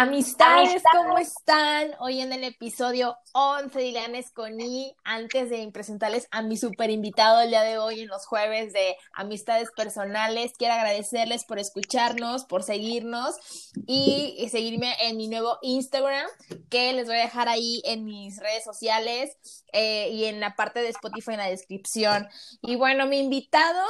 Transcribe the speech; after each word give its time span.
Amistades, 0.00 0.80
¿cómo 0.92 1.18
están? 1.18 1.90
Hoy 1.98 2.20
en 2.20 2.32
el 2.32 2.44
episodio 2.44 3.16
11 3.32 3.76
de 3.76 3.86
Ileanes 3.86 4.30
con 4.30 4.60
I, 4.60 4.94
antes 5.02 5.50
de 5.50 5.68
presentarles 5.72 6.28
a 6.30 6.40
mi 6.40 6.56
super 6.56 6.88
invitado 6.88 7.40
el 7.40 7.48
día 7.48 7.62
de 7.62 7.78
hoy 7.78 8.02
en 8.02 8.08
los 8.08 8.24
jueves 8.24 8.72
de 8.72 8.96
Amistades 9.12 9.70
Personales, 9.76 10.52
quiero 10.56 10.74
agradecerles 10.74 11.44
por 11.44 11.58
escucharnos, 11.58 12.44
por 12.44 12.62
seguirnos 12.62 13.34
y 13.88 14.46
seguirme 14.52 14.94
en 15.00 15.16
mi 15.16 15.26
nuevo 15.26 15.58
Instagram, 15.62 16.28
que 16.70 16.92
les 16.92 17.08
voy 17.08 17.16
a 17.16 17.22
dejar 17.22 17.48
ahí 17.48 17.82
en 17.84 18.04
mis 18.04 18.38
redes 18.38 18.62
sociales 18.62 19.36
eh, 19.72 20.10
y 20.12 20.26
en 20.26 20.38
la 20.38 20.54
parte 20.54 20.80
de 20.80 20.90
Spotify 20.90 21.32
en 21.32 21.38
la 21.38 21.50
descripción. 21.50 22.28
Y 22.62 22.76
bueno, 22.76 23.08
mi 23.08 23.18
invitado 23.18 23.84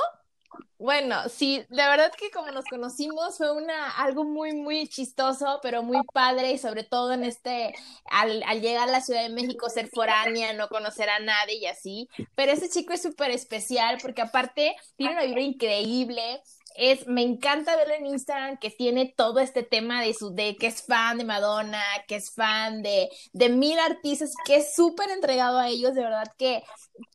bueno, 0.78 1.28
sí, 1.28 1.64
la 1.70 1.88
verdad 1.88 2.12
que 2.16 2.30
como 2.30 2.50
nos 2.52 2.64
conocimos 2.66 3.36
fue 3.36 3.52
una 3.52 3.90
algo 3.90 4.24
muy 4.24 4.54
muy 4.54 4.86
chistoso, 4.88 5.58
pero 5.62 5.82
muy 5.82 5.98
padre 6.12 6.52
y 6.52 6.58
sobre 6.58 6.84
todo 6.84 7.12
en 7.12 7.24
este 7.24 7.74
al, 8.10 8.42
al 8.44 8.60
llegar 8.60 8.88
a 8.88 8.92
la 8.92 9.00
Ciudad 9.00 9.22
de 9.22 9.28
México 9.28 9.68
ser 9.68 9.88
foránea, 9.88 10.52
no 10.52 10.68
conocer 10.68 11.10
a 11.10 11.18
nadie 11.18 11.56
y 11.56 11.66
así, 11.66 12.08
pero 12.34 12.52
ese 12.52 12.68
chico 12.68 12.92
es 12.92 13.02
súper 13.02 13.30
especial 13.30 13.98
porque 14.00 14.22
aparte 14.22 14.76
tiene 14.96 15.14
una 15.14 15.24
vibra 15.24 15.40
increíble, 15.42 16.40
es, 16.78 17.06
me 17.08 17.22
encanta 17.22 17.76
verlo 17.76 17.94
en 17.94 18.06
Instagram 18.06 18.56
que 18.58 18.70
tiene 18.70 19.12
todo 19.16 19.40
este 19.40 19.64
tema 19.64 20.00
de 20.00 20.14
su, 20.14 20.32
de 20.34 20.56
que 20.56 20.68
es 20.68 20.82
fan 20.82 21.18
de 21.18 21.24
Madonna, 21.24 21.82
que 22.06 22.16
es 22.16 22.30
fan 22.32 22.82
de, 22.82 23.08
de 23.32 23.48
mil 23.48 23.78
artistas, 23.80 24.32
que 24.46 24.56
es 24.56 24.74
súper 24.76 25.10
entregado 25.10 25.58
a 25.58 25.68
ellos, 25.68 25.94
de 25.94 26.02
verdad 26.02 26.32
que, 26.38 26.62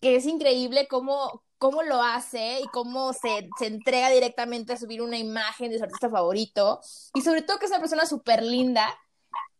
que 0.01 0.17
es 0.17 0.25
increíble 0.25 0.87
cómo, 0.89 1.43
cómo 1.63 1.81
lo 1.81 2.03
hace 2.03 2.59
y 2.59 2.67
cómo 2.73 3.13
se, 3.13 3.47
se, 3.57 3.67
entrega 3.67 4.09
directamente 4.09 4.73
a 4.73 4.77
subir 4.77 5.01
una 5.01 5.17
imagen 5.17 5.71
de 5.71 5.77
su 5.77 5.85
artista 5.85 6.09
favorito. 6.09 6.81
Y 7.13 7.21
sobre 7.21 7.41
todo 7.41 7.57
que 7.57 7.67
es 7.67 7.71
una 7.71 7.79
persona 7.79 8.05
súper 8.05 8.43
linda. 8.43 8.85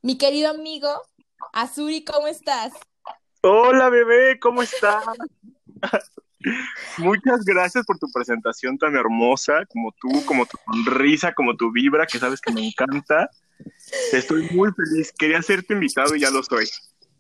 Mi 0.01 0.17
querido 0.17 0.49
amigo, 0.49 0.89
Azuri, 1.53 2.03
¿cómo 2.03 2.27
estás? 2.27 2.73
Hola, 3.39 3.87
bebé, 3.87 4.37
¿cómo 4.41 4.61
estás? 4.61 5.01
Muchas 6.97 7.45
gracias 7.45 7.85
por 7.85 7.97
tu 7.97 8.11
presentación 8.11 8.77
tan 8.77 8.97
hermosa, 8.97 9.65
como 9.71 9.93
tú, 9.93 10.25
como 10.25 10.45
tu 10.45 10.57
sonrisa, 10.65 11.33
como 11.33 11.55
tu 11.55 11.71
vibra, 11.71 12.05
que 12.05 12.19
sabes 12.19 12.41
que 12.41 12.51
me 12.51 12.67
encanta. 12.67 13.29
Estoy 14.11 14.49
muy 14.51 14.71
feliz. 14.73 15.13
Quería 15.17 15.41
serte 15.41 15.73
invitado 15.73 16.17
y 16.17 16.19
ya 16.19 16.31
lo 16.31 16.43
soy. 16.43 16.67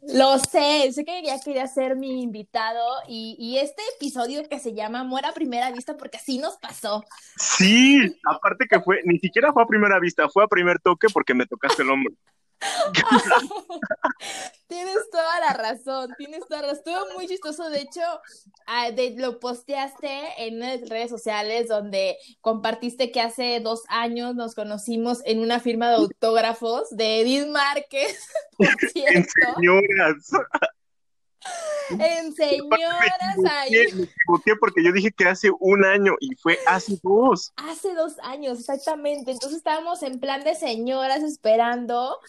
Lo 0.07 0.37
sé, 0.37 0.91
sé 0.91 1.05
que 1.05 1.23
ya 1.23 1.39
quería 1.39 1.65
ser 1.67 1.95
mi 1.95 2.21
invitado 2.23 2.83
y, 3.07 3.35
y, 3.39 3.57
este 3.59 3.81
episodio 3.95 4.47
que 4.49 4.59
se 4.59 4.73
llama 4.73 5.03
Muera 5.03 5.29
a 5.29 5.33
primera 5.33 5.71
vista 5.71 5.95
porque 5.95 6.17
así 6.17 6.39
nos 6.39 6.57
pasó. 6.57 7.05
Sí, 7.37 8.13
aparte 8.25 8.65
que 8.69 8.81
fue, 8.81 8.99
ni 9.05 9.17
siquiera 9.19 9.53
fue 9.53 9.63
a 9.63 9.67
primera 9.67 9.99
vista, 9.99 10.27
fue 10.27 10.43
a 10.43 10.47
primer 10.47 10.79
toque 10.79 11.07
porque 11.13 11.33
me 11.33 11.45
tocaste 11.45 11.83
el 11.83 11.91
hombro. 11.91 12.13
tienes 14.67 15.09
toda 15.11 15.39
la 15.39 15.53
razón, 15.53 16.13
tienes 16.17 16.41
toda 16.47 16.61
la 16.61 16.67
razón. 16.69 16.77
Estuvo 16.77 17.13
muy 17.15 17.27
chistoso, 17.27 17.69
de 17.69 17.81
hecho, 17.81 18.01
de, 18.95 19.15
lo 19.17 19.39
posteaste 19.39 20.45
en 20.45 20.61
redes 20.89 21.09
sociales 21.09 21.67
donde 21.67 22.17
compartiste 22.41 23.11
que 23.11 23.21
hace 23.21 23.59
dos 23.59 23.83
años 23.87 24.35
nos 24.35 24.55
conocimos 24.55 25.19
en 25.25 25.39
una 25.39 25.59
firma 25.59 25.89
de 25.89 25.95
autógrafos 25.95 26.89
de 26.91 27.21
Edith 27.21 27.47
Márquez. 27.47 28.27
en 28.95 29.25
señoras. 29.25 30.29
En 31.89 32.33
señoras 32.33 33.37
ahí. 33.49 34.09
Porque 34.59 34.83
yo 34.83 34.91
dije 34.91 35.11
que 35.11 35.25
hace 35.25 35.51
un 35.59 35.85
año 35.85 36.15
y 36.19 36.35
fue 36.35 36.59
hace 36.67 36.97
dos. 37.03 37.53
Hace 37.57 37.93
dos 37.93 38.19
años, 38.19 38.59
exactamente. 38.59 39.31
Entonces 39.31 39.57
estábamos 39.57 40.03
en 40.03 40.19
plan 40.19 40.43
de 40.43 40.55
señoras 40.55 41.23
esperando. 41.23 42.19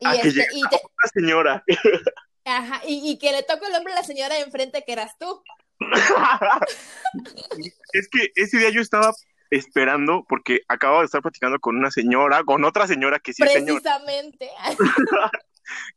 Y, 0.00 0.06
a 0.06 0.14
este, 0.14 0.32
que 0.32 0.46
y 0.52 0.62
te... 0.62 0.76
una 0.76 1.10
señora. 1.12 1.64
Ajá, 2.44 2.82
y, 2.86 3.10
y, 3.10 3.18
que 3.18 3.32
le 3.32 3.42
tocó 3.42 3.66
el 3.66 3.74
hombre 3.74 3.94
a 3.94 3.96
la 3.96 4.02
señora 4.02 4.34
de 4.34 4.42
enfrente 4.42 4.84
que 4.84 4.92
eras 4.92 5.16
tú. 5.18 5.42
es 7.92 8.08
que 8.08 8.32
ese 8.34 8.58
día 8.58 8.68
yo 8.70 8.82
estaba 8.82 9.12
esperando 9.50 10.24
porque 10.28 10.60
acabo 10.68 11.00
de 11.00 11.06
estar 11.06 11.22
platicando 11.22 11.58
con 11.58 11.76
una 11.76 11.90
señora, 11.90 12.44
con 12.44 12.64
otra 12.64 12.86
señora 12.86 13.18
que 13.18 13.32
sí 13.32 13.42
es 13.42 13.52
señora. 13.52 13.80
Precisamente. 13.80 14.50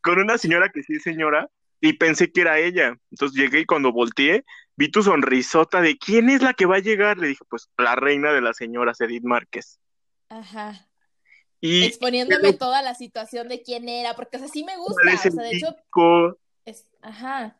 con 0.01 0.19
una 0.19 0.37
señora 0.37 0.69
que 0.69 0.83
sí 0.83 0.95
es 0.95 1.03
señora 1.03 1.49
y 1.81 1.93
pensé 1.93 2.31
que 2.31 2.41
era 2.41 2.59
ella. 2.59 2.97
Entonces 3.11 3.39
llegué 3.39 3.61
y 3.61 3.65
cuando 3.65 3.91
volteé, 3.91 4.45
vi 4.75 4.89
tu 4.89 5.03
sonrisota 5.03 5.81
de 5.81 5.97
¿quién 5.97 6.29
es 6.29 6.41
la 6.41 6.53
que 6.53 6.65
va 6.65 6.77
a 6.77 6.79
llegar? 6.79 7.17
Le 7.17 7.27
dije, 7.27 7.43
pues 7.49 7.69
la 7.77 7.95
reina 7.95 8.31
de 8.31 8.41
las 8.41 8.57
señoras, 8.57 9.01
Edith 9.01 9.23
Márquez. 9.23 9.79
Ajá. 10.29 10.87
Y, 11.59 11.85
Exponiéndome 11.85 12.41
pero, 12.41 12.57
toda 12.57 12.81
la 12.81 12.93
situación 12.93 13.47
de 13.47 13.63
quién 13.63 13.89
era, 13.89 14.15
porque 14.15 14.37
así 14.37 14.63
me 14.63 14.77
gusta. 14.77 15.01
O 15.13 15.17
sea, 15.17 15.31
de 15.31 15.51
hecho. 15.51 15.75
Es, 16.65 16.85
ajá. 17.01 17.57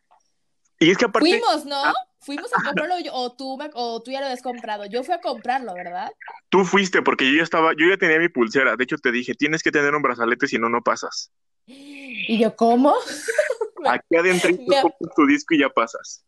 Y 0.78 0.90
es 0.90 0.98
que 0.98 1.06
aparte. 1.06 1.28
Fuimos, 1.28 1.64
¿no? 1.64 1.84
Ah. 1.84 1.94
Fuimos 2.20 2.50
a 2.52 2.62
comprarlo 2.62 2.94
o 3.12 3.32
tú, 3.32 3.58
o 3.74 4.02
tú 4.02 4.10
ya 4.10 4.20
lo 4.20 4.26
habías 4.26 4.42
comprado. 4.42 4.86
Yo 4.86 5.04
fui 5.04 5.14
a 5.14 5.20
comprarlo, 5.20 5.72
¿verdad? 5.72 6.10
Tú 6.48 6.64
fuiste, 6.64 7.00
porque 7.00 7.30
yo 7.30 7.38
ya 7.38 7.42
estaba, 7.42 7.72
yo 7.78 7.88
ya 7.88 7.96
tenía 7.96 8.18
mi 8.18 8.28
pulsera. 8.28 8.76
De 8.76 8.84
hecho, 8.84 8.96
te 8.98 9.12
dije, 9.12 9.34
tienes 9.34 9.62
que 9.62 9.70
tener 9.70 9.94
un 9.94 10.02
brazalete, 10.02 10.48
si 10.48 10.58
no, 10.58 10.68
no 10.68 10.82
pasas. 10.82 11.30
Y 11.66 12.38
yo, 12.38 12.56
¿cómo? 12.56 12.94
Aquí 13.86 14.16
adentro 14.16 14.50
me... 14.50 14.82
tu 15.14 15.26
disco 15.26 15.54
y 15.54 15.60
ya 15.60 15.68
pasas. 15.68 16.24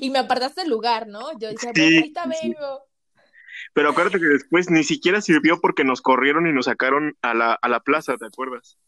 Y 0.00 0.10
me 0.10 0.18
apartaste 0.18 0.62
el 0.62 0.70
lugar, 0.70 1.06
¿no? 1.06 1.32
Yo 1.38 1.48
decía, 1.48 1.72
sí, 1.74 1.96
ahorita 1.96 2.24
vengo. 2.26 2.86
Pero 3.72 3.90
acuérdate 3.90 4.18
que 4.18 4.26
después 4.26 4.70
ni 4.70 4.84
siquiera 4.84 5.20
sirvió 5.20 5.60
porque 5.60 5.84
nos 5.84 6.00
corrieron 6.00 6.46
y 6.46 6.52
nos 6.52 6.66
sacaron 6.66 7.16
a 7.22 7.34
la, 7.34 7.58
a 7.60 7.68
la 7.68 7.80
plaza, 7.80 8.16
¿te 8.16 8.26
acuerdas? 8.26 8.78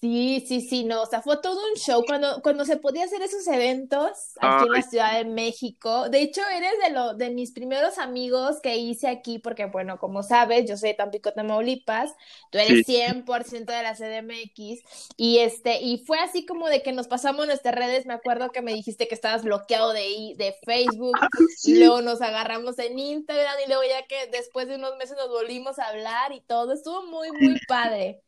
Sí, 0.00 0.42
sí, 0.48 0.62
sí, 0.62 0.84
no, 0.84 1.02
o 1.02 1.06
sea, 1.06 1.20
fue 1.20 1.36
todo 1.42 1.60
un 1.70 1.76
show 1.76 2.02
cuando, 2.06 2.40
cuando 2.40 2.64
se 2.64 2.78
podía 2.78 3.04
hacer 3.04 3.20
esos 3.20 3.46
eventos 3.46 4.32
aquí 4.40 4.62
Ay. 4.62 4.66
en 4.66 4.72
la 4.72 4.82
Ciudad 4.82 5.18
de 5.18 5.26
México. 5.26 6.08
De 6.08 6.22
hecho, 6.22 6.40
eres 6.56 6.72
de 6.82 6.90
lo, 6.90 7.12
de 7.12 7.28
mis 7.28 7.52
primeros 7.52 7.98
amigos 7.98 8.60
que 8.62 8.78
hice 8.78 9.08
aquí, 9.08 9.38
porque 9.38 9.66
bueno, 9.66 9.98
como 9.98 10.22
sabes, 10.22 10.66
yo 10.66 10.78
soy 10.78 10.90
de 10.90 10.94
Tampico, 10.94 11.32
Tamaulipas, 11.32 12.14
tú 12.50 12.56
eres 12.56 12.86
sí. 12.86 12.96
100% 12.96 13.66
de 13.66 13.82
la 13.82 13.94
CDMX, 13.94 14.82
y 15.18 15.40
este, 15.40 15.82
y 15.82 15.98
fue 15.98 16.18
así 16.18 16.46
como 16.46 16.68
de 16.68 16.82
que 16.82 16.92
nos 16.92 17.06
pasamos 17.06 17.46
nuestras 17.46 17.74
redes, 17.74 18.06
me 18.06 18.14
acuerdo 18.14 18.52
que 18.52 18.62
me 18.62 18.72
dijiste 18.72 19.06
que 19.06 19.14
estabas 19.14 19.44
bloqueado 19.44 19.92
de, 19.92 20.32
de 20.38 20.56
Facebook, 20.64 21.18
ah, 21.20 21.28
sí. 21.58 21.72
y 21.72 21.78
luego 21.78 22.00
nos 22.00 22.22
agarramos 22.22 22.78
en 22.78 22.98
Instagram, 22.98 23.54
y 23.66 23.68
luego 23.68 23.82
ya 23.82 24.06
que 24.06 24.30
después 24.32 24.66
de 24.66 24.76
unos 24.76 24.96
meses 24.96 25.18
nos 25.18 25.28
volvimos 25.28 25.78
a 25.78 25.88
hablar 25.88 26.32
y 26.32 26.40
todo, 26.40 26.72
estuvo 26.72 27.02
muy, 27.02 27.30
muy 27.32 27.60
padre. 27.68 28.22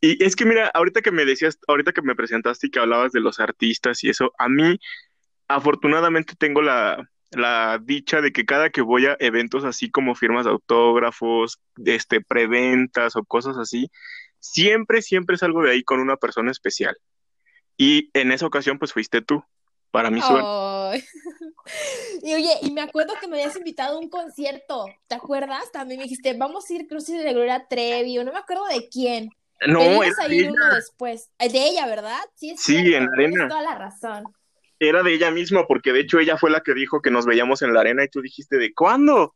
Y 0.00 0.22
es 0.24 0.34
que 0.34 0.46
mira, 0.46 0.70
ahorita 0.72 1.02
que 1.02 1.10
me 1.10 1.24
decías, 1.24 1.58
ahorita 1.68 1.92
que 1.92 2.02
me 2.02 2.14
presentaste 2.14 2.66
y 2.66 2.70
que 2.70 2.78
hablabas 2.78 3.12
de 3.12 3.20
los 3.20 3.38
artistas 3.38 4.02
y 4.02 4.08
eso, 4.08 4.32
a 4.38 4.48
mí 4.48 4.78
afortunadamente 5.46 6.34
tengo 6.36 6.62
la, 6.62 7.10
la 7.32 7.78
dicha 7.82 8.20
de 8.20 8.32
que 8.32 8.46
cada 8.46 8.70
que 8.70 8.80
voy 8.80 9.06
a 9.06 9.16
eventos 9.20 9.64
así 9.64 9.90
como 9.90 10.14
firmas 10.14 10.44
de 10.44 10.52
autógrafos, 10.52 11.60
este, 11.84 12.20
preventas 12.20 13.16
o 13.16 13.24
cosas 13.24 13.56
así, 13.58 13.90
siempre, 14.38 15.02
siempre 15.02 15.36
salgo 15.36 15.62
de 15.62 15.72
ahí 15.72 15.82
con 15.82 16.00
una 16.00 16.16
persona 16.16 16.50
especial. 16.50 16.96
Y 17.76 18.10
en 18.14 18.32
esa 18.32 18.46
ocasión, 18.46 18.78
pues 18.78 18.92
fuiste 18.92 19.22
tú, 19.22 19.42
para 19.90 20.10
mi 20.10 20.20
suerte. 20.20 21.04
Y 22.22 22.34
oye, 22.34 22.52
y 22.62 22.72
me 22.72 22.80
acuerdo 22.80 23.14
que 23.20 23.28
me 23.28 23.36
habías 23.36 23.56
invitado 23.56 23.96
a 23.96 24.00
un 24.00 24.08
concierto, 24.08 24.86
¿te 25.06 25.14
acuerdas? 25.14 25.70
También 25.72 25.98
me 25.98 26.04
dijiste, 26.04 26.34
vamos 26.34 26.68
a 26.68 26.74
ir, 26.74 26.88
que 26.88 26.96
de 26.96 27.32
Gloria 27.32 27.66
Trevi, 27.68 28.18
o 28.18 28.24
no 28.24 28.32
me 28.32 28.38
acuerdo 28.38 28.66
de 28.66 28.88
quién. 28.88 29.30
No, 29.66 30.02
era 30.02 30.28
de 30.28 30.38
ella. 30.38 30.50
uno 30.50 30.74
después. 30.74 31.30
De 31.38 31.66
ella, 31.66 31.86
¿verdad? 31.86 32.20
Sí, 32.34 32.54
sí 32.56 32.94
en 32.94 33.06
la 33.06 33.12
arena. 33.12 33.48
toda 33.48 33.62
la 33.62 33.74
razón. 33.74 34.24
Era 34.78 35.02
de 35.02 35.12
ella 35.12 35.30
misma, 35.30 35.66
porque 35.66 35.92
de 35.92 36.00
hecho 36.00 36.18
ella 36.18 36.38
fue 36.38 36.50
la 36.50 36.62
que 36.62 36.72
dijo 36.72 37.02
que 37.02 37.10
nos 37.10 37.26
veíamos 37.26 37.60
en 37.60 37.74
la 37.74 37.80
arena 37.80 38.04
y 38.04 38.08
tú 38.08 38.22
dijiste, 38.22 38.56
¿de 38.56 38.72
cuándo? 38.72 39.34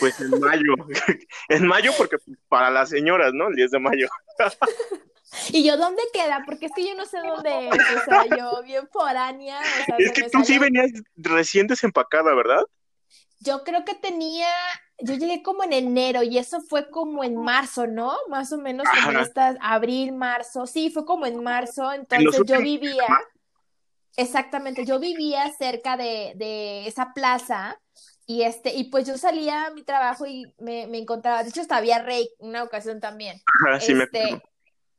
Pues 0.00 0.20
en 0.20 0.30
mayo. 0.40 0.74
en 1.48 1.66
mayo, 1.66 1.92
porque 1.98 2.16
para 2.48 2.70
las 2.70 2.88
señoras, 2.88 3.32
¿no? 3.34 3.48
El 3.48 3.56
10 3.56 3.70
de 3.72 3.78
mayo. 3.78 4.08
y 5.50 5.64
yo, 5.64 5.76
¿dónde 5.76 6.02
queda? 6.12 6.42
Porque 6.46 6.66
es 6.66 6.72
que 6.74 6.86
yo 6.86 6.94
no 6.94 7.04
sé 7.04 7.18
dónde 7.18 7.68
es. 7.68 7.74
O 7.74 8.04
sea, 8.04 8.24
yo 8.36 8.62
bien 8.62 8.88
foránea. 8.88 9.60
O 9.60 9.84
sea, 9.84 9.96
es 9.98 10.12
que 10.12 10.22
tú 10.24 10.30
salió... 10.30 10.46
sí 10.46 10.58
venías 10.58 10.90
recién 11.16 11.66
desempacada, 11.66 12.34
¿verdad? 12.34 12.62
Yo 13.40 13.64
creo 13.64 13.84
que 13.84 13.94
tenía 13.94 14.48
yo 15.02 15.14
llegué 15.14 15.42
como 15.42 15.64
en 15.64 15.72
enero 15.72 16.22
y 16.22 16.38
eso 16.38 16.60
fue 16.60 16.90
como 16.90 17.24
en 17.24 17.36
marzo, 17.36 17.86
¿no? 17.86 18.16
Más 18.28 18.52
o 18.52 18.58
menos 18.58 18.86
como 18.88 19.12
en 19.12 19.24
estas, 19.24 19.56
abril, 19.60 20.12
marzo, 20.12 20.66
sí, 20.66 20.90
fue 20.90 21.04
como 21.04 21.26
en 21.26 21.42
marzo, 21.42 21.92
entonces 21.92 22.42
yo 22.46 22.60
vivía, 22.60 23.06
exactamente, 24.16 24.84
yo 24.84 24.98
vivía 24.98 25.50
cerca 25.58 25.96
de, 25.96 26.32
de, 26.36 26.86
esa 26.86 27.12
plaza 27.14 27.80
y 28.26 28.42
este, 28.42 28.74
y 28.74 28.84
pues 28.84 29.06
yo 29.06 29.18
salía 29.18 29.66
a 29.66 29.70
mi 29.70 29.82
trabajo 29.82 30.26
y 30.26 30.52
me, 30.58 30.86
me 30.86 30.98
encontraba, 30.98 31.42
de 31.42 31.50
hecho 31.50 31.60
hasta 31.60 31.76
había 31.76 32.02
Rey 32.02 32.28
una 32.38 32.62
ocasión 32.62 33.00
también. 33.00 33.40
Ajá, 33.66 33.80
sí 33.80 33.92
este, 33.92 34.32
me... 34.32 34.42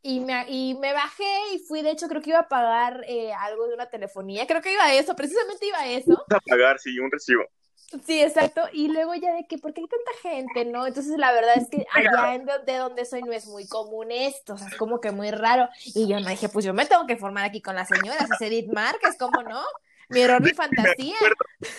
Y 0.05 0.19
me, 0.19 0.45
y 0.49 0.75
me 0.81 0.91
bajé 0.91 1.23
y 1.53 1.59
fui, 1.59 1.81
de 1.81 1.91
hecho, 1.91 2.09
creo 2.09 2.21
que 2.21 2.31
iba 2.31 2.39
a 2.39 2.49
pagar 2.49 3.05
eh, 3.07 3.31
algo 3.31 3.69
de 3.69 3.73
una 3.73 3.89
telefonía. 3.89 4.45
Creo 4.45 4.61
que 4.61 4.73
iba 4.73 4.83
a 4.83 4.93
eso, 4.93 5.15
precisamente 5.15 5.65
iba 5.65 5.79
a 5.79 5.87
eso. 5.87 6.25
A 6.29 6.39
pagar, 6.41 6.77
sí, 6.77 6.99
un 6.99 7.09
recibo. 7.09 7.45
Sí, 8.05 8.21
exacto. 8.21 8.61
Y 8.71 8.87
luego 8.87 9.13
ya 9.15 9.33
de 9.33 9.45
que, 9.45 9.57
¿por 9.57 9.73
qué 9.73 9.81
hay 9.81 9.87
tanta 9.87 10.11
gente, 10.21 10.65
no? 10.65 10.87
Entonces 10.87 11.17
la 11.17 11.31
verdad 11.31 11.57
es 11.57 11.69
que 11.69 11.85
allá 11.93 12.35
en 12.35 12.45
de, 12.45 12.77
donde 12.77 13.05
soy 13.05 13.21
no 13.21 13.31
es 13.31 13.45
muy 13.47 13.67
común 13.67 14.11
esto, 14.11 14.53
o 14.53 14.57
sea, 14.57 14.67
es 14.67 14.75
como 14.75 14.99
que 14.99 15.11
muy 15.11 15.31
raro. 15.31 15.69
Y 15.93 16.07
yo 16.07 16.19
no 16.19 16.29
dije, 16.29 16.49
pues 16.49 16.65
yo 16.65 16.73
me 16.73 16.85
tengo 16.85 17.05
que 17.05 17.17
formar 17.17 17.45
aquí 17.45 17.61
con 17.61 17.75
las 17.75 17.87
señoras, 17.87 18.29
es 18.31 18.41
Edith 18.41 18.71
Márquez, 18.71 19.15
¿cómo 19.17 19.43
no? 19.43 19.61
Mi 20.09 20.21
error, 20.21 20.41
mi 20.41 20.51
fantasía. 20.51 21.15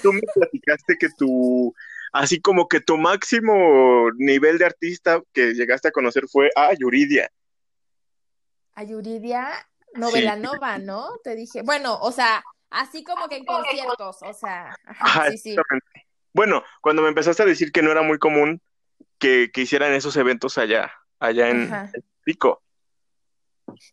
Tú 0.02 0.12
me 0.12 0.20
platicaste 0.34 0.96
que 0.99 1.08
tu, 1.16 1.75
así 2.12 2.40
como 2.40 2.69
que 2.69 2.81
tu 2.81 2.96
máximo 2.96 4.10
nivel 4.17 4.58
de 4.58 4.67
artista 4.67 5.22
que 5.32 5.52
llegaste 5.55 5.88
a 5.88 5.93
conocer 5.93 6.26
fue 6.28 6.50
a 6.56 6.72
Yuridia. 6.75 7.31
A 8.75 8.84
Yuridia, 8.84 9.50
novela 9.94 10.37
nova, 10.37 10.78
¿no? 10.78 11.10
Te 11.22 11.37
dije, 11.37 11.62
bueno, 11.62 11.99
o 12.00 12.12
sea, 12.12 12.43
Así 12.74 13.04
como 13.04 13.28
que 13.28 13.36
en 13.36 13.44
conciertos, 13.44 14.18
o 14.20 14.34
sea, 14.34 14.76
sí, 15.30 15.38
sí. 15.38 15.56
Bueno, 16.32 16.64
cuando 16.80 17.02
me 17.02 17.08
empezaste 17.08 17.44
a 17.44 17.46
decir 17.46 17.70
que 17.70 17.82
no 17.82 17.92
era 17.92 18.02
muy 18.02 18.18
común 18.18 18.60
que, 19.18 19.52
que 19.54 19.60
hicieran 19.60 19.92
esos 19.92 20.16
eventos 20.16 20.58
allá, 20.58 20.92
allá 21.20 21.50
en 21.50 21.70
Pico. 22.24 22.63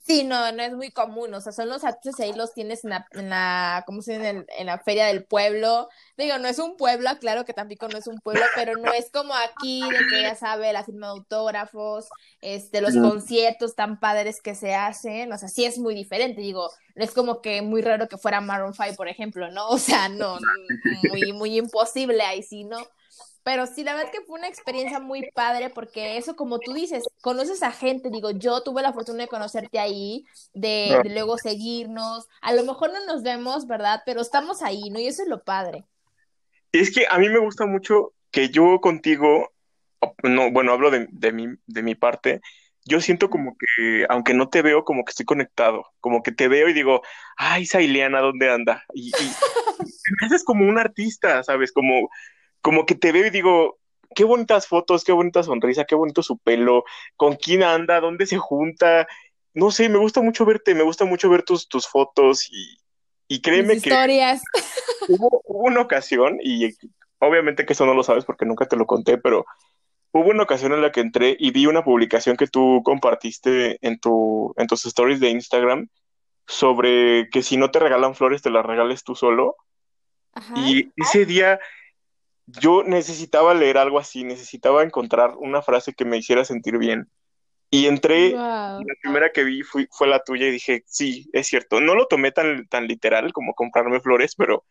Sí, 0.04 0.24
no, 0.24 0.52
no 0.52 0.64
es 0.64 0.74
muy 0.74 0.92
común, 0.92 1.34
o 1.34 1.42
sea, 1.42 1.52
son 1.52 1.70
los 1.70 1.84
actos 1.84 2.20
ahí 2.20 2.34
los 2.34 2.54
tienes 2.54 2.84
en 2.84 2.92
la, 2.92 3.08
en 3.12 3.30
la 3.30 3.84
¿cómo 3.86 4.02
se 4.02 4.14
dice? 4.14 4.30
En, 4.30 4.46
en, 4.58 4.66
la 4.66 4.78
feria 4.80 5.06
del 5.06 5.24
pueblo. 5.24 5.90
Digo, 6.18 6.38
no 6.38 6.48
es 6.48 6.60
un 6.60 6.78
pueblo, 6.78 7.10
claro 7.20 7.46
que 7.46 7.54
Tampico 7.54 7.88
no 7.88 7.98
es 7.98 8.08
un 8.08 8.20
pueblo, 8.20 8.44
pero 8.56 8.78
no 8.78 8.92
es 8.94 9.10
como 9.12 9.34
aquí, 9.34 9.82
de 9.82 10.00
que 10.10 10.22
ya 10.24 10.36
sabe, 10.36 10.74
la 10.74 10.84
firma 10.84 11.08
de 11.08 11.14
autógrafos, 11.14 12.10
este, 12.42 12.82
los 12.82 12.96
conciertos 12.96 13.76
tan 13.76 14.00
padres 14.00 14.42
que 14.42 14.56
se 14.56 14.76
hacen, 14.76 15.32
o 15.32 15.38
sea, 15.38 15.50
sí 15.50 15.66
es 15.66 15.80
muy 15.80 15.96
diferente, 15.96 16.42
digo, 16.42 16.70
no 16.96 17.04
es 17.04 17.12
como 17.12 17.42
que 17.42 17.62
muy 17.62 17.82
raro 17.82 18.08
que 18.08 18.18
fuera 18.18 18.42
Maroon 18.42 18.74
5, 18.74 18.96
por 18.96 19.08
ejemplo, 19.08 19.50
¿no? 19.52 19.70
O 19.70 19.78
sea, 19.78 20.10
no, 20.10 20.38
muy, 21.10 21.34
muy 21.34 21.58
imposible 21.58 22.22
ahí 22.24 22.44
sí, 22.44 22.64
¿no? 22.66 22.78
Pero 23.44 23.66
sí, 23.66 23.84
la 23.84 23.96
verdad 23.96 24.12
que 24.12 24.22
fue 24.22 24.38
una 24.38 24.48
experiencia 24.48 25.00
muy 25.00 25.32
padre 25.34 25.72
porque 25.72 26.18
eso, 26.18 26.36
como 26.36 26.60
tú 26.60 26.74
dices, 26.74 27.04
conoces 27.22 27.64
a 27.64 27.72
gente, 27.72 28.10
digo, 28.12 28.30
yo 28.32 28.62
tuve 28.62 28.84
la 28.84 28.94
fortuna 28.94 29.24
de 29.24 29.28
conocerte 29.28 29.80
ahí, 29.80 30.26
de, 30.54 31.02
luego 31.06 31.38
seguirnos, 31.38 32.28
a 32.42 32.54
lo 32.54 32.64
mejor 32.64 32.92
no 32.94 33.04
nos 33.06 33.24
vemos, 33.24 33.66
¿verdad? 33.66 34.04
Pero 34.06 34.22
estamos 34.22 34.62
ahí, 34.62 34.90
¿no? 34.92 35.00
Y 35.00 35.08
eso 35.08 35.24
es 35.24 35.28
lo 35.28 35.44
padre. 35.44 35.86
Es 36.72 36.94
que 36.94 37.06
a 37.10 37.18
mí 37.18 37.30
me 37.30 37.40
gusta 37.40 37.66
mucho 37.66 38.14
que 38.30 38.50
yo 38.50 38.80
contigo, 38.80 39.52
no, 40.22 40.52
bueno, 40.52 40.72
hablo 40.72 40.92
de, 40.92 41.08
de, 41.10 41.32
mi, 41.32 41.48
de 41.66 41.82
mi 41.82 41.96
parte, 41.96 42.42
yo 42.86 43.02
siento 43.02 43.30
como 43.30 43.58
que, 43.58 44.06
aunque 44.10 44.36
no 44.36 44.50
te 44.50 44.62
veo, 44.62 44.84
como 44.84 45.04
que 45.04 45.12
estoy 45.12 45.26
conectado, 45.26 45.86
como 46.00 46.22
que 46.22 46.32
te 46.32 46.48
veo 46.48 46.70
y 46.70 46.74
digo, 46.74 47.02
ay, 47.38 47.64
esa 47.64 47.82
Ileana, 47.82 48.22
¿dónde 48.22 48.52
anda? 48.52 48.84
Y, 48.94 49.10
y 49.10 49.12
me 50.22 50.28
haces 50.28 50.44
como 50.44 50.68
un 50.68 50.78
artista, 50.78 51.44
¿sabes? 51.44 51.72
Como 51.72 52.10
como 52.62 52.86
que 52.86 52.96
te 52.96 53.12
veo 53.12 53.28
y 53.28 53.32
digo, 53.32 53.80
qué 54.16 54.24
bonitas 54.24 54.68
fotos, 54.68 55.04
qué 55.04 55.12
bonita 55.12 55.44
sonrisa, 55.44 55.86
qué 55.86 55.96
bonito 55.96 56.24
su 56.24 56.38
pelo, 56.38 56.84
con 57.16 57.36
quién 57.36 57.64
anda, 57.64 58.00
dónde 58.00 58.26
se 58.26 58.38
junta. 58.38 59.08
No 59.54 59.72
sé, 59.72 59.90
me 59.90 59.98
gusta 59.98 60.22
mucho 60.22 60.46
verte, 60.46 60.76
me 60.76 60.84
gusta 60.84 61.06
mucho 61.06 61.30
ver 61.30 61.44
tus, 61.44 61.68
tus 61.68 61.88
fotos 61.88 62.48
y, 62.50 62.78
y 63.28 63.42
créeme 63.42 63.80
que 63.80 63.90
historias. 63.90 64.42
Hubo, 65.08 65.42
hubo, 65.46 65.68
una 65.68 65.82
ocasión, 65.82 66.38
y 66.42 66.70
obviamente 67.20 67.66
que 67.66 67.74
eso 67.74 67.86
no 67.86 67.94
lo 67.94 68.04
sabes 68.04 68.26
porque 68.26 68.46
nunca 68.46 68.66
te 68.66 68.78
lo 68.78 68.86
conté, 68.86 69.18
pero 69.18 69.46
hubo 70.12 70.30
una 70.30 70.44
ocasión 70.44 70.74
en 70.74 70.82
la 70.82 70.92
que 70.92 71.02
entré 71.02 71.36
y 71.40 71.52
vi 71.52 71.66
una 71.66 71.84
publicación 71.84 72.38
que 72.38 72.48
tú 72.48 72.82
compartiste 72.84 73.78
en, 73.82 74.00
tu, 74.00 74.54
en 74.58 74.68
tus 74.68 74.86
stories 74.86 75.20
de 75.20 75.30
Instagram 75.30 75.88
sobre 76.48 77.30
que 77.30 77.44
si 77.44 77.58
no 77.58 77.72
te 77.72 77.80
regalan 77.80 78.16
flores, 78.16 78.42
te 78.42 78.50
las 78.50 78.66
regales 78.66 79.04
tú 79.04 79.16
solo. 79.16 79.56
Y 80.56 80.92
ese 80.96 81.26
día 81.26 81.60
yo 82.60 82.84
necesitaba 82.84 83.54
leer 83.54 83.78
algo 83.78 84.00
así, 84.00 84.24
necesitaba 84.24 84.84
encontrar 84.84 85.36
una 85.38 85.62
frase 85.62 85.94
que 85.94 86.06
me 86.06 86.18
hiciera 86.18 86.46
sentir 86.46 86.78
bien. 86.78 87.10
Y 87.70 87.88
entré, 87.88 88.32
la 88.32 88.82
primera 89.02 89.32
que 89.32 89.46
vi 89.46 89.64
fue, 89.64 89.88
fue 89.92 90.08
la 90.08 90.24
tuya 90.24 90.48
y 90.48 90.52
dije, 90.52 90.84
sí, 90.88 91.30
es 91.32 91.48
cierto. 91.48 91.80
No 91.80 91.96
lo 91.96 92.08
tomé 92.08 92.34
tan, 92.34 92.68
tan 92.68 92.86
literal 92.86 93.32
como 93.32 93.54
comprarme 93.54 94.02
flores, 94.02 94.36
pero 94.36 94.66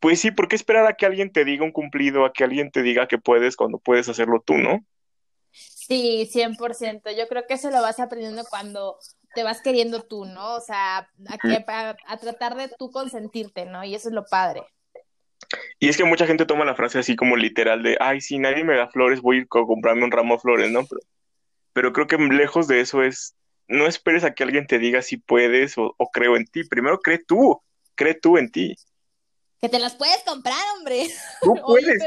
pues 0.00 0.20
sí, 0.20 0.32
¿por 0.32 0.48
qué 0.48 0.56
esperar 0.56 0.86
a 0.86 0.94
que 0.94 1.06
alguien 1.06 1.30
te 1.30 1.44
diga 1.44 1.64
un 1.64 1.70
cumplido, 1.70 2.24
a 2.24 2.32
que 2.32 2.42
alguien 2.42 2.72
te 2.72 2.82
diga 2.82 3.06
que 3.06 3.18
puedes 3.18 3.56
cuando 3.56 3.78
puedes 3.78 4.08
hacerlo 4.08 4.42
tú, 4.44 4.54
no? 4.58 4.84
Sí, 5.52 6.28
100%. 6.32 7.16
Yo 7.16 7.28
creo 7.28 7.46
que 7.46 7.54
eso 7.54 7.70
lo 7.70 7.80
vas 7.80 8.00
aprendiendo 8.00 8.42
cuando 8.50 8.98
te 9.34 9.44
vas 9.44 9.62
queriendo 9.62 10.02
tú, 10.02 10.24
¿no? 10.24 10.56
O 10.56 10.60
sea, 10.60 11.08
a, 11.28 11.96
a 12.06 12.16
tratar 12.16 12.56
de 12.56 12.68
tú 12.68 12.90
consentirte, 12.90 13.64
¿no? 13.64 13.84
Y 13.84 13.94
eso 13.94 14.08
es 14.08 14.14
lo 14.14 14.24
padre. 14.26 14.62
Y 15.78 15.88
es 15.88 15.96
que 15.96 16.04
mucha 16.04 16.26
gente 16.26 16.46
toma 16.46 16.64
la 16.64 16.74
frase 16.74 16.98
así 16.98 17.16
como 17.16 17.36
literal 17.36 17.82
de, 17.82 17.96
ay, 18.00 18.20
si 18.20 18.38
nadie 18.38 18.64
me 18.64 18.76
da 18.76 18.88
flores, 18.88 19.20
voy 19.20 19.36
a 19.36 19.38
ir 19.40 19.44
a 19.44 19.66
comprarme 19.66 20.04
un 20.04 20.10
ramo 20.10 20.34
de 20.34 20.40
flores, 20.40 20.70
¿no? 20.70 20.86
Pero, 21.72 21.92
creo 21.92 22.06
que 22.06 22.16
lejos 22.16 22.68
de 22.68 22.80
eso 22.80 23.02
es, 23.02 23.34
no 23.68 23.86
esperes 23.86 24.24
a 24.24 24.34
que 24.34 24.44
alguien 24.44 24.66
te 24.66 24.78
diga 24.78 25.02
si 25.02 25.16
puedes 25.16 25.74
o, 25.76 25.94
creo 26.12 26.36
en 26.36 26.46
ti. 26.46 26.64
Primero 26.64 27.00
cree 27.00 27.18
tú, 27.18 27.60
cree 27.94 28.14
tú 28.14 28.38
en 28.38 28.50
ti. 28.50 28.76
Que 29.60 29.68
te 29.68 29.78
las 29.78 29.94
puedes 29.94 30.22
comprar, 30.24 30.58
hombre. 30.76 31.08
Tú 31.42 31.54
puedes, 31.66 32.02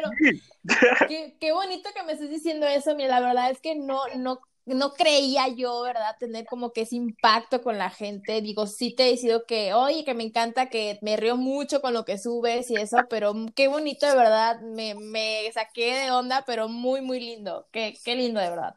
qué, 1.08 1.36
qué, 1.40 1.52
bonito 1.52 1.90
que 1.96 2.04
me 2.04 2.14
estés 2.14 2.30
diciendo 2.30 2.68
eso. 2.68 2.96
Mira, 2.96 3.20
la 3.20 3.28
verdad 3.28 3.52
es 3.52 3.60
que 3.60 3.76
no, 3.76 4.02
no 4.16 4.42
no 4.76 4.92
creía 4.92 5.48
yo, 5.48 5.82
¿verdad? 5.82 6.16
Tener 6.20 6.46
como 6.46 6.74
que 6.74 6.82
ese 6.82 6.98
impacto 6.98 7.62
con 7.62 7.78
la 7.78 7.90
gente. 7.90 8.42
Digo, 8.42 8.68
sí 8.68 8.94
te 8.94 9.08
he 9.08 9.12
decido 9.12 9.46
que, 9.46 9.74
oye, 9.74 10.04
que 10.04 10.14
me 10.14 10.24
encanta, 10.24 10.70
que 10.70 11.00
me 11.02 11.16
río 11.16 11.38
mucho 11.38 11.82
con 11.82 11.94
lo 11.94 12.04
que 12.04 12.18
subes 12.18 12.70
y 12.70 12.76
eso, 12.76 12.98
pero 13.10 13.34
qué 13.56 13.68
bonito, 13.68 14.06
de 14.08 14.16
verdad. 14.16 14.60
Me, 14.62 14.96
me 14.96 15.50
saqué 15.54 15.96
de 15.96 16.12
onda, 16.12 16.44
pero 16.46 16.68
muy, 16.68 17.02
muy 17.02 17.20
lindo. 17.20 17.68
Qué, 17.72 17.96
qué 18.04 18.16
lindo, 18.16 18.42
de 18.42 18.50
verdad. 18.50 18.76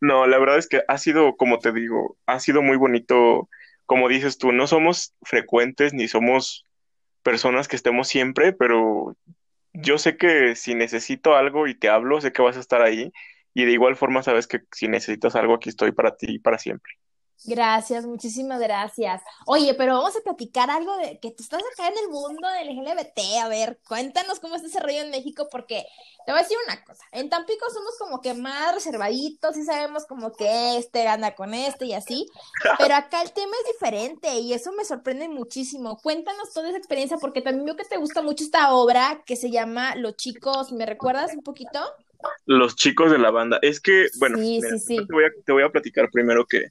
No, 0.00 0.26
la 0.26 0.38
verdad 0.38 0.58
es 0.58 0.68
que 0.68 0.82
ha 0.88 0.98
sido, 0.98 1.36
como 1.36 1.58
te 1.58 1.72
digo, 1.72 2.16
ha 2.26 2.40
sido 2.40 2.62
muy 2.62 2.76
bonito, 2.76 3.48
como 3.86 4.08
dices 4.08 4.38
tú, 4.38 4.52
no 4.52 4.66
somos 4.66 5.14
frecuentes 5.22 5.94
ni 5.94 6.08
somos 6.08 6.64
personas 7.22 7.68
que 7.68 7.76
estemos 7.76 8.08
siempre, 8.08 8.52
pero 8.52 9.16
yo 9.72 9.98
sé 9.98 10.16
que 10.16 10.54
si 10.56 10.74
necesito 10.74 11.36
algo 11.36 11.66
y 11.66 11.74
te 11.74 11.88
hablo, 11.88 12.20
sé 12.20 12.32
que 12.32 12.42
vas 12.42 12.56
a 12.56 12.60
estar 12.60 12.82
ahí 12.82 13.12
y 13.58 13.64
de 13.64 13.72
igual 13.72 13.96
forma 13.96 14.22
sabes 14.22 14.46
que 14.46 14.60
si 14.70 14.86
necesitas 14.86 15.34
algo 15.34 15.54
aquí 15.54 15.68
estoy 15.68 15.90
para 15.90 16.16
ti 16.16 16.26
y 16.28 16.38
para 16.38 16.58
siempre. 16.58 16.92
Gracias, 17.44 18.04
muchísimas 18.04 18.60
gracias. 18.60 19.20
Oye, 19.46 19.74
pero 19.74 19.94
vamos 19.94 20.16
a 20.16 20.20
platicar 20.20 20.70
algo 20.70 20.96
de 20.96 21.18
que 21.18 21.32
tú 21.32 21.42
estás 21.42 21.62
acá 21.72 21.88
en 21.88 21.98
el 21.98 22.08
mundo 22.08 22.48
del 22.48 22.76
LGBT. 22.76 23.42
A 23.42 23.48
ver, 23.48 23.80
cuéntanos 23.86 24.38
cómo 24.38 24.54
está 24.54 24.68
ese 24.68 24.78
rollo 24.78 25.00
en 25.00 25.10
México, 25.10 25.48
porque 25.50 25.86
te 26.24 26.30
voy 26.30 26.40
a 26.40 26.42
decir 26.42 26.56
una 26.66 26.84
cosa. 26.84 27.04
En 27.10 27.28
Tampico 27.28 27.66
somos 27.72 27.96
como 27.98 28.20
que 28.20 28.34
más 28.34 28.74
reservaditos 28.74 29.56
y 29.56 29.64
sabemos 29.64 30.06
como 30.06 30.32
que 30.32 30.78
este 30.78 31.08
anda 31.08 31.34
con 31.34 31.52
este 31.52 31.86
y 31.86 31.94
así. 31.94 32.28
Pero 32.78 32.94
acá 32.94 33.22
el 33.22 33.32
tema 33.32 33.56
es 33.64 33.72
diferente 33.72 34.36
y 34.38 34.52
eso 34.52 34.70
me 34.72 34.84
sorprende 34.84 35.28
muchísimo. 35.28 35.98
Cuéntanos 35.98 36.52
toda 36.52 36.68
esa 36.68 36.78
experiencia, 36.78 37.18
porque 37.18 37.40
también 37.40 37.64
veo 37.64 37.76
que 37.76 37.84
te 37.84 37.98
gusta 37.98 38.22
mucho 38.22 38.44
esta 38.44 38.72
obra 38.72 39.22
que 39.26 39.34
se 39.34 39.50
llama 39.50 39.96
Los 39.96 40.16
Chicos. 40.16 40.70
¿Me 40.70 40.86
recuerdas 40.86 41.34
un 41.34 41.42
poquito? 41.42 41.80
Los 42.46 42.76
chicos 42.76 43.10
de 43.10 43.18
la 43.18 43.30
banda. 43.30 43.58
Es 43.62 43.80
que, 43.80 44.06
bueno, 44.18 44.38
Te, 44.38 45.52
voy 45.52 45.62
a, 45.62 45.70
platicar 45.70 46.10
primero 46.10 46.46
que 46.46 46.68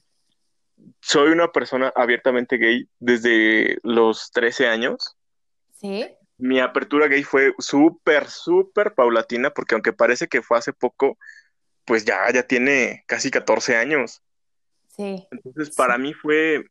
soy 1.00 1.30
una 1.30 1.50
persona 1.52 1.92
abiertamente 1.94 2.56
gay 2.56 2.88
desde 2.98 3.78
los 3.82 4.30
13 4.32 4.66
años. 4.66 5.16
Sí. 5.74 6.06
Mi 6.36 6.60
apertura 6.60 7.08
gay 7.08 7.22
fue 7.22 7.52
súper, 7.58 8.28
súper 8.28 8.94
paulatina, 8.94 9.50
porque 9.50 9.74
aunque 9.74 9.92
parece 9.92 10.28
que 10.28 10.42
fue 10.42 10.58
hace 10.58 10.72
poco, 10.72 11.18
pues 11.84 12.04
ya, 12.04 12.30
ya 12.32 12.42
tiene 12.42 13.04
casi 13.06 13.30
14 13.30 13.76
años. 13.76 14.22
Sí. 14.96 15.26
Entonces, 15.30 15.74
para 15.74 15.98
mí 15.98 16.12
fue, 16.12 16.64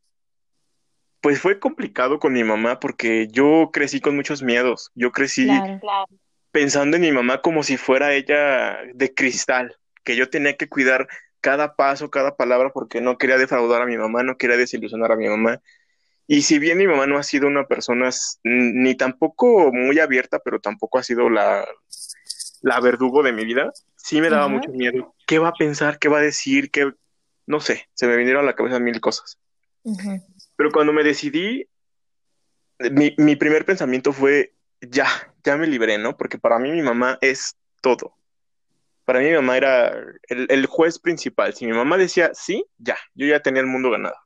pues 1.20 1.40
fue 1.40 1.58
complicado 1.58 2.18
con 2.18 2.32
mi 2.32 2.44
mamá, 2.44 2.80
porque 2.80 3.28
yo 3.30 3.70
crecí 3.72 4.00
con 4.00 4.16
muchos 4.16 4.42
miedos. 4.42 4.90
Yo 4.94 5.12
crecí 5.12 5.44
claro, 5.44 5.80
claro 5.80 6.06
pensando 6.50 6.96
en 6.96 7.02
mi 7.02 7.12
mamá 7.12 7.40
como 7.42 7.62
si 7.62 7.76
fuera 7.76 8.14
ella 8.14 8.78
de 8.94 9.14
cristal, 9.14 9.76
que 10.04 10.16
yo 10.16 10.30
tenía 10.30 10.56
que 10.56 10.68
cuidar 10.68 11.08
cada 11.40 11.76
paso, 11.76 12.10
cada 12.10 12.36
palabra, 12.36 12.70
porque 12.72 13.00
no 13.00 13.18
quería 13.18 13.38
defraudar 13.38 13.82
a 13.82 13.86
mi 13.86 13.96
mamá, 13.96 14.22
no 14.22 14.36
quería 14.36 14.56
desilusionar 14.56 15.12
a 15.12 15.16
mi 15.16 15.28
mamá. 15.28 15.60
Y 16.26 16.42
si 16.42 16.58
bien 16.58 16.78
mi 16.78 16.86
mamá 16.86 17.06
no 17.06 17.16
ha 17.18 17.22
sido 17.22 17.46
una 17.46 17.66
persona 17.66 18.10
ni 18.44 18.94
tampoco 18.96 19.72
muy 19.72 19.98
abierta, 19.98 20.40
pero 20.40 20.60
tampoco 20.60 20.98
ha 20.98 21.02
sido 21.02 21.30
la, 21.30 21.66
la 22.60 22.80
verdugo 22.80 23.22
de 23.22 23.32
mi 23.32 23.44
vida, 23.44 23.72
sí 23.96 24.20
me 24.20 24.30
daba 24.30 24.48
mucho 24.48 24.70
miedo. 24.70 25.14
¿Qué 25.26 25.38
va 25.38 25.48
a 25.48 25.54
pensar? 25.54 25.98
¿Qué 25.98 26.08
va 26.08 26.18
a 26.18 26.22
decir? 26.22 26.70
¿Qué? 26.70 26.92
No 27.46 27.60
sé, 27.60 27.88
se 27.94 28.06
me 28.06 28.16
vinieron 28.16 28.42
a 28.42 28.46
la 28.46 28.54
cabeza 28.54 28.78
mil 28.78 29.00
cosas. 29.00 29.38
Pero 30.56 30.70
cuando 30.70 30.92
me 30.92 31.02
decidí, 31.02 31.66
mi, 32.90 33.14
mi 33.16 33.36
primer 33.36 33.64
pensamiento 33.64 34.12
fue, 34.12 34.52
ya, 34.80 35.06
ya 35.44 35.56
me 35.56 35.66
libré, 35.66 35.98
¿no? 35.98 36.16
Porque 36.16 36.38
para 36.38 36.58
mí 36.58 36.70
mi 36.70 36.82
mamá 36.82 37.18
es 37.20 37.56
todo. 37.80 38.14
Para 39.04 39.20
mí 39.20 39.26
mi 39.26 39.34
mamá 39.34 39.56
era 39.56 39.92
el, 40.28 40.66
juez 40.66 40.98
principal. 40.98 41.54
Si 41.54 41.66
mi 41.66 41.72
mamá 41.72 41.96
decía 41.96 42.30
sí, 42.34 42.64
ya, 42.76 42.96
yo 43.14 43.26
ya 43.26 43.40
tenía 43.40 43.60
el 43.60 43.66
mundo 43.66 43.90
ganado. 43.90 44.16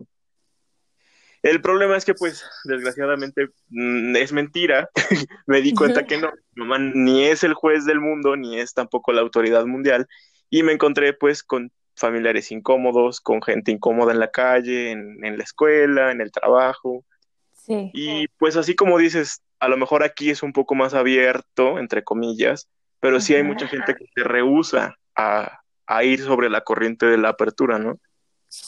El 1.43 1.61
problema 1.61 1.97
es 1.97 2.05
que, 2.05 2.15
pues, 2.15 2.45
desgraciadamente 2.65 3.49
mm, 3.69 4.17
es 4.17 4.33
mentira. 4.33 4.91
Me 5.47 5.61
di 5.61 5.75
cuenta 5.75 6.07
que 6.07 6.19
no, 6.19 6.33
mi 6.55 6.65
mamá 6.65 6.79
ni 6.79 7.25
es 7.25 7.45
el 7.45 7.55
juez 7.55 7.85
del 7.85 8.01
mundo, 8.01 8.37
ni 8.37 8.59
es 8.59 8.75
tampoco 8.75 9.13
la 9.13 9.23
autoridad 9.23 9.67
mundial. 9.67 10.07
Y 10.51 10.63
me 10.63 10.73
encontré, 10.73 11.15
pues, 11.15 11.43
con 11.43 11.73
familiares 11.95 12.51
incómodos, 12.53 13.21
con 13.21 13.43
gente 13.43 13.73
incómoda 13.73 14.13
en 14.13 14.19
la 14.19 14.31
calle, 14.31 14.91
en, 14.91 15.39
la 15.39 15.45
escuela, 15.45 16.11
en 16.11 16.21
el 16.21 16.31
trabajo. 16.31 17.05
Sí. 17.53 17.91
Y 17.93 18.29
pues 18.39 18.57
así 18.57 18.75
como 18.75 18.99
dices, 18.99 19.43
a 19.63 19.69
lo 19.69 19.77
mejor 19.77 20.03
aquí 20.03 20.29
es 20.29 20.43
un 20.43 20.53
poco 20.53 20.75
más 20.75 20.93
abierto, 20.93 21.79
entre 21.79 22.03
comillas, 22.03 22.69
pero 22.99 23.21
sí 23.21 23.33
hay 23.37 23.45
mucha 23.45 23.69
gente 23.69 23.95
que 23.95 24.07
se 24.13 24.25
rehúsa 24.25 24.97
a, 25.15 25.61
a 25.87 26.03
ir 26.03 26.21
sobre 26.21 26.51
la 26.51 26.63
corriente 26.63 27.07
de 27.07 27.17
la 27.17 27.29
apertura, 27.29 27.79
¿no? 27.79 28.01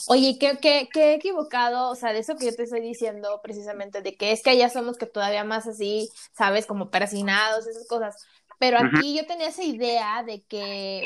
Oye, 0.07 0.37
¿qué, 0.39 0.57
qué, 0.61 0.87
qué 0.93 1.15
equivocado, 1.15 1.89
o 1.89 1.95
sea, 1.95 2.13
de 2.13 2.19
eso 2.19 2.37
que 2.37 2.45
yo 2.45 2.55
te 2.55 2.63
estoy 2.63 2.79
diciendo 2.79 3.41
precisamente, 3.43 4.01
de 4.01 4.15
que 4.15 4.31
es 4.31 4.41
que 4.41 4.51
allá 4.51 4.69
somos 4.69 4.97
que 4.97 5.05
todavía 5.05 5.43
más 5.43 5.67
así, 5.67 6.09
sabes, 6.31 6.65
como 6.65 6.89
persinados, 6.89 7.67
esas 7.67 7.85
cosas. 7.89 8.25
Pero 8.57 8.77
aquí 8.77 9.17
yo 9.17 9.25
tenía 9.25 9.49
esa 9.49 9.63
idea 9.63 10.23
de 10.23 10.43
que, 10.43 11.03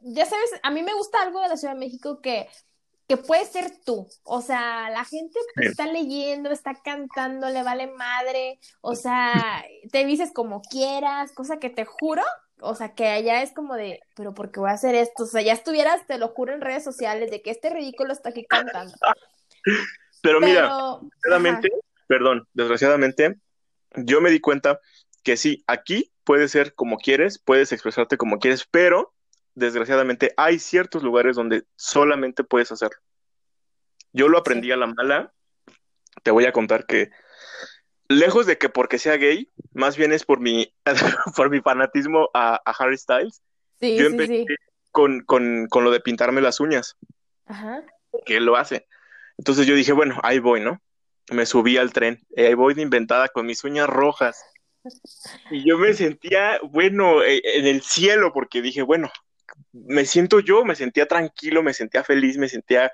ya 0.00 0.26
sabes, 0.26 0.48
a 0.62 0.70
mí 0.70 0.84
me 0.84 0.94
gusta 0.94 1.22
algo 1.22 1.40
de 1.40 1.48
la 1.48 1.56
Ciudad 1.56 1.74
de 1.74 1.80
México 1.80 2.20
que, 2.20 2.46
que 3.08 3.16
puede 3.16 3.44
ser 3.44 3.70
tú. 3.84 4.08
O 4.22 4.40
sea, 4.40 4.90
la 4.90 5.04
gente 5.04 5.38
está 5.56 5.86
leyendo, 5.86 6.50
está 6.50 6.74
cantando, 6.82 7.50
le 7.50 7.62
vale 7.62 7.86
madre. 7.88 8.58
O 8.80 8.94
sea, 8.94 9.32
te 9.92 10.04
dices 10.04 10.32
como 10.32 10.62
quieras, 10.62 11.32
cosa 11.32 11.58
que 11.58 11.70
te 11.70 11.84
juro 11.84 12.22
o 12.60 12.74
sea, 12.74 12.94
que 12.94 13.06
allá 13.06 13.42
es 13.42 13.52
como 13.52 13.74
de, 13.74 14.00
pero 14.16 14.34
¿por 14.34 14.50
qué 14.50 14.60
voy 14.60 14.70
a 14.70 14.74
hacer 14.74 14.94
esto? 14.94 15.24
O 15.24 15.26
sea, 15.26 15.42
ya 15.42 15.52
estuvieras, 15.52 16.06
te 16.06 16.18
lo 16.18 16.28
juro 16.28 16.54
en 16.54 16.60
redes 16.60 16.84
sociales, 16.84 17.30
de 17.30 17.42
que 17.42 17.50
este 17.50 17.70
ridículo 17.70 18.12
está 18.12 18.30
aquí 18.30 18.44
cantando. 18.44 18.94
pero, 20.22 20.40
mira, 20.40 20.70
desgraciadamente, 21.02 21.68
perdón, 22.06 22.48
desgraciadamente, 22.54 23.36
yo 23.96 24.20
me 24.20 24.30
di 24.30 24.40
cuenta 24.40 24.80
que 25.22 25.36
sí, 25.36 25.64
aquí 25.66 26.12
puedes 26.24 26.52
ser 26.52 26.74
como 26.74 26.96
quieres, 26.96 27.38
puedes 27.38 27.72
expresarte 27.72 28.16
como 28.16 28.38
quieres, 28.38 28.66
pero 28.70 29.13
desgraciadamente 29.54 30.32
hay 30.36 30.58
ciertos 30.58 31.02
lugares 31.02 31.36
donde 31.36 31.64
solamente 31.76 32.44
puedes 32.44 32.72
hacerlo. 32.72 32.98
Yo 34.12 34.28
lo 34.28 34.38
aprendí 34.38 34.70
a 34.72 34.76
la 34.76 34.86
mala. 34.86 35.32
Te 36.22 36.30
voy 36.30 36.44
a 36.44 36.52
contar 36.52 36.86
que 36.86 37.10
lejos 38.08 38.46
de 38.46 38.58
que 38.58 38.68
porque 38.68 38.98
sea 38.98 39.16
gay, 39.16 39.50
más 39.72 39.96
bien 39.96 40.12
es 40.12 40.24
por 40.24 40.40
mi, 40.40 40.72
por 41.36 41.50
mi 41.50 41.60
fanatismo 41.60 42.30
a, 42.34 42.60
Harry 42.78 42.96
Styles. 42.96 43.42
Sí, 43.80 43.96
yo 43.96 44.06
empecé 44.06 44.46
Con, 44.90 45.20
con, 45.24 45.66
con, 45.68 45.84
lo 45.84 45.90
de 45.90 46.00
pintarme 46.00 46.40
las 46.40 46.60
uñas. 46.60 46.96
Ajá. 47.46 47.82
Que 48.24 48.36
él 48.36 48.44
lo 48.44 48.56
hace. 48.56 48.86
Entonces 49.38 49.66
yo 49.66 49.74
dije, 49.74 49.92
bueno, 49.92 50.20
ahí 50.22 50.38
voy, 50.38 50.60
¿no? 50.60 50.80
Me 51.30 51.46
subí 51.46 51.76
al 51.76 51.92
tren, 51.92 52.20
eh, 52.36 52.46
ahí 52.48 52.54
voy 52.54 52.74
de 52.74 52.82
inventada 52.82 53.28
con 53.28 53.46
mis 53.46 53.64
uñas 53.64 53.88
rojas. 53.88 54.44
Y 55.50 55.66
yo 55.66 55.78
me 55.78 55.94
sentía, 55.94 56.60
bueno, 56.62 57.22
eh, 57.22 57.40
en 57.42 57.66
el 57.66 57.82
cielo, 57.82 58.32
porque 58.32 58.60
dije, 58.60 58.82
bueno, 58.82 59.10
me 59.74 60.06
siento 60.06 60.40
yo, 60.40 60.64
me 60.64 60.74
sentía 60.74 61.06
tranquilo, 61.06 61.62
me 61.62 61.74
sentía 61.74 62.04
feliz, 62.04 62.38
me 62.38 62.48
sentía 62.48 62.90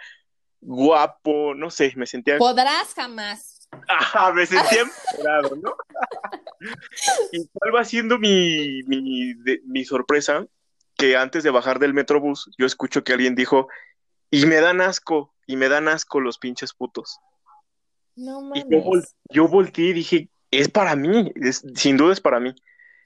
guapo, 0.61 1.55
no 1.55 1.71
sé, 1.71 1.93
me 1.97 2.07
sentía... 2.07 2.39
Podrás 2.39 2.95
jamás. 2.95 3.69
Ajá, 3.89 4.33
me 4.33 4.47
sentía 4.47 4.83
empoderado, 5.13 5.57
¿no? 5.57 5.75
y 7.33 7.47
cuál 7.53 7.75
va 7.75 7.85
siendo 7.85 8.19
mi, 8.19 8.83
mi, 8.85 9.35
mi 9.65 9.85
sorpresa, 9.85 10.47
que 10.97 11.17
antes 11.17 11.43
de 11.43 11.51
bajar 11.51 11.79
del 11.79 11.95
metrobús, 11.95 12.51
yo 12.59 12.67
escucho 12.67 13.05
que 13.05 13.13
alguien 13.13 13.35
dijo, 13.35 13.69
y 14.31 14.47
me 14.47 14.57
dan 14.57 14.81
asco, 14.81 15.35
y 15.47 15.57
me 15.57 15.69
dan 15.69 15.89
asco 15.89 16.21
los 16.21 16.39
pinches 16.39 16.75
putos. 16.75 17.19
No 18.17 18.43
mames. 18.43 18.65
Y 19.29 19.35
yo, 19.35 19.49
volteé 19.49 19.87
y 19.87 19.93
dije, 19.93 20.29
es 20.51 20.69
para 20.69 20.97
mí, 20.97 21.33
sin 21.75 21.97
duda 21.97 22.13
es 22.13 22.21
para 22.21 22.41
mí. 22.41 22.55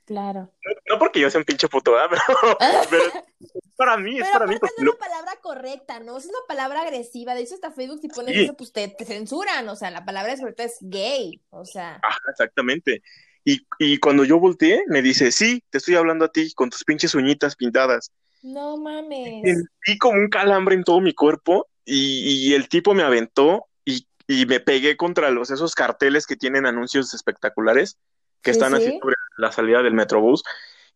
Claro. 0.05 0.53
No, 0.89 0.99
porque 0.99 1.21
yo 1.21 1.31
sea 1.31 1.39
un 1.39 1.45
pinche 1.45 1.69
puto, 1.69 1.93
¿verdad? 1.93 2.11
Pero, 2.91 3.05
es 3.05 3.73
para 3.77 3.97
mí, 3.97 4.19
es 4.19 4.29
para 4.29 4.47
mí. 4.47 4.57
no 4.61 4.67
es 4.67 4.79
una 4.79 4.93
palabra 4.93 5.33
correcta, 5.43 6.01
¿no? 6.01 6.19
Es 6.19 6.27
una 6.27 6.39
palabra 6.47 6.83
agresiva. 6.83 7.35
De 7.35 7.43
hecho, 7.43 7.55
hasta 7.55 7.71
Facebook, 7.73 8.01
si 8.01 8.09
pones 8.09 8.37
eso, 8.37 8.55
pues 8.55 8.73
te, 8.73 8.95
censuran. 9.05 9.69
O 9.69 9.77
sea, 9.77 9.91
la 9.91 10.05
palabra 10.05 10.37
correcta 10.37 10.65
es 10.65 10.79
gay. 10.81 11.41
O 11.51 11.65
sea. 11.65 12.01
Ajá, 12.03 12.19
exactamente. 12.31 13.03
Y, 13.45 13.67
y 13.79 13.99
cuando 13.99 14.25
yo 14.25 14.39
volteé, 14.39 14.85
me 14.89 15.03
dice, 15.03 15.33
sí, 15.33 15.63
te 15.71 15.79
estoy 15.79 15.95
hablando 15.97 16.27
a 16.27 16.33
ti, 16.33 16.53
con 16.55 16.71
tus 16.71 16.85
pinches 16.85 17.15
uñitas 17.15 17.57
pintadas. 17.57 18.11
No 18.43 18.77
mames. 18.77 19.43
Sentí 19.43 19.99
como 19.99 20.19
un 20.19 20.29
calambre 20.29 20.75
en 20.75 20.85
todo 20.85 21.01
mi 21.01 21.15
cuerpo 21.15 21.67
y, 21.85 22.49
y 22.49 22.55
el 22.55 22.69
tipo 22.69 22.95
me 22.95 23.03
aventó 23.03 23.67
y, 23.85 24.07
y, 24.27 24.45
me 24.45 24.61
pegué 24.61 24.97
contra 24.97 25.31
los 25.31 25.51
esos 25.51 25.75
carteles 25.75 26.27
que 26.27 26.37
tienen 26.37 26.67
anuncios 26.67 27.15
espectaculares 27.15 27.99
que 28.43 28.51
están 28.51 28.75
así 28.75 28.99
sobre 29.01 29.17
la 29.37 29.53
salida 29.53 29.83
del 29.83 29.95
metrobús. 29.95 30.43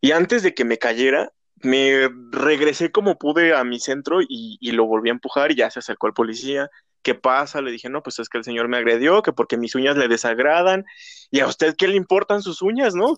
Y 0.01 0.11
antes 0.11 0.43
de 0.43 0.53
que 0.53 0.65
me 0.65 0.77
cayera, 0.77 1.31
me 1.61 2.09
regresé 2.31 2.91
como 2.91 3.17
pude 3.17 3.53
a 3.53 3.63
mi 3.63 3.79
centro 3.79 4.19
y, 4.21 4.57
lo 4.71 4.85
volví 4.85 5.09
a 5.09 5.13
empujar 5.13 5.51
y 5.51 5.55
ya 5.55 5.69
se 5.69 5.79
acercó 5.79 6.07
el 6.07 6.13
policía. 6.13 6.69
¿Qué 7.01 7.15
pasa? 7.15 7.61
Le 7.61 7.71
dije, 7.71 7.89
no, 7.89 8.03
pues 8.03 8.19
es 8.19 8.29
que 8.29 8.37
el 8.37 8.43
señor 8.43 8.67
me 8.67 8.77
agredió, 8.77 9.21
que 9.21 9.33
porque 9.33 9.57
mis 9.57 9.75
uñas 9.75 9.97
le 9.97 10.07
desagradan. 10.07 10.85
¿Y 11.31 11.39
a 11.39 11.47
usted 11.47 11.75
qué 11.77 11.87
le 11.87 11.95
importan 11.95 12.41
sus 12.41 12.61
uñas, 12.61 12.93
no? 12.93 13.17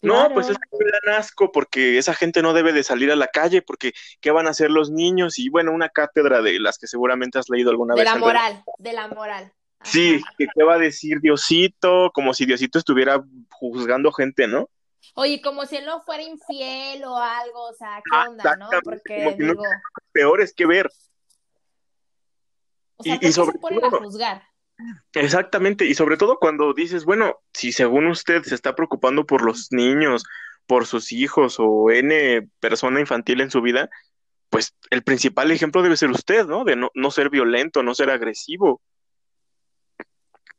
No, 0.00 0.30
pues 0.32 0.48
es 0.48 0.56
que 0.56 0.84
me 0.84 0.90
dan 0.90 1.18
asco 1.18 1.50
porque 1.50 1.98
esa 1.98 2.14
gente 2.14 2.40
no 2.40 2.52
debe 2.52 2.72
de 2.72 2.84
salir 2.84 3.10
a 3.10 3.16
la 3.16 3.26
calle 3.26 3.62
porque 3.62 3.92
¿qué 4.20 4.30
van 4.30 4.46
a 4.46 4.50
hacer 4.50 4.70
los 4.70 4.90
niños? 4.90 5.38
Y 5.38 5.48
bueno, 5.48 5.72
una 5.72 5.88
cátedra 5.88 6.40
de 6.40 6.60
las 6.60 6.78
que 6.78 6.86
seguramente 6.86 7.38
has 7.38 7.48
leído 7.48 7.70
alguna 7.70 7.94
vez. 7.94 8.04
De 8.04 8.10
la 8.10 8.16
moral, 8.16 8.62
de 8.78 8.92
la 8.92 9.08
moral. 9.08 9.52
Sí, 9.82 10.20
que 10.36 10.46
qué 10.54 10.64
va 10.64 10.74
a 10.74 10.78
decir 10.78 11.20
Diosito, 11.20 12.10
como 12.12 12.34
si 12.34 12.46
Diosito 12.46 12.78
estuviera 12.78 13.22
juzgando 13.50 14.12
gente, 14.12 14.46
¿no? 14.46 14.68
Oye, 15.14 15.40
como 15.40 15.66
si 15.66 15.76
él 15.76 15.86
no 15.86 16.02
fuera 16.02 16.22
infiel 16.22 17.04
o 17.04 17.16
algo, 17.16 17.68
o 17.68 17.72
sea, 17.72 17.96
¿qué 18.04 18.16
ah, 18.16 18.28
onda, 18.28 18.56
no? 18.56 18.68
Porque 18.82 19.34
digo... 19.38 19.62
peor 20.12 20.40
es 20.40 20.52
que 20.52 20.66
ver. 20.66 20.90
O 22.96 23.02
sea, 23.02 23.18
y, 23.20 23.32
sobre 23.32 23.52
se 23.52 23.58
ponen 23.58 23.84
a 23.84 23.90
juzgar? 23.90 24.42
Exactamente, 25.12 25.86
y 25.86 25.94
sobre 25.94 26.16
todo 26.16 26.38
cuando 26.38 26.72
dices, 26.72 27.04
bueno, 27.04 27.38
si 27.52 27.72
según 27.72 28.06
usted 28.06 28.42
se 28.42 28.54
está 28.54 28.74
preocupando 28.74 29.26
por 29.26 29.42
los 29.42 29.72
niños, 29.72 30.24
por 30.66 30.86
sus 30.86 31.12
hijos 31.12 31.56
o 31.58 31.90
N 31.90 32.48
persona 32.60 33.00
infantil 33.00 33.40
en 33.40 33.50
su 33.50 33.62
vida, 33.62 33.88
pues 34.50 34.74
el 34.90 35.02
principal 35.02 35.50
ejemplo 35.50 35.82
debe 35.82 35.96
ser 35.96 36.10
usted, 36.10 36.46
¿no? 36.46 36.64
De 36.64 36.76
no, 36.76 36.90
no 36.94 37.10
ser 37.10 37.30
violento, 37.30 37.82
no 37.82 37.94
ser 37.94 38.10
agresivo. 38.10 38.80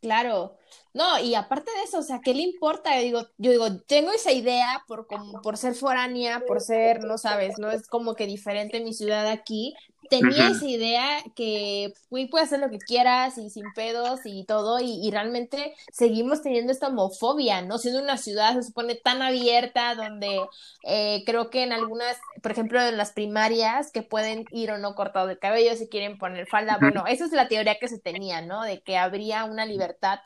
Claro, 0.01 0.57
no, 0.93 1.19
y 1.19 1.35
aparte 1.35 1.71
de 1.71 1.83
eso, 1.83 1.99
o 1.99 2.03
sea, 2.03 2.19
¿qué 2.23 2.33
le 2.33 2.41
importa? 2.41 2.95
Yo 2.97 3.03
digo, 3.03 3.27
yo 3.37 3.51
digo, 3.51 3.77
tengo 3.87 4.11
esa 4.11 4.31
idea 4.31 4.83
por 4.87 5.05
como 5.05 5.41
por 5.41 5.55
ser 5.57 5.75
foránea, 5.75 6.41
por 6.47 6.61
ser, 6.61 7.03
no 7.03 7.17
sabes, 7.19 7.59
no 7.59 7.69
es 7.69 7.87
como 7.87 8.15
que 8.15 8.25
diferente 8.25 8.79
mi 8.79 8.93
ciudad 8.93 9.27
aquí. 9.27 9.75
Tenía 10.09 10.47
esa 10.47 10.65
idea 10.65 11.23
que 11.35 11.93
fui 12.09 12.25
puedes 12.25 12.47
hacer 12.47 12.59
lo 12.59 12.71
que 12.71 12.79
quieras 12.79 13.37
y 13.37 13.51
sin 13.51 13.65
pedos 13.75 14.21
y 14.25 14.43
todo, 14.45 14.79
y, 14.79 15.07
realmente 15.11 15.75
seguimos 15.91 16.41
teniendo 16.41 16.71
esta 16.71 16.87
homofobia, 16.87 17.61
¿no? 17.61 17.77
Siendo 17.77 18.01
una 18.01 18.17
ciudad, 18.17 18.55
se 18.55 18.63
supone, 18.63 18.95
tan 18.95 19.21
abierta, 19.21 19.93
donde 19.93 20.41
eh, 20.83 21.21
creo 21.27 21.51
que 21.51 21.61
en 21.61 21.73
algunas, 21.73 22.17
por 22.41 22.51
ejemplo, 22.51 22.81
en 22.81 22.97
las 22.97 23.11
primarias, 23.11 23.91
que 23.91 24.01
pueden 24.01 24.45
ir 24.51 24.71
o 24.71 24.79
no 24.79 24.95
cortado 24.95 25.27
de 25.27 25.37
cabello 25.37 25.75
si 25.75 25.87
quieren 25.87 26.17
poner 26.17 26.47
falda, 26.47 26.79
bueno, 26.81 27.03
esa 27.05 27.25
es 27.25 27.31
la 27.31 27.47
teoría 27.47 27.77
que 27.77 27.87
se 27.87 27.99
tenía, 27.99 28.41
¿no? 28.41 28.63
De 28.63 28.81
que 28.81 28.97
habría 28.97 29.45
una 29.45 29.67
libertad 29.67 30.21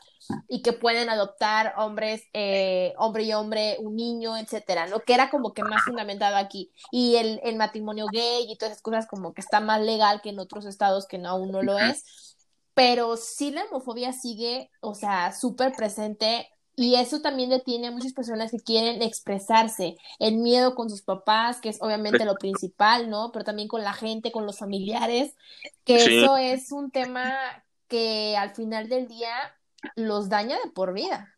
y 0.48 0.62
que 0.62 0.72
pueden 0.72 1.08
adoptar 1.08 1.74
hombres, 1.76 2.22
eh, 2.32 2.94
hombre 2.98 3.24
y 3.24 3.32
hombre, 3.32 3.76
un 3.80 3.96
niño, 3.96 4.36
etcétera, 4.36 4.86
¿no? 4.86 5.00
Que 5.00 5.14
era 5.14 5.30
como 5.30 5.52
que 5.52 5.62
más 5.62 5.82
fundamentado 5.82 6.36
aquí. 6.36 6.72
Y 6.90 7.16
el, 7.16 7.40
el 7.44 7.56
matrimonio 7.56 8.06
gay 8.12 8.46
y 8.48 8.56
todas 8.56 8.72
esas 8.72 8.82
cosas 8.82 9.06
como 9.06 9.34
que 9.34 9.40
está 9.40 9.60
más 9.60 9.80
legal 9.80 10.20
que 10.22 10.30
en 10.30 10.38
otros 10.38 10.66
estados 10.66 11.06
que 11.06 11.18
no, 11.18 11.30
aún 11.30 11.50
no 11.50 11.62
lo 11.62 11.78
es. 11.78 12.36
Pero 12.74 13.16
sí 13.16 13.50
la 13.50 13.64
homofobia 13.64 14.12
sigue, 14.12 14.70
o 14.80 14.94
sea, 14.94 15.32
súper 15.32 15.72
presente 15.72 16.48
y 16.76 16.96
eso 16.96 17.20
también 17.20 17.50
detiene 17.50 17.88
a 17.88 17.90
muchas 17.92 18.12
personas 18.12 18.50
que 18.50 18.58
quieren 18.58 19.00
expresarse, 19.02 19.96
el 20.18 20.38
miedo 20.38 20.74
con 20.74 20.90
sus 20.90 21.02
papás, 21.02 21.60
que 21.60 21.68
es 21.68 21.80
obviamente 21.80 22.24
lo 22.24 22.34
principal, 22.34 23.08
¿no? 23.08 23.30
Pero 23.32 23.44
también 23.44 23.68
con 23.68 23.82
la 23.82 23.92
gente, 23.92 24.32
con 24.32 24.44
los 24.44 24.58
familiares, 24.58 25.36
que 25.84 25.96
eso 25.96 26.36
es 26.36 26.72
un 26.72 26.90
tema 26.90 27.32
que 27.86 28.36
al 28.36 28.54
final 28.54 28.88
del 28.88 29.06
día 29.06 29.30
los 29.96 30.28
daña 30.28 30.56
de 30.64 30.70
por 30.70 30.92
vida. 30.92 31.34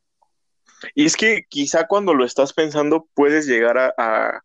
Y 0.94 1.06
es 1.06 1.16
que 1.16 1.44
quizá 1.48 1.86
cuando 1.86 2.14
lo 2.14 2.24
estás 2.24 2.52
pensando 2.52 3.08
puedes 3.14 3.46
llegar 3.46 3.78
a, 3.78 4.42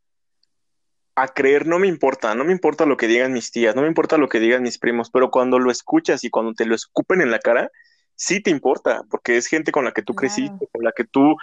a, 1.15 1.27
creer, 1.29 1.67
no 1.67 1.79
me 1.79 1.87
importa, 1.87 2.35
no 2.35 2.43
me 2.43 2.51
importa 2.53 2.85
lo 2.85 2.97
que 2.97 3.07
digan 3.07 3.33
mis 3.33 3.51
tías, 3.51 3.75
no 3.75 3.81
me 3.81 3.87
importa 3.87 4.17
lo 4.17 4.29
que 4.29 4.39
digan 4.39 4.63
mis 4.63 4.77
primos, 4.77 5.09
pero 5.11 5.29
cuando 5.29 5.59
lo 5.59 5.71
escuchas 5.71 6.23
y 6.23 6.29
cuando 6.29 6.53
te 6.53 6.65
lo 6.65 6.75
escupen 6.75 7.21
en 7.21 7.31
la 7.31 7.39
cara, 7.39 7.69
sí 8.15 8.41
te 8.41 8.49
importa, 8.49 9.03
porque 9.09 9.37
es 9.37 9.47
gente 9.47 9.71
con 9.71 9.85
la 9.85 9.91
que 9.91 10.03
tú 10.03 10.13
creciste, 10.13 10.67
con 10.71 10.83
la 10.83 10.91
que 10.95 11.03
tú... 11.03 11.35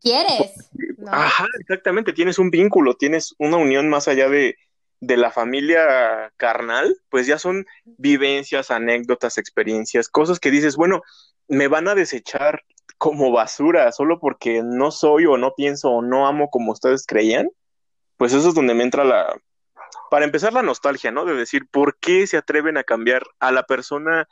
¿Quieres? 0.00 0.70
Ajá, 1.08 1.46
exactamente, 1.60 2.12
tienes 2.12 2.38
un 2.38 2.50
vínculo, 2.50 2.94
tienes 2.94 3.34
una 3.38 3.56
unión 3.56 3.88
más 3.88 4.06
allá 4.06 4.28
de, 4.28 4.56
de 5.02 5.16
la 5.16 5.32
familia 5.32 6.32
carnal, 6.36 6.96
pues 7.08 7.26
ya 7.26 7.36
son 7.36 7.66
vivencias, 7.84 8.70
anécdotas, 8.70 9.36
experiencias, 9.36 10.08
cosas 10.08 10.38
que 10.38 10.52
dices, 10.52 10.76
bueno, 10.76 11.02
me 11.52 11.68
van 11.68 11.86
a 11.86 11.94
desechar 11.94 12.64
como 12.96 13.30
basura 13.30 13.92
solo 13.92 14.18
porque 14.18 14.62
no 14.64 14.90
soy 14.90 15.26
o 15.26 15.36
no 15.36 15.54
pienso 15.54 15.90
o 15.90 16.00
no 16.00 16.26
amo 16.26 16.48
como 16.48 16.72
ustedes 16.72 17.04
creían, 17.06 17.50
pues 18.16 18.32
eso 18.32 18.48
es 18.48 18.54
donde 18.54 18.72
me 18.72 18.84
entra 18.84 19.04
la, 19.04 19.38
para 20.10 20.24
empezar 20.24 20.54
la 20.54 20.62
nostalgia, 20.62 21.10
¿no? 21.10 21.26
De 21.26 21.34
decir, 21.34 21.66
¿por 21.70 21.98
qué 21.98 22.26
se 22.26 22.38
atreven 22.38 22.78
a 22.78 22.84
cambiar 22.84 23.22
a 23.38 23.52
la 23.52 23.64
persona 23.64 24.26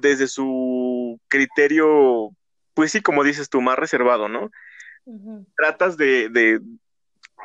desde 0.00 0.26
su 0.26 1.18
criterio, 1.28 2.30
pues 2.74 2.92
sí, 2.92 3.00
como 3.00 3.24
dices 3.24 3.48
tú, 3.48 3.62
más 3.62 3.78
reservado, 3.78 4.28
¿no? 4.28 4.50
Tratas 5.56 5.96
de, 5.96 6.28
de, 6.28 6.60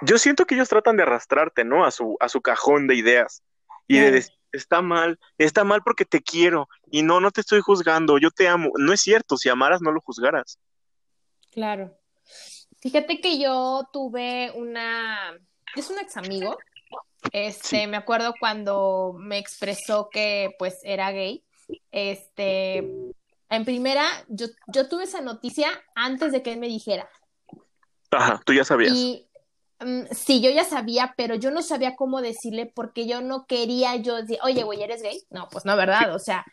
yo 0.02 0.18
siento 0.18 0.46
que 0.46 0.56
ellos 0.56 0.68
tratan 0.68 0.98
de 0.98 1.04
arrastrarte, 1.04 1.64
¿no? 1.64 1.86
A 1.86 1.92
su, 1.92 2.18
a 2.20 2.28
su 2.28 2.42
cajón 2.42 2.88
de 2.88 2.96
ideas 2.96 3.42
y 3.88 4.00
de 4.00 4.12
decir, 4.12 4.37
está 4.52 4.82
mal, 4.82 5.20
está 5.38 5.64
mal 5.64 5.82
porque 5.84 6.06
te 6.06 6.22
quiero 6.22 6.68
y 6.92 7.04
no, 7.04 7.20
no 7.20 7.32
te 7.32 7.42
estoy 7.42 7.62
juzgando, 7.62 8.18
yo 8.18 8.32
te 8.32 8.48
amo. 8.48 8.72
No 8.78 8.94
es 8.94 9.02
cierto, 9.02 9.38
si 9.38 9.50
amaras 9.50 9.82
no 9.82 9.92
lo 9.92 10.02
juzgaras. 10.02 10.60
Claro. 11.52 11.98
Fíjate 12.80 13.20
que 13.20 13.40
yo 13.40 13.88
tuve 13.92 14.52
una, 14.56 15.36
es 15.76 15.90
un 15.90 16.00
ex 16.00 16.16
amigo, 16.18 16.58
este, 17.32 17.88
me 17.88 17.98
acuerdo 17.98 18.34
cuando 18.40 19.16
me 19.18 19.38
expresó 19.38 20.10
que 20.12 20.52
pues 20.60 20.80
era 20.84 21.12
gay, 21.12 21.44
este, 21.92 22.78
en 23.50 23.66
primera, 23.66 24.06
yo, 24.28 24.48
yo 24.68 24.88
tuve 24.88 25.04
esa 25.04 25.22
noticia 25.22 25.70
antes 25.96 26.32
de 26.32 26.44
que 26.44 26.54
él 26.54 26.60
me 26.60 26.68
dijera. 26.68 27.10
Ajá, 28.12 28.42
tú 28.46 28.54
ya 28.54 28.64
sabías. 28.64 28.94
Mm, 29.80 30.04
sí, 30.12 30.42
yo 30.42 30.50
ya 30.50 30.64
sabía, 30.64 31.14
pero 31.18 31.36
yo 31.36 31.52
no 31.52 31.62
sabía 31.62 31.96
cómo 31.96 32.22
decirle 32.22 32.72
porque 32.74 33.08
yo 33.08 33.22
no 33.22 33.46
quería 33.46 33.96
yo 33.96 34.16
decir, 34.16 34.40
oye, 34.44 34.64
güey, 34.64 34.82
¿eres 34.82 35.02
gay? 35.02 35.22
No, 35.30 35.48
pues 35.52 35.66
no, 35.66 35.76
¿verdad? 35.76 36.16
O 36.16 36.20
sea, 36.20 36.46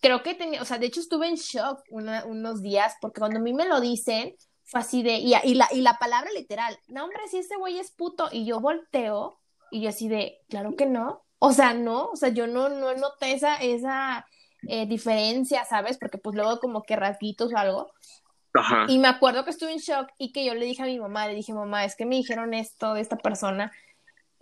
creo 0.00 0.22
que 0.22 0.34
tenía, 0.34 0.62
o 0.62 0.64
sea, 0.64 0.78
de 0.78 0.86
hecho 0.86 1.00
estuve 1.00 1.28
en 1.28 1.34
shock 1.34 1.80
unos 1.90 2.62
días 2.62 2.94
porque 3.00 3.20
cuando 3.20 3.38
a 3.38 3.42
mí 3.42 3.52
me 3.52 3.66
lo 3.66 3.80
dicen, 3.80 4.34
fue 4.64 4.80
así 4.80 5.02
de, 5.02 5.14
y, 5.14 5.54
la, 5.54 5.68
y 5.72 5.80
la 5.80 5.98
palabra 5.98 6.30
literal, 6.32 6.78
no, 6.86 7.04
hombre, 7.04 7.20
si 7.28 7.38
ese 7.38 7.56
güey 7.56 7.78
es 7.78 7.90
puto, 7.90 8.28
y 8.30 8.46
yo 8.46 8.60
volteo 8.60 9.40
y 9.72 9.82
yo 9.82 9.88
así 9.88 10.08
de, 10.08 10.38
claro 10.48 10.76
que 10.76 10.86
no, 10.86 11.24
o 11.38 11.52
sea, 11.52 11.74
no, 11.74 12.10
o 12.10 12.16
sea, 12.16 12.28
yo 12.28 12.46
no, 12.46 12.68
no 12.68 12.94
noté 12.94 13.32
esa, 13.32 13.56
esa 13.56 14.26
eh, 14.68 14.86
diferencia, 14.86 15.64
¿sabes? 15.64 15.98
Porque 15.98 16.18
pues 16.18 16.36
luego 16.36 16.60
como 16.60 16.82
que 16.82 16.94
rasguitos 16.94 17.52
o 17.52 17.56
algo, 17.56 17.90
y 18.88 18.98
me 18.98 19.08
acuerdo 19.08 19.44
que 19.44 19.50
estuve 19.50 19.72
en 19.72 19.78
shock 19.78 20.08
y 20.18 20.32
que 20.32 20.44
yo 20.44 20.54
le 20.54 20.66
dije 20.66 20.82
a 20.82 20.86
mi 20.86 20.98
mamá, 20.98 21.28
le 21.28 21.34
dije, 21.34 21.52
mamá, 21.52 21.84
es 21.84 21.94
que 21.94 22.06
me 22.06 22.16
dijeron 22.16 22.54
esto 22.54 22.94
de 22.94 23.00
esta 23.00 23.16
persona. 23.16 23.72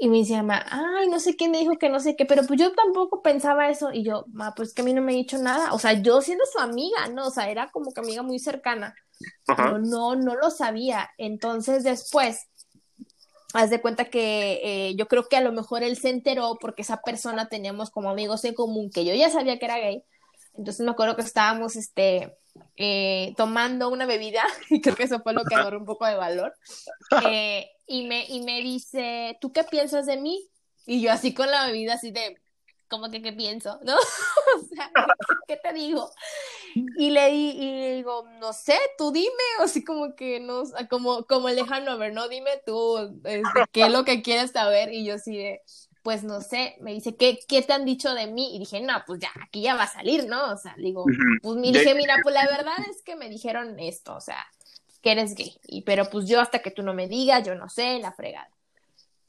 Y 0.00 0.08
me 0.08 0.18
dice 0.18 0.36
mamá, 0.36 0.64
ay, 0.70 1.08
no 1.08 1.18
sé 1.18 1.34
quién 1.34 1.50
me 1.50 1.58
dijo 1.58 1.76
que 1.76 1.88
no 1.88 1.98
sé 1.98 2.14
qué, 2.14 2.24
pero 2.24 2.44
pues 2.46 2.58
yo 2.58 2.72
tampoco 2.72 3.20
pensaba 3.20 3.68
eso. 3.68 3.92
Y 3.92 4.04
yo, 4.04 4.24
ma, 4.28 4.54
pues 4.54 4.72
que 4.72 4.82
a 4.82 4.84
mí 4.84 4.94
no 4.94 5.02
me 5.02 5.12
ha 5.12 5.16
dicho 5.16 5.38
nada. 5.38 5.72
O 5.74 5.78
sea, 5.78 5.92
yo 5.94 6.20
siendo 6.22 6.44
su 6.46 6.60
amiga, 6.60 7.08
¿no? 7.08 7.26
O 7.26 7.30
sea, 7.30 7.50
era 7.50 7.68
como 7.70 7.92
que 7.92 8.00
amiga 8.00 8.22
muy 8.22 8.38
cercana. 8.38 8.94
Pero 9.44 9.78
no, 9.78 10.14
no 10.14 10.36
lo 10.36 10.50
sabía. 10.50 11.10
Entonces 11.18 11.82
después, 11.82 12.48
haz 13.54 13.70
de 13.70 13.80
cuenta 13.80 14.06
que 14.06 14.60
eh, 14.62 14.94
yo 14.96 15.08
creo 15.08 15.28
que 15.28 15.36
a 15.36 15.40
lo 15.40 15.52
mejor 15.52 15.82
él 15.82 15.96
se 15.96 16.10
enteró 16.10 16.58
porque 16.60 16.82
esa 16.82 16.98
persona 16.98 17.48
teníamos 17.48 17.90
como 17.90 18.10
amigos 18.10 18.44
en 18.44 18.54
común, 18.54 18.90
que 18.90 19.04
yo 19.04 19.14
ya 19.14 19.30
sabía 19.30 19.58
que 19.58 19.64
era 19.64 19.78
gay. 19.78 20.04
Entonces 20.56 20.84
me 20.84 20.92
acuerdo 20.92 21.16
que 21.16 21.22
estábamos, 21.22 21.76
este, 21.76 22.36
eh, 22.76 23.34
tomando 23.36 23.88
una 23.88 24.06
bebida, 24.06 24.42
y 24.70 24.80
creo 24.80 24.96
que 24.96 25.04
eso 25.04 25.20
fue 25.20 25.32
lo 25.32 25.44
que 25.44 25.54
agarró 25.54 25.78
un 25.78 25.86
poco 25.86 26.06
de 26.06 26.14
valor, 26.14 26.54
eh, 27.24 27.70
y, 27.86 28.06
me, 28.06 28.26
y 28.26 28.42
me 28.42 28.60
dice, 28.60 29.36
¿tú 29.40 29.52
qué 29.52 29.64
piensas 29.64 30.06
de 30.06 30.16
mí? 30.16 30.48
Y 30.86 31.00
yo 31.00 31.12
así 31.12 31.34
con 31.34 31.50
la 31.50 31.66
bebida, 31.66 31.94
así 31.94 32.10
de, 32.10 32.38
como 32.88 33.10
que 33.10 33.22
qué 33.22 33.32
pienso? 33.32 33.78
¿No? 33.82 33.94
o 34.56 34.74
sea, 34.74 34.90
¿qué 35.46 35.56
te 35.56 35.72
digo? 35.72 36.10
Y 36.74 37.10
le 37.10 37.30
di, 37.30 37.50
y 37.50 37.94
digo, 37.96 38.24
no 38.40 38.52
sé, 38.52 38.78
tú 38.96 39.12
dime, 39.12 39.30
o 39.60 39.62
así 39.64 39.84
como 39.84 40.14
que 40.14 40.40
no, 40.40 40.62
como, 40.88 41.24
como 41.26 41.48
el 41.48 41.56
lejano, 41.56 41.98
ver, 41.98 42.12
no, 42.12 42.28
dime 42.28 42.62
tú, 42.64 43.20
este, 43.24 43.64
qué 43.72 43.82
es 43.82 43.90
lo 43.90 44.04
que 44.04 44.22
quieres 44.22 44.52
saber, 44.52 44.92
y 44.92 45.04
yo 45.04 45.14
así 45.14 45.36
de, 45.36 45.62
pues 46.08 46.24
no 46.24 46.40
sé, 46.40 46.74
me 46.80 46.94
dice, 46.94 47.16
¿qué, 47.16 47.38
¿qué 47.46 47.60
te 47.60 47.74
han 47.74 47.84
dicho 47.84 48.14
de 48.14 48.26
mí? 48.28 48.56
Y 48.56 48.60
dije, 48.60 48.80
no, 48.80 48.94
pues 49.06 49.20
ya, 49.20 49.28
aquí 49.42 49.60
ya 49.60 49.74
va 49.74 49.82
a 49.82 49.92
salir, 49.92 50.26
¿no? 50.26 50.52
O 50.52 50.56
sea, 50.56 50.74
digo, 50.78 51.04
pues 51.42 51.56
me 51.58 51.70
dije, 51.70 51.94
mira, 51.94 52.16
pues 52.22 52.34
la 52.34 52.46
verdad 52.46 52.78
es 52.90 53.02
que 53.02 53.14
me 53.14 53.28
dijeron 53.28 53.78
esto, 53.78 54.16
o 54.16 54.20
sea, 54.22 54.46
que 55.02 55.12
eres 55.12 55.34
gay, 55.34 55.54
y 55.66 55.82
pero 55.82 56.08
pues 56.08 56.26
yo 56.26 56.40
hasta 56.40 56.60
que 56.60 56.70
tú 56.70 56.82
no 56.82 56.94
me 56.94 57.08
digas, 57.08 57.46
yo 57.46 57.54
no 57.56 57.68
sé, 57.68 57.98
la 57.98 58.12
fregada. 58.12 58.48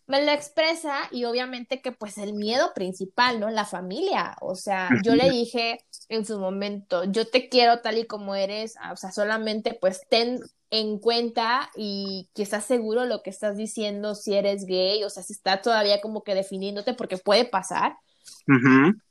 Me 0.08 0.24
lo 0.24 0.32
expresa 0.32 1.02
y 1.12 1.26
obviamente 1.26 1.82
que 1.82 1.92
pues 1.92 2.18
el 2.18 2.32
miedo 2.32 2.74
principal, 2.74 3.42
¿no? 3.42 3.50
La 3.50 3.65
familia, 3.65 4.38
o 4.39 4.56
sea, 4.56 4.88
yo 5.04 5.15
le 5.15 5.30
dije 5.30 5.84
en 6.08 6.26
su 6.26 6.39
momento, 6.39 7.04
yo 7.04 7.28
te 7.28 7.50
quiero 7.50 7.82
tal 7.82 7.98
y 7.98 8.06
como 8.06 8.36
eres, 8.36 8.76
o 8.89 8.96
sea, 8.96 9.12
solamente 9.12 9.74
pues 9.74 10.08
ten 10.08 10.39
en 10.72 11.00
cuenta 11.00 11.70
y 11.76 12.30
que 12.36 12.44
estás 12.44 12.66
seguro 12.66 13.06
lo 13.06 13.24
que 13.24 13.30
estás 13.30 13.58
diciendo 13.58 14.16
si 14.16 14.36
eres 14.36 14.66
gay, 14.66 15.04
o 15.04 15.10
sea, 15.10 15.24
si 15.24 15.34
está 15.34 15.62
todavía 15.62 16.02
como 16.02 16.24
que 16.24 16.36
definiéndote 16.36 16.94
porque 16.94 17.18
puede 17.18 17.46
pasar. 17.46 17.98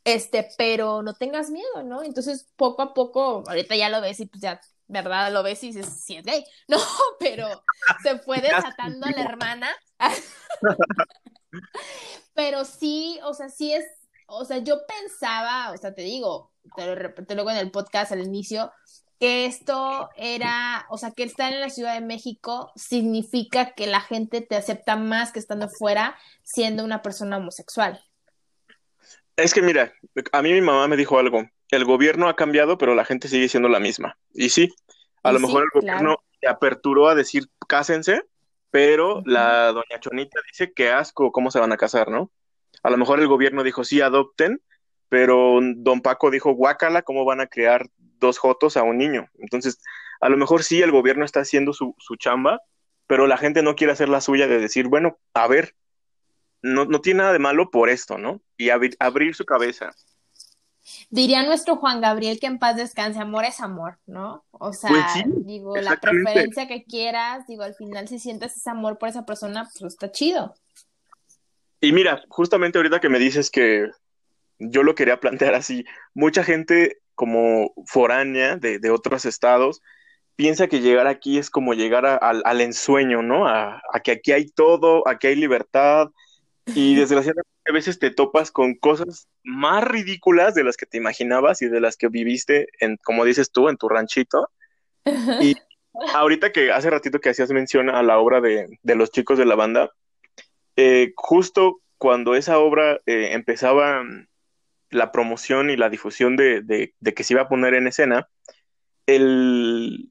Este, 0.04 0.48
pero 0.56 1.02
no 1.02 1.14
tengas 1.14 1.50
miedo, 1.50 1.82
¿no? 1.84 2.02
Entonces, 2.02 2.48
poco 2.56 2.82
a 2.82 2.94
poco, 2.94 3.42
ahorita 3.46 3.76
ya 3.76 3.88
lo 3.88 4.00
ves 4.00 4.20
y 4.20 4.26
pues 4.26 4.40
ya, 4.40 4.60
¿verdad? 4.86 5.32
Lo 5.32 5.42
ves 5.42 5.62
y 5.64 5.68
dices, 5.68 6.02
sí 6.04 6.16
es 6.16 6.24
gay. 6.24 6.44
No, 6.68 6.78
pero 7.18 7.48
se 8.02 8.18
fue 8.18 8.40
desatando 8.40 9.06
la 9.08 9.22
hermana. 9.22 9.68
pero 12.34 12.64
sí, 12.64 13.18
o 13.24 13.34
sea, 13.34 13.48
sí 13.48 13.72
es, 13.72 13.84
o 14.26 14.44
sea, 14.44 14.58
yo 14.58 14.78
pensaba, 14.86 15.72
o 15.72 15.76
sea, 15.76 15.94
te 15.94 16.02
digo, 16.02 16.52
te 16.76 16.86
lo 16.86 16.94
repito 16.94 17.34
luego 17.34 17.50
en 17.50 17.58
el 17.58 17.70
podcast 17.70 18.12
al 18.12 18.22
inicio, 18.22 18.72
que 19.18 19.46
esto 19.46 20.10
era, 20.16 20.86
o 20.90 20.98
sea, 20.98 21.10
que 21.10 21.24
estar 21.24 21.52
en 21.52 21.60
la 21.60 21.70
Ciudad 21.70 21.94
de 21.94 22.06
México 22.06 22.72
significa 22.76 23.74
que 23.74 23.86
la 23.86 24.00
gente 24.00 24.40
te 24.40 24.56
acepta 24.56 24.96
más 24.96 25.32
que 25.32 25.38
estando 25.38 25.68
fuera 25.68 26.16
siendo 26.42 26.84
una 26.84 27.02
persona 27.02 27.38
homosexual. 27.38 28.00
Es 29.36 29.54
que 29.54 29.62
mira, 29.62 29.92
a 30.32 30.42
mí 30.42 30.52
mi 30.52 30.60
mamá 30.60 30.88
me 30.88 30.96
dijo 30.96 31.18
algo, 31.18 31.44
el 31.70 31.84
gobierno 31.84 32.28
ha 32.28 32.36
cambiado, 32.36 32.78
pero 32.78 32.94
la 32.94 33.04
gente 33.04 33.28
sigue 33.28 33.48
siendo 33.48 33.68
la 33.68 33.80
misma. 33.80 34.18
Y 34.32 34.50
sí, 34.50 34.72
a 35.22 35.32
lo 35.32 35.40
mejor 35.40 35.64
el 35.64 35.80
gobierno 35.80 36.16
se 36.40 36.48
aperturó 36.48 37.08
a 37.08 37.14
decir 37.14 37.46
cásense, 37.68 38.22
pero 38.70 39.22
la 39.26 39.72
doña 39.72 40.00
Chonita 40.00 40.40
dice 40.46 40.72
que 40.72 40.90
asco, 40.90 41.32
¿cómo 41.32 41.50
se 41.50 41.60
van 41.60 41.72
a 41.72 41.76
casar, 41.76 42.08
no? 42.08 42.30
A 42.82 42.90
lo 42.90 42.96
mejor 42.96 43.20
el 43.20 43.28
gobierno 43.28 43.62
dijo 43.62 43.84
sí, 43.84 44.00
adopten, 44.00 44.62
pero 45.08 45.58
don 45.76 46.00
Paco 46.02 46.30
dijo 46.30 46.52
guácala, 46.52 47.02
¿cómo 47.02 47.24
van 47.24 47.40
a 47.40 47.46
crear 47.46 47.88
dos 48.18 48.38
jotos 48.38 48.76
a 48.76 48.82
un 48.82 48.98
niño. 48.98 49.28
Entonces, 49.38 49.80
a 50.20 50.28
lo 50.28 50.36
mejor 50.36 50.62
sí 50.62 50.82
el 50.82 50.92
gobierno 50.92 51.24
está 51.24 51.40
haciendo 51.40 51.72
su, 51.72 51.94
su 51.98 52.16
chamba, 52.16 52.60
pero 53.06 53.26
la 53.26 53.36
gente 53.36 53.62
no 53.62 53.76
quiere 53.76 53.92
hacer 53.92 54.08
la 54.08 54.20
suya 54.20 54.46
de 54.46 54.58
decir, 54.58 54.88
bueno, 54.88 55.18
a 55.34 55.46
ver, 55.48 55.74
no, 56.62 56.84
no 56.84 57.00
tiene 57.00 57.18
nada 57.18 57.32
de 57.32 57.38
malo 57.38 57.70
por 57.70 57.88
esto, 57.88 58.18
¿no? 58.18 58.42
Y 58.56 58.70
abrir 58.70 59.34
su 59.34 59.44
cabeza. 59.44 59.92
Diría 61.10 61.42
nuestro 61.42 61.76
Juan 61.76 62.00
Gabriel 62.00 62.38
que 62.40 62.46
en 62.46 62.58
paz 62.58 62.76
descanse, 62.76 63.18
amor 63.18 63.44
es 63.44 63.60
amor, 63.60 63.98
¿no? 64.06 64.44
O 64.50 64.72
sea, 64.72 64.90
pues 64.90 65.24
digo, 65.46 65.76
la 65.76 65.96
preferencia 65.96 66.66
que 66.66 66.84
quieras, 66.84 67.46
digo, 67.46 67.62
al 67.62 67.74
final 67.74 68.08
si 68.08 68.18
sientes 68.18 68.56
ese 68.56 68.70
amor 68.70 68.98
por 68.98 69.08
esa 69.08 69.24
persona, 69.24 69.68
pues 69.78 69.94
está 69.94 70.10
chido. 70.10 70.54
Y 71.80 71.92
mira, 71.92 72.22
justamente 72.28 72.78
ahorita 72.78 73.00
que 73.00 73.08
me 73.08 73.18
dices 73.18 73.50
que 73.50 73.88
yo 74.58 74.82
lo 74.82 74.94
quería 74.94 75.20
plantear 75.20 75.54
así, 75.54 75.84
mucha 76.14 76.42
gente 76.42 77.00
como 77.18 77.72
foránea 77.84 78.54
de, 78.58 78.90
otros 78.90 79.24
estados, 79.24 79.82
piensa 80.36 80.68
que 80.68 80.80
llegar 80.80 81.08
aquí 81.08 81.36
es 81.36 81.50
como 81.50 81.74
llegar 81.74 82.06
al 82.06 82.60
ensueño, 82.60 83.22
¿no? 83.22 83.48
A, 83.48 83.82
que 84.04 84.12
aquí 84.12 84.30
hay 84.30 84.46
todo, 84.46 85.02
aquí 85.08 85.26
hay 85.26 85.34
libertad, 85.34 86.10
y 86.66 86.94
desgraciadamente 86.94 87.50
a 87.68 87.72
veces 87.72 87.98
te 87.98 88.12
topas 88.12 88.52
con 88.52 88.76
cosas 88.76 89.26
más 89.42 89.82
ridículas 89.82 90.54
de 90.54 90.62
las 90.62 90.76
que 90.76 90.86
te 90.86 90.96
imaginabas 90.96 91.60
y 91.60 91.66
de 91.66 91.80
las 91.80 91.96
que 91.96 92.06
viviste, 92.06 92.68
en, 92.78 92.98
como 93.02 93.24
dices 93.24 93.50
tú, 93.50 93.68
en 93.68 93.78
tu 93.78 93.88
ranchito. 93.88 94.48
Y 95.40 95.56
ahorita 96.14 96.52
que 96.52 96.70
hace 96.70 96.88
ratito 96.88 97.18
que 97.18 97.30
hacías 97.30 97.50
mención 97.50 97.90
a 97.90 98.04
la 98.04 98.18
obra 98.20 98.40
de, 98.40 98.68
los 98.84 99.10
chicos 99.10 99.38
de 99.38 99.44
la 99.44 99.56
banda, 99.56 99.90
eh, 100.76 101.14
justo 101.16 101.80
cuando 101.96 102.36
esa 102.36 102.60
obra 102.60 103.00
eh, 103.06 103.30
empezaba 103.32 104.04
la 104.90 105.12
promoción 105.12 105.70
y 105.70 105.76
la 105.76 105.90
difusión 105.90 106.36
de, 106.36 106.94
que 107.14 107.24
se 107.24 107.34
iba 107.34 107.42
a 107.42 107.48
poner 107.48 107.74
en 107.74 107.86
escena, 107.86 108.28
el, 109.06 110.10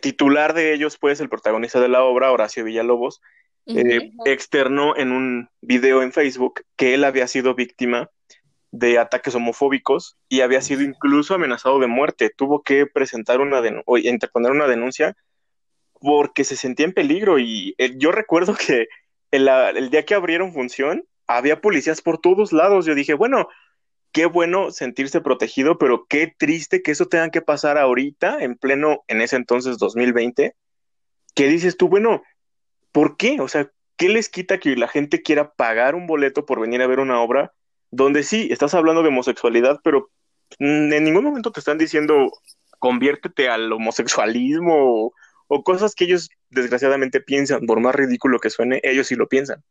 titular 0.00 0.54
de 0.54 0.74
ellos, 0.74 0.98
pues, 0.98 1.20
el 1.20 1.28
protagonista 1.28 1.80
de 1.80 1.88
la 1.88 2.02
obra, 2.02 2.32
Horacio 2.32 2.64
Villalobos, 2.64 3.20
eh, 3.66 4.10
externó 4.24 4.96
en 4.96 5.12
un 5.12 5.48
video 5.60 6.02
en 6.02 6.12
Facebook 6.12 6.62
que 6.76 6.94
él 6.94 7.04
había 7.04 7.28
sido 7.28 7.54
víctima 7.54 8.10
de 8.72 8.98
ataques 8.98 9.34
homofóbicos 9.34 10.16
y 10.28 10.40
había 10.40 10.62
sido 10.62 10.82
incluso 10.82 11.34
amenazado 11.34 11.78
de 11.78 11.86
muerte. 11.86 12.30
Tuvo 12.34 12.62
que 12.62 12.86
presentar 12.86 13.40
una 13.40 13.62
o 13.84 13.98
interponer 13.98 14.50
una 14.50 14.66
denuncia 14.66 15.14
porque 16.00 16.42
se 16.42 16.56
sentía 16.56 16.86
en 16.86 16.92
peligro 16.92 17.38
y 17.38 17.74
eh, 17.78 17.92
yo 17.96 18.10
recuerdo 18.10 18.54
que 18.66 18.88
el, 19.30 19.48
el, 19.48 19.90
día 19.90 20.04
que 20.04 20.14
abrieron 20.14 20.52
función 20.52 21.04
había 21.26 21.60
policías 21.60 22.02
por 22.02 22.18
todos 22.18 22.52
lados. 22.52 22.86
Yo 22.86 22.94
dije, 22.94 23.14
bueno, 23.14 23.48
qué 24.12 24.26
bueno 24.26 24.70
sentirse 24.70 25.20
protegido, 25.20 25.78
pero 25.78 26.06
qué 26.08 26.32
triste 26.36 26.82
que 26.82 26.92
eso 26.92 27.06
tenga 27.06 27.30
que 27.30 27.42
pasar 27.42 27.78
ahorita, 27.78 28.42
en 28.42 28.56
pleno, 28.56 29.02
en 29.08 29.20
ese 29.22 29.36
entonces 29.36 29.78
2020, 29.78 30.54
que 31.34 31.48
dices 31.48 31.76
tú, 31.76 31.88
bueno, 31.88 32.22
¿por 32.92 33.16
qué? 33.16 33.40
O 33.40 33.48
sea, 33.48 33.70
¿qué 33.96 34.08
les 34.08 34.28
quita 34.28 34.58
que 34.58 34.76
la 34.76 34.88
gente 34.88 35.22
quiera 35.22 35.52
pagar 35.52 35.94
un 35.94 36.06
boleto 36.06 36.44
por 36.44 36.60
venir 36.60 36.82
a 36.82 36.86
ver 36.86 37.00
una 37.00 37.20
obra 37.20 37.52
donde 37.90 38.22
sí, 38.22 38.48
estás 38.50 38.74
hablando 38.74 39.02
de 39.02 39.08
homosexualidad, 39.08 39.80
pero 39.82 40.10
en 40.58 41.04
ningún 41.04 41.24
momento 41.24 41.52
te 41.52 41.60
están 41.60 41.78
diciendo 41.78 42.30
conviértete 42.78 43.48
al 43.48 43.72
homosexualismo 43.72 44.74
o, 44.74 45.12
o 45.46 45.62
cosas 45.62 45.94
que 45.94 46.04
ellos 46.04 46.30
desgraciadamente 46.50 47.20
piensan, 47.20 47.64
por 47.66 47.80
más 47.80 47.94
ridículo 47.94 48.40
que 48.40 48.50
suene, 48.50 48.80
ellos 48.82 49.06
sí 49.06 49.14
lo 49.14 49.28
piensan. 49.28 49.62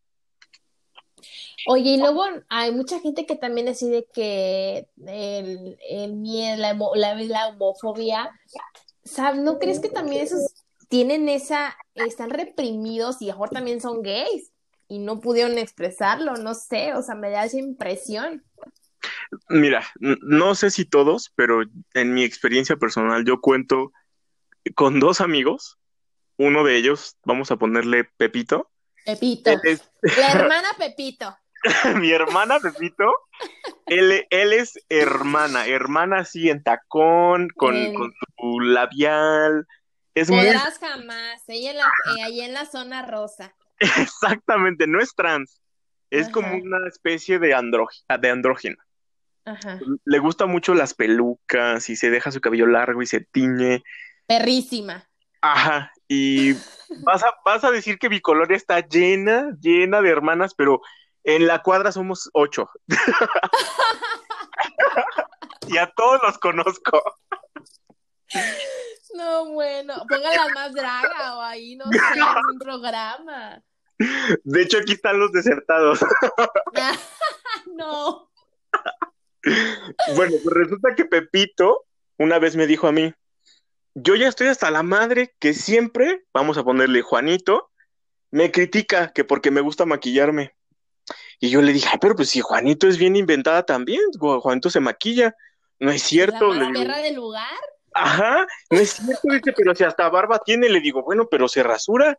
Oye, 1.67 1.91
y 1.91 1.97
luego 1.97 2.23
hay 2.49 2.71
mucha 2.71 2.99
gente 2.99 3.25
que 3.25 3.35
también 3.35 3.67
decide 3.67 4.07
que 4.13 4.87
el, 5.05 5.77
el 5.89 6.13
miedo, 6.13 6.57
la, 6.57 6.73
la, 7.15 7.47
homofobia, 7.47 8.31
¿sabes? 9.03 9.41
¿No 9.41 9.59
crees 9.59 9.79
que 9.79 9.89
también 9.89 10.23
esos 10.23 10.53
tienen 10.89 11.29
esa, 11.29 11.77
están 11.95 12.29
reprimidos 12.29 13.21
y 13.21 13.27
mejor 13.27 13.49
también 13.49 13.81
son 13.81 14.01
gays 14.01 14.51
y 14.87 14.99
no 14.99 15.19
pudieron 15.19 15.57
expresarlo? 15.57 16.35
No 16.35 16.53
sé, 16.55 16.93
o 16.93 17.01
sea, 17.01 17.15
me 17.15 17.29
da 17.29 17.45
esa 17.45 17.59
impresión. 17.59 18.43
Mira, 19.49 19.87
no 19.99 20.55
sé 20.55 20.71
si 20.71 20.85
todos, 20.85 21.31
pero 21.35 21.63
en 21.93 22.13
mi 22.13 22.23
experiencia 22.23 22.75
personal 22.75 23.23
yo 23.25 23.39
cuento 23.39 23.91
con 24.75 24.99
dos 24.99 25.21
amigos, 25.21 25.79
uno 26.37 26.63
de 26.63 26.77
ellos, 26.77 27.17
vamos 27.23 27.51
a 27.51 27.57
ponerle 27.57 28.05
Pepito. 28.17 28.69
Pepito. 29.05 29.51
La 30.01 30.31
hermana 30.31 30.69
Pepito. 30.77 31.35
mi 31.97 32.11
hermana 32.11 32.59
Pepito, 32.59 33.11
él, 33.85 34.25
él, 34.29 34.53
es 34.53 34.79
hermana, 34.89 35.67
hermana 35.67 36.19
así 36.19 36.49
en 36.49 36.63
tacón, 36.63 37.49
con, 37.55 37.93
con 37.93 38.13
su 38.37 38.59
labial. 38.59 39.67
Es 40.13 40.27
Podrás 40.27 40.79
jamás, 40.79 41.43
ella 41.47 41.71
en 41.71 41.77
la, 41.77 41.83
eh, 41.85 42.23
ahí 42.23 42.41
en 42.41 42.53
la 42.53 42.65
zona 42.65 43.05
rosa. 43.05 43.55
Exactamente, 43.79 44.87
no 44.87 44.99
es 45.01 45.15
trans, 45.15 45.61
es 46.09 46.29
como 46.29 46.55
una 46.55 46.87
especie 46.87 47.39
de, 47.39 47.47
de 47.47 48.29
andrógeno. 48.29 48.77
Ajá. 49.45 49.79
Le 50.05 50.19
gusta 50.19 50.45
mucho 50.45 50.73
las 50.73 50.93
pelucas 50.93 51.89
y 51.89 51.95
se 51.95 52.11
deja 52.11 52.31
su 52.31 52.41
cabello 52.41 52.67
largo 52.67 53.01
y 53.01 53.07
se 53.07 53.21
tiñe. 53.21 53.83
Perrísima. 54.27 55.07
Ajá, 55.41 55.91
y 56.07 56.53
vas 57.03 57.23
a, 57.23 57.33
vas 57.43 57.63
a 57.63 57.71
decir 57.71 57.97
que 57.97 58.09
Bicoloria 58.09 58.55
está 58.55 58.79
llena, 58.87 59.57
llena 59.59 60.01
de 60.01 60.09
hermanas, 60.09 60.53
pero 60.53 60.81
en 61.23 61.47
la 61.47 61.61
cuadra 61.61 61.91
somos 61.91 62.29
ocho. 62.33 62.69
y 65.67 65.77
a 65.77 65.91
todos 65.95 66.21
los 66.23 66.37
conozco. 66.39 67.01
No, 69.15 69.51
bueno, 69.51 70.05
póngala 70.07 70.47
más 70.53 70.73
draga 70.73 71.37
o 71.37 71.41
ahí, 71.41 71.75
no 71.75 71.85
sé, 71.85 71.91
un 72.51 72.59
programa. 72.59 73.61
De 74.43 74.61
hecho, 74.61 74.79
aquí 74.79 74.93
están 74.93 75.19
los 75.19 75.31
desertados. 75.31 75.99
no. 77.75 78.31
Bueno, 80.15 80.35
pues 80.43 80.55
resulta 80.55 80.95
que 80.95 81.05
Pepito 81.05 81.85
una 82.21 82.37
vez 82.37 82.55
me 82.55 82.67
dijo 82.67 82.87
a 82.87 82.91
mí, 82.91 83.13
yo 83.95 84.15
ya 84.15 84.27
estoy 84.27 84.47
hasta 84.47 84.69
la 84.69 84.83
madre 84.83 85.33
que 85.39 85.53
siempre, 85.53 86.23
vamos 86.33 86.57
a 86.57 86.63
ponerle 86.63 87.01
Juanito, 87.01 87.71
me 88.29 88.51
critica 88.51 89.11
que 89.11 89.23
porque 89.23 89.49
me 89.49 89.61
gusta 89.61 89.85
maquillarme. 89.85 90.53
Y 91.41 91.49
yo 91.49 91.61
le 91.61 91.73
dije, 91.73 91.89
Ay, 91.91 91.97
pero 91.99 92.15
pues 92.15 92.29
si 92.29 92.39
Juanito 92.39 92.87
es 92.87 92.97
bien 92.97 93.15
inventada 93.15 93.65
también, 93.65 94.01
Juanito 94.19 94.69
se 94.69 94.79
maquilla. 94.79 95.35
No 95.79 95.91
es 95.91 96.03
cierto. 96.03 96.53
¿La 96.53 96.71
perra 96.71 96.99
del 96.99 97.15
lugar? 97.15 97.49
Ajá, 97.93 98.45
no 98.69 98.77
es 98.77 98.91
cierto, 98.91 99.27
dice, 99.29 99.51
pero 99.51 99.75
si 99.75 99.83
hasta 99.83 100.07
barba 100.07 100.39
tiene, 100.45 100.69
le 100.69 100.79
digo, 100.79 101.01
bueno, 101.01 101.27
pero 101.29 101.47
se 101.47 101.63
rasura. 101.63 102.17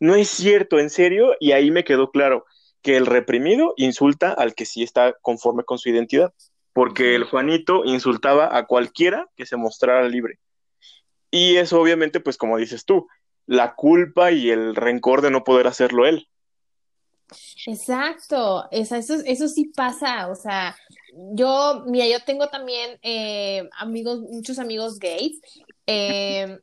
No 0.00 0.16
es 0.16 0.28
cierto, 0.28 0.80
en 0.80 0.90
serio, 0.90 1.36
y 1.38 1.52
ahí 1.52 1.70
me 1.70 1.84
quedó 1.84 2.10
claro 2.10 2.44
que 2.82 2.96
el 2.96 3.06
reprimido 3.06 3.72
insulta 3.76 4.32
al 4.32 4.54
que 4.54 4.66
sí 4.66 4.82
está 4.82 5.12
conforme 5.22 5.62
con 5.62 5.78
su 5.78 5.88
identidad, 5.88 6.34
porque 6.72 7.14
el 7.14 7.24
Juanito 7.24 7.84
insultaba 7.84 8.56
a 8.56 8.66
cualquiera 8.66 9.28
que 9.36 9.46
se 9.46 9.56
mostrara 9.56 10.08
libre. 10.08 10.40
Y 11.30 11.56
eso 11.56 11.80
obviamente, 11.80 12.18
pues 12.18 12.36
como 12.36 12.56
dices 12.56 12.84
tú, 12.84 13.06
la 13.46 13.74
culpa 13.74 14.32
y 14.32 14.50
el 14.50 14.74
rencor 14.74 15.22
de 15.22 15.30
no 15.30 15.44
poder 15.44 15.68
hacerlo 15.68 16.06
él. 16.06 16.28
Exacto, 17.66 18.68
eso, 18.70 18.96
eso 18.96 19.48
sí 19.48 19.66
pasa, 19.74 20.28
o 20.28 20.34
sea, 20.34 20.76
yo, 21.32 21.84
mira, 21.86 22.06
yo 22.06 22.24
tengo 22.24 22.48
también 22.48 22.98
eh, 23.02 23.68
amigos, 23.78 24.20
muchos 24.20 24.58
amigos 24.58 24.98
gays, 24.98 25.40
eh, 25.86 26.58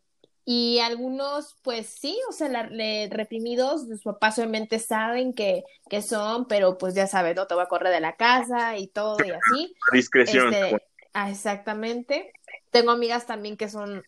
y 0.49 0.79
algunos, 0.79 1.57
pues 1.61 1.87
sí, 1.87 2.17
o 2.29 2.31
sea, 2.31 2.69
reprimidos, 3.11 3.85
sus 3.85 4.01
papás 4.01 4.37
obviamente 4.37 4.79
saben 4.79 5.33
que, 5.33 5.65
que 5.89 6.01
son, 6.01 6.47
pero 6.47 6.77
pues 6.77 6.95
ya 6.95 7.05
sabes, 7.05 7.35
no 7.35 7.47
te 7.47 7.55
va 7.55 7.63
a 7.63 7.67
correr 7.67 7.91
de 7.91 7.99
la 7.99 8.15
casa 8.15 8.77
y 8.77 8.87
todo 8.87 9.17
y 9.25 9.31
así. 9.31 9.75
Discreción. 9.91 10.53
Este, 10.53 10.77
ah, 11.11 11.29
exactamente. 11.29 12.31
Tengo 12.71 12.91
amigas 12.91 13.25
también 13.25 13.57
que 13.57 13.67
son 13.67 14.01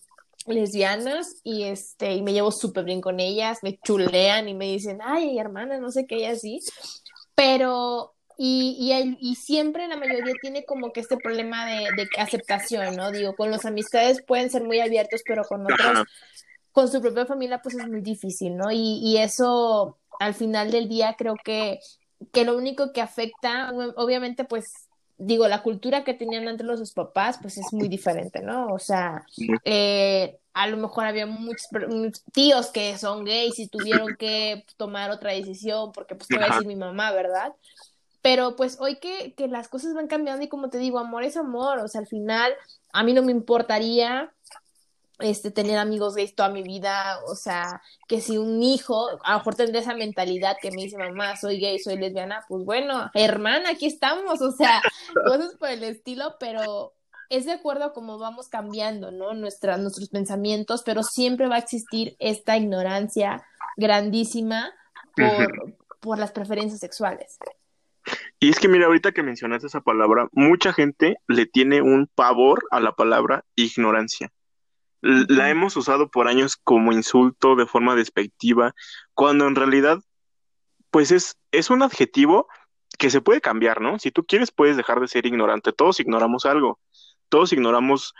lesbianas 0.45 1.37
y 1.43 1.63
este 1.63 2.13
y 2.13 2.21
me 2.21 2.33
llevo 2.33 2.51
súper 2.51 2.85
bien 2.85 3.01
con 3.01 3.19
ellas, 3.19 3.59
me 3.61 3.77
chulean 3.79 4.49
y 4.49 4.53
me 4.53 4.65
dicen, 4.65 4.99
ay, 5.03 5.37
hermana, 5.37 5.77
no 5.79 5.91
sé 5.91 6.05
qué, 6.07 6.19
y 6.19 6.25
así. 6.25 6.59
Pero, 7.35 8.15
y, 8.37 8.75
y, 8.79 9.17
y, 9.19 9.35
siempre 9.35 9.87
la 9.87 9.97
mayoría 9.97 10.33
tiene 10.41 10.65
como 10.65 10.91
que 10.91 11.01
este 11.01 11.17
problema 11.17 11.65
de, 11.65 11.89
de, 11.95 12.09
aceptación, 12.17 12.95
¿no? 12.95 13.11
Digo, 13.11 13.35
con 13.35 13.51
los 13.51 13.65
amistades 13.65 14.23
pueden 14.25 14.49
ser 14.49 14.63
muy 14.63 14.79
abiertos, 14.79 15.21
pero 15.25 15.43
con 15.43 15.63
otros, 15.63 16.05
con 16.71 16.89
su 16.89 17.01
propia 17.01 17.25
familia, 17.25 17.61
pues 17.61 17.75
es 17.75 17.87
muy 17.87 18.01
difícil, 18.01 18.57
¿no? 18.57 18.71
Y, 18.71 18.99
y 19.01 19.17
eso, 19.17 19.97
al 20.19 20.33
final 20.33 20.71
del 20.71 20.89
día, 20.89 21.15
creo 21.17 21.35
que, 21.43 21.79
que 22.33 22.45
lo 22.45 22.57
único 22.57 22.91
que 22.91 23.01
afecta, 23.01 23.71
obviamente, 23.95 24.43
pues 24.43 24.88
digo, 25.19 25.47
la 25.47 25.61
cultura 25.61 26.03
que 26.03 26.13
tenían 26.13 26.47
entre 26.47 26.65
los 26.65 26.79
sus 26.79 26.93
papás, 26.93 27.37
pues 27.41 27.57
es 27.57 27.71
muy 27.73 27.87
diferente, 27.89 28.41
¿no? 28.41 28.73
O 28.73 28.79
sea, 28.79 29.25
eh, 29.65 30.39
a 30.53 30.67
lo 30.67 30.77
mejor 30.77 31.05
había 31.05 31.25
muchos, 31.25 31.67
tíos 32.31 32.67
que 32.67 32.97
son 32.97 33.25
gays 33.25 33.59
y 33.59 33.67
tuvieron 33.67 34.15
que 34.17 34.65
tomar 34.77 35.11
otra 35.11 35.33
decisión, 35.33 35.91
porque 35.91 36.15
pues 36.15 36.27
te 36.27 36.37
voy 36.37 36.45
a 36.45 36.53
decir 36.53 36.67
mi 36.67 36.77
mamá, 36.77 37.11
¿verdad? 37.11 37.53
Pero 38.21 38.55
pues 38.55 38.77
hoy 38.79 38.95
que, 38.95 39.33
que 39.35 39.47
las 39.47 39.67
cosas 39.67 39.93
van 39.93 40.07
cambiando 40.07 40.43
y 40.43 40.49
como 40.49 40.69
te 40.69 40.77
digo, 40.77 40.99
amor 40.99 41.23
es 41.23 41.37
amor, 41.37 41.79
o 41.79 41.87
sea, 41.87 42.01
al 42.01 42.07
final 42.07 42.53
a 42.93 43.03
mí 43.03 43.13
no 43.13 43.21
me 43.21 43.31
importaría 43.31 44.33
este, 45.19 45.51
tener 45.51 45.77
amigos 45.77 46.15
gays 46.15 46.35
toda 46.35 46.49
mi 46.49 46.63
vida, 46.63 47.19
o 47.27 47.35
sea, 47.35 47.81
que 48.07 48.21
si 48.21 48.37
un 48.37 48.63
hijo, 48.63 49.09
a 49.23 49.33
lo 49.33 49.37
mejor 49.39 49.55
tendría 49.55 49.81
esa 49.81 49.95
mentalidad 49.95 50.57
que 50.61 50.71
me 50.71 50.83
dice, 50.83 50.97
mamá, 50.97 51.35
soy 51.35 51.59
gay, 51.59 51.79
soy 51.79 51.97
lesbiana, 51.97 52.45
pues 52.47 52.63
bueno, 52.63 53.11
hermana, 53.13 53.71
aquí 53.71 53.85
estamos, 53.85 54.41
o 54.41 54.51
sea, 54.51 54.81
cosas 55.25 55.55
por 55.55 55.69
el 55.69 55.83
estilo, 55.83 56.35
pero 56.39 56.93
es 57.29 57.45
de 57.45 57.51
acuerdo 57.51 57.85
a 57.85 57.93
cómo 57.93 58.17
vamos 58.17 58.47
cambiando, 58.47 59.11
¿no? 59.11 59.33
Nuestra, 59.33 59.77
nuestros 59.77 60.09
pensamientos, 60.09 60.83
pero 60.83 61.03
siempre 61.03 61.47
va 61.47 61.55
a 61.55 61.59
existir 61.59 62.15
esta 62.19 62.57
ignorancia 62.57 63.45
grandísima 63.77 64.71
por, 65.15 65.75
por 65.99 66.17
las 66.17 66.31
preferencias 66.31 66.79
sexuales. 66.79 67.37
Y 68.39 68.49
es 68.49 68.59
que 68.59 68.69
mira, 68.69 68.85
ahorita 68.85 69.11
que 69.11 69.21
mencionaste 69.21 69.67
esa 69.67 69.81
palabra, 69.81 70.29
mucha 70.31 70.71
gente 70.73 71.17
le 71.27 71.45
tiene 71.45 71.81
un 71.81 72.07
pavor 72.07 72.63
a 72.71 72.79
la 72.79 72.93
palabra 72.93 73.43
ignorancia 73.55 74.31
la 75.01 75.49
hemos 75.49 75.77
usado 75.77 76.09
por 76.09 76.27
años 76.27 76.57
como 76.57 76.91
insulto 76.91 77.55
de 77.55 77.65
forma 77.65 77.95
despectiva, 77.95 78.73
cuando 79.13 79.47
en 79.47 79.55
realidad, 79.55 79.99
pues 80.91 81.11
es, 81.11 81.37
es 81.51 81.69
un 81.69 81.83
adjetivo 81.83 82.47
que 82.97 83.09
se 83.09 83.21
puede 83.21 83.41
cambiar, 83.41 83.81
¿no? 83.81 83.97
Si 83.99 84.11
tú 84.11 84.25
quieres, 84.25 84.51
puedes 84.51 84.75
dejar 84.75 84.99
de 84.99 85.07
ser 85.07 85.25
ignorante. 85.25 85.71
Todos 85.71 85.99
ignoramos 85.99 86.45
algo. 86.45 86.79
Todos 87.29 87.53
ignoramos 87.53 88.13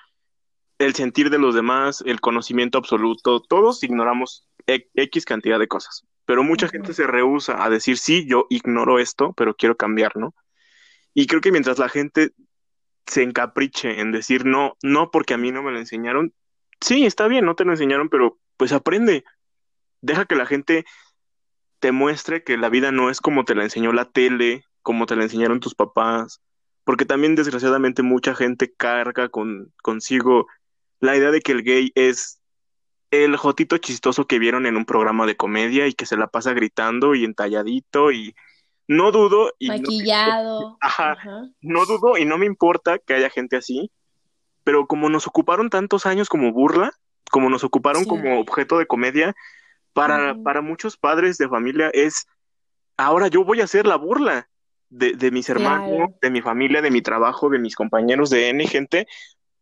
el 0.78 0.96
sentir 0.96 1.30
de 1.30 1.38
los 1.38 1.54
demás, 1.54 2.02
el 2.06 2.22
conocimiento 2.22 2.78
absoluto. 2.78 3.42
Todos 3.42 3.84
ignoramos 3.84 4.48
X 4.68 5.26
cantidad 5.26 5.60
de 5.60 5.68
cosas. 5.68 6.06
Pero 6.26 6.44
mucha 6.44 6.70
gente 6.70 6.94
se 6.94 7.08
rehúsa 7.08 7.64
a 7.64 7.70
decir, 7.70 7.98
sí, 7.98 8.26
yo 8.28 8.46
ignoro 8.50 9.00
esto, 9.00 9.34
pero 9.34 9.56
quiero 9.56 9.76
cambiar, 9.76 10.16
¿no? 10.16 10.34
Y 11.14 11.26
creo 11.26 11.42
que 11.42 11.52
mientras 11.52 11.80
la 11.80 11.90
gente 11.90 12.32
se 13.06 13.24
encapriche 13.24 14.00
en 14.00 14.12
decir 14.12 14.46
no, 14.46 14.78
no 14.84 15.10
porque 15.12 15.34
a 15.34 15.38
mí 15.38 15.52
no 15.52 15.64
me 15.64 15.72
lo 15.72 15.80
enseñaron, 15.80 16.34
sí, 16.82 17.06
está 17.06 17.28
bien, 17.28 17.46
no 17.46 17.56
te 17.56 17.66
lo 17.66 17.72
enseñaron, 17.72 18.10
pero 18.10 18.40
pues 18.58 18.72
aprende. 18.72 19.24
Deja 20.02 20.26
que 20.26 20.36
la 20.36 20.46
gente 20.46 20.86
te 21.80 21.92
muestre 21.92 22.44
que 22.44 22.58
la 22.58 22.70
vida 22.70 22.92
no 22.92 23.10
es 23.10 23.22
como 23.22 23.46
te 23.46 23.56
la 23.56 23.64
enseñó 23.64 23.94
la 23.94 24.06
tele, 24.06 24.66
como 24.82 25.06
te 25.06 25.16
la 25.16 25.24
enseñaron 25.24 25.60
tus 25.60 25.76
papás, 25.76 26.42
porque 26.84 27.06
también 27.06 27.36
desgraciadamente 27.36 28.04
mucha 28.04 28.36
gente 28.36 28.74
carga 28.74 29.30
con, 29.30 29.74
consigo 29.82 30.48
la 31.00 31.16
idea 31.16 31.32
de 31.32 31.42
que 31.42 31.52
el 31.52 31.64
gay 31.64 31.92
es 31.96 32.42
el 33.12 33.38
jotito 33.38 33.78
chistoso 33.78 34.28
que 34.28 34.40
vieron 34.40 34.66
en 34.66 34.78
un 34.78 34.86
programa 34.86 35.26
de 35.26 35.36
comedia 35.36 35.88
y 35.88 35.94
que 35.94 36.06
se 36.06 36.18
la 36.18 36.28
pasa 36.28 36.54
gritando 36.54 37.16
y 37.16 37.24
entalladito 37.24 38.12
y 38.12 38.36
no 38.88 39.12
dudo 39.12 39.54
y 39.60 39.68
maquillado. 39.68 40.78
ajá, 40.82 41.18
no 41.62 41.86
dudo 41.86 42.18
y 42.18 42.26
no 42.26 42.38
me 42.38 42.46
importa 42.46 43.00
que 43.00 43.14
haya 43.14 43.30
gente 43.30 43.56
así, 43.56 43.92
pero 44.70 44.86
como 44.86 45.10
nos 45.10 45.26
ocuparon 45.26 45.72
tantos 45.72 46.06
años 46.06 46.30
como 46.30 46.54
burla, 46.54 46.92
como 47.32 47.50
nos 47.50 47.64
ocuparon 47.64 48.06
como 48.06 48.40
objeto 48.40 48.78
de 48.78 48.86
comedia, 48.86 49.36
para, 49.94 50.36
para 50.44 50.62
muchos 50.62 50.96
padres 50.96 51.40
de 51.40 51.50
familia 51.50 51.90
es, 51.92 52.28
ahora 52.96 53.30
yo 53.30 53.44
voy 53.44 53.62
a 53.62 53.64
hacer 53.64 53.88
la 53.88 53.96
burla 53.96 54.48
de, 54.90 55.14
de 55.14 55.32
mis 55.32 55.50
hermanos, 55.50 56.12
de 56.22 56.30
mi 56.30 56.44
familia, 56.44 56.84
de 56.84 56.92
mi 56.92 57.02
trabajo, 57.02 57.50
de 57.50 57.58
mis 57.58 57.76
compañeros, 57.76 58.30
de 58.30 58.50
N 58.50 58.68
gente, 58.68 59.08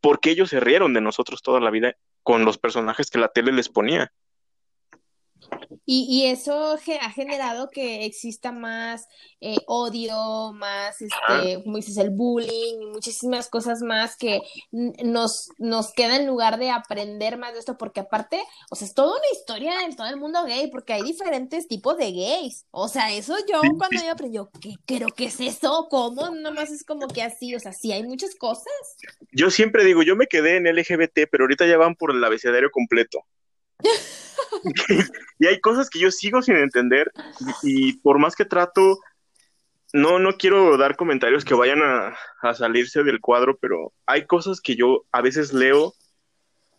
porque 0.01 0.31
ellos 0.31 0.49
se 0.49 0.59
rieron 0.59 0.93
de 0.93 0.99
nosotros 0.99 1.41
toda 1.41 1.61
la 1.61 1.71
vida 1.71 1.95
con 2.21 2.43
los 2.43 2.57
personajes 2.57 3.09
que 3.09 3.17
la 3.17 3.29
tele 3.29 3.53
les 3.53 3.69
ponía. 3.69 4.11
Y, 5.85 6.05
y, 6.09 6.25
eso 6.25 6.77
ha 7.01 7.09
generado 7.11 7.69
que 7.69 8.05
exista 8.05 8.51
más 8.51 9.07
eh, 9.39 9.57
odio, 9.67 10.51
más, 10.53 11.01
este, 11.01 11.63
como 11.63 11.77
dices, 11.77 11.97
el 11.97 12.09
bullying, 12.09 12.91
muchísimas 12.91 13.49
cosas 13.49 13.81
más 13.81 14.17
que 14.17 14.41
nos, 14.71 15.49
nos 15.57 15.93
queda 15.93 16.17
en 16.17 16.27
lugar 16.27 16.57
de 16.57 16.71
aprender 16.71 17.37
más 17.37 17.53
de 17.53 17.59
esto, 17.59 17.77
porque 17.77 18.01
aparte, 18.01 18.41
o 18.69 18.75
sea, 18.75 18.87
es 18.87 18.93
toda 18.93 19.11
una 19.11 19.27
historia 19.31 19.85
en 19.85 19.95
todo 19.95 20.07
el 20.07 20.17
mundo 20.17 20.43
gay, 20.43 20.69
porque 20.69 20.93
hay 20.93 21.03
diferentes 21.03 21.67
tipos 21.67 21.97
de 21.97 22.11
gays. 22.11 22.65
O 22.71 22.87
sea, 22.87 23.13
eso 23.13 23.35
yo 23.49 23.61
cuando 23.77 24.03
yo 24.03 24.11
aprendí, 24.11 24.37
yo, 24.37 24.49
¿qué, 24.59 24.75
creo 24.85 25.09
que 25.09 25.25
es 25.25 25.39
eso? 25.39 25.87
¿Cómo? 25.89 26.31
Nomás 26.31 26.71
es 26.71 26.83
como 26.83 27.07
que 27.07 27.21
así, 27.21 27.55
o 27.55 27.59
sea, 27.59 27.71
sí 27.71 27.91
hay 27.91 28.03
muchas 28.03 28.35
cosas. 28.35 28.65
Yo 29.31 29.51
siempre 29.51 29.85
digo, 29.85 30.03
yo 30.03 30.15
me 30.15 30.27
quedé 30.27 30.57
en 30.57 30.65
LGBT, 30.65 31.29
pero 31.31 31.43
ahorita 31.43 31.67
ya 31.67 31.77
van 31.77 31.95
por 31.95 32.11
el 32.11 32.23
abecedario 32.23 32.71
completo. 32.71 33.23
Y 35.39 35.47
hay 35.47 35.59
cosas 35.59 35.89
que 35.89 35.99
yo 35.99 36.11
sigo 36.11 36.41
sin 36.41 36.55
entender 36.55 37.11
y, 37.63 37.93
por 37.97 38.19
más 38.19 38.35
que 38.35 38.45
trato, 38.45 38.99
no, 39.93 40.19
no 40.19 40.37
quiero 40.37 40.77
dar 40.77 40.95
comentarios 40.95 41.45
que 41.45 41.53
vayan 41.53 41.81
a, 41.81 42.17
salirse 42.53 43.03
del 43.03 43.21
cuadro, 43.21 43.57
pero 43.57 43.93
hay 44.05 44.25
cosas 44.25 44.61
que 44.61 44.75
yo 44.75 45.05
a 45.11 45.21
veces 45.21 45.53
leo 45.53 45.93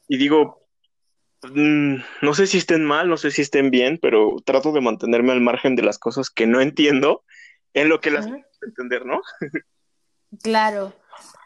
y 0.09 0.17
digo, 0.17 0.67
mm, 1.43 1.97
no 2.23 2.35
sé 2.35 2.47
si 2.47 2.59
estén 2.59 2.85
mal, 2.85 3.09
no 3.09 3.17
sé 3.17 3.31
si 3.31 3.43
estén 3.43 3.71
bien, 3.71 3.99
pero 4.01 4.37
trato 4.45 4.73
de 4.73 4.81
mantenerme 4.81 5.33
al 5.33 5.41
margen 5.41 5.77
de 5.77 5.83
las 5.83 5.99
cosas 5.99 6.31
que 6.31 6.47
no 6.47 6.61
entiendo 6.61 7.25
en 7.75 7.89
lo 7.89 8.01
que 8.01 8.11
las 8.11 8.27
puedo 8.27 8.45
entender, 8.63 9.07
¿no? 9.07 9.21
claro. 10.43 10.93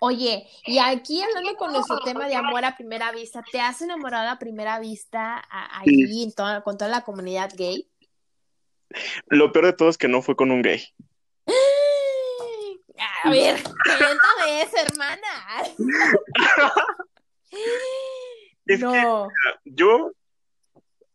Oye, 0.01 0.49
y 0.67 0.79
aquí 0.79 1.23
hablando 1.23 1.55
con 1.57 1.73
nuestro 1.73 2.01
tema 2.01 2.27
de 2.27 2.35
amor 2.35 2.65
a 2.65 2.77
primera 2.77 3.13
vista, 3.13 3.45
¿te 3.53 3.61
has 3.61 3.83
enamorado 3.83 4.31
a 4.31 4.39
primera 4.39 4.81
vista 4.81 5.45
ahí 5.49 6.33
con 6.65 6.77
toda 6.77 6.91
la 6.91 7.03
comunidad 7.03 7.53
gay? 7.57 7.89
Lo 9.27 9.53
peor 9.53 9.67
de 9.67 9.73
todo 9.75 9.89
es 9.89 9.99
que 9.99 10.09
no 10.09 10.23
fue 10.23 10.35
con 10.35 10.51
un 10.51 10.63
gay. 10.63 10.83
A 13.25 13.31
ver, 13.31 13.63
cuéntame 13.63 14.63
eso, 14.63 14.77
hermana. 14.77 15.29
no. 18.81 19.29
yo, 19.65 20.11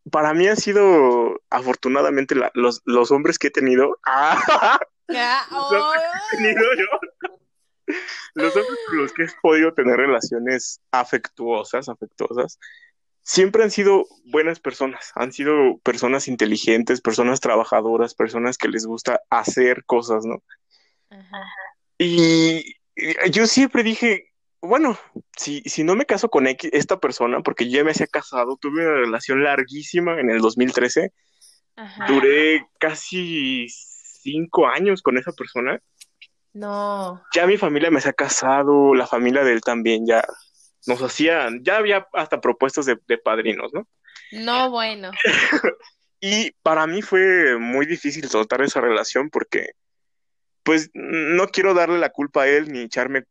para 0.10 0.34
mí 0.34 0.48
ha 0.48 0.56
sido, 0.56 1.42
afortunadamente, 1.50 2.34
los, 2.54 2.82
los 2.86 3.12
hombres 3.12 3.38
que 3.38 3.48
he 3.48 3.52
tenido. 3.52 4.00
Ah, 5.10 5.48
oh. 5.54 5.94
he 6.34 6.36
tenido 6.36 6.62
yo 6.76 6.86
los 8.34 8.56
hombres 8.56 8.80
con 8.88 8.98
los 8.98 9.14
que 9.14 9.24
he 9.24 9.28
podido 9.42 9.74
tener 9.74 9.98
relaciones 9.98 10.82
afectuosas, 10.92 11.90
afectuosas, 11.90 12.60
siempre 13.22 13.64
han 13.64 13.72
sido 13.72 14.06
buenas 14.26 14.60
personas, 14.60 15.12
han 15.16 15.34
sido 15.34 15.78
personas 15.80 16.28
inteligentes, 16.28 17.02
personas 17.02 17.40
trabajadoras, 17.40 18.16
personas 18.16 18.58
que 18.58 18.70
les 18.70 18.86
gusta 18.86 19.20
hacer 19.30 19.84
cosas, 19.86 20.26
¿no? 20.26 20.42
Y, 21.98 22.76
yo 23.32 23.46
siempre 23.48 23.84
dije, 23.84 24.32
bueno, 24.62 24.98
si, 25.36 25.62
si 25.66 25.84
no 25.84 25.96
me 25.96 26.06
caso 26.06 26.30
con 26.30 26.48
esta 26.48 27.00
persona, 27.00 27.42
porque 27.42 27.70
yo 27.70 27.78
ya 27.80 27.84
me 27.84 27.92
hacía 27.92 28.08
casado, 28.08 28.58
tuve 28.58 28.88
una 28.88 28.98
relación 29.02 29.44
larguísima 29.44 30.20
en 30.20 30.30
el 30.30 30.40
2013, 30.40 31.12
duré 32.08 32.66
casi 32.80 33.68
cinco 33.70 34.68
años 34.68 35.02
con 35.02 35.18
esa 35.18 35.32
persona 35.32 35.82
no. 36.58 37.24
Ya 37.36 37.46
mi 37.46 37.58
familia 37.58 37.92
me 37.92 38.02
se 38.02 38.10
ha 38.10 38.14
casado, 38.14 38.96
la 38.96 39.06
familia 39.06 39.44
de 39.44 39.54
él 39.54 39.62
también 39.62 40.08
ya 40.08 40.26
nos 40.88 41.02
hacían, 41.04 41.64
ya 41.64 41.78
había 41.78 42.08
hasta 42.14 42.42
propuestas 42.42 42.86
de, 42.86 42.98
padrinos, 43.18 43.72
¿no? 43.74 43.88
No, 44.32 44.72
bueno. 44.72 45.12
y 46.20 46.52
para 46.64 46.88
mí 46.88 47.02
fue 47.02 47.58
muy 47.60 47.86
difícil 47.86 48.28
soltar 48.28 48.62
esa 48.64 48.82
relación 48.82 49.30
porque, 49.30 49.72
pues, 50.64 50.90
no 50.94 51.48
quiero 51.50 51.76
darle 51.76 52.00
la 52.00 52.10
culpa 52.10 52.44
a 52.44 52.48
él 52.48 52.72
ni 52.72 52.82
echarme 52.82 53.26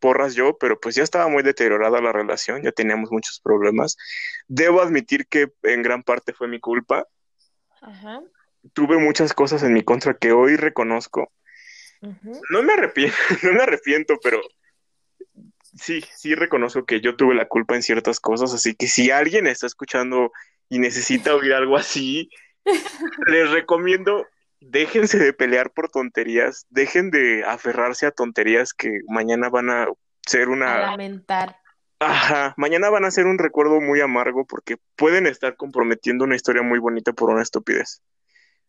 porras 0.00 0.34
yo, 0.34 0.56
pero 0.56 0.80
pues 0.80 0.94
ya 0.94 1.02
estaba 1.02 1.28
muy 1.28 1.42
deteriorada 1.42 2.00
la 2.00 2.12
relación, 2.12 2.62
ya 2.62 2.72
teníamos 2.72 3.10
muchos 3.10 3.38
problemas. 3.40 3.98
Debo 4.48 4.80
admitir 4.80 5.26
que 5.26 5.48
en 5.62 5.82
gran 5.82 6.02
parte 6.02 6.32
fue 6.32 6.48
mi 6.48 6.58
culpa. 6.58 7.06
Ajá. 7.82 8.22
Tuve 8.72 8.96
muchas 8.96 9.34
cosas 9.34 9.62
en 9.62 9.74
mi 9.74 9.84
contra 9.84 10.14
que 10.14 10.32
hoy 10.32 10.56
reconozco 10.56 11.30
no 12.00 12.62
me 12.62 12.72
arrepiento, 12.72 13.16
no 13.42 13.52
me 13.52 13.62
arrepiento, 13.62 14.18
pero 14.22 14.40
sí, 15.62 16.04
sí 16.14 16.34
reconozco 16.34 16.84
que 16.84 17.00
yo 17.00 17.16
tuve 17.16 17.34
la 17.34 17.48
culpa 17.48 17.74
en 17.74 17.82
ciertas 17.82 18.20
cosas, 18.20 18.52
así 18.54 18.74
que 18.74 18.86
si 18.86 19.10
alguien 19.10 19.46
está 19.46 19.66
escuchando 19.66 20.32
y 20.68 20.78
necesita 20.78 21.34
oír 21.34 21.54
algo 21.54 21.76
así, 21.76 22.30
les 23.26 23.50
recomiendo 23.50 24.26
déjense 24.60 25.18
de 25.18 25.32
pelear 25.32 25.70
por 25.70 25.90
tonterías, 25.90 26.66
dejen 26.70 27.10
de 27.10 27.44
aferrarse 27.44 28.06
a 28.06 28.10
tonterías 28.10 28.72
que 28.72 29.00
mañana 29.08 29.48
van 29.48 29.70
a 29.70 29.86
ser 30.26 30.48
una 30.48 30.80
lamentar. 30.80 31.56
Ajá, 31.98 32.52
mañana 32.56 32.90
van 32.90 33.04
a 33.04 33.10
ser 33.10 33.26
un 33.26 33.38
recuerdo 33.38 33.80
muy 33.80 34.00
amargo 34.00 34.44
porque 34.44 34.76
pueden 34.96 35.26
estar 35.26 35.56
comprometiendo 35.56 36.24
una 36.24 36.36
historia 36.36 36.62
muy 36.62 36.78
bonita 36.78 37.12
por 37.12 37.30
una 37.30 37.42
estupidez. 37.42 38.02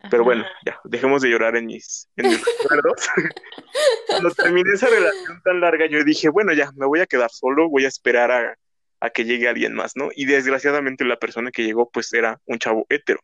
Pero 0.10 0.24
bueno, 0.24 0.46
ya, 0.66 0.80
dejemos 0.84 1.22
de 1.22 1.30
llorar 1.30 1.56
en 1.56 1.66
mis, 1.66 2.08
en 2.16 2.30
mis 2.30 2.44
recuerdos. 2.46 3.08
Cuando 4.08 4.32
terminé 4.32 4.72
esa 4.74 4.88
relación 4.88 5.42
tan 5.44 5.60
larga, 5.60 5.88
yo 5.88 6.04
dije, 6.04 6.30
bueno, 6.30 6.54
ya, 6.54 6.72
me 6.76 6.86
voy 6.86 7.00
a 7.00 7.08
quedar 7.08 7.32
solo, 7.32 7.70
voy 7.70 7.86
a 7.86 7.88
esperar 7.88 8.32
a, 8.32 8.56
a 9.00 9.10
que 9.10 9.26
llegue 9.26 9.48
alguien 9.48 9.74
más, 9.74 9.96
¿no? 9.96 10.10
Y 10.16 10.26
desgraciadamente 10.26 11.04
la 11.04 11.18
persona 11.18 11.52
que 11.52 11.64
llegó, 11.64 11.90
pues 11.90 12.14
era 12.14 12.40
un 12.46 12.60
chavo 12.60 12.86
hétero. 12.90 13.20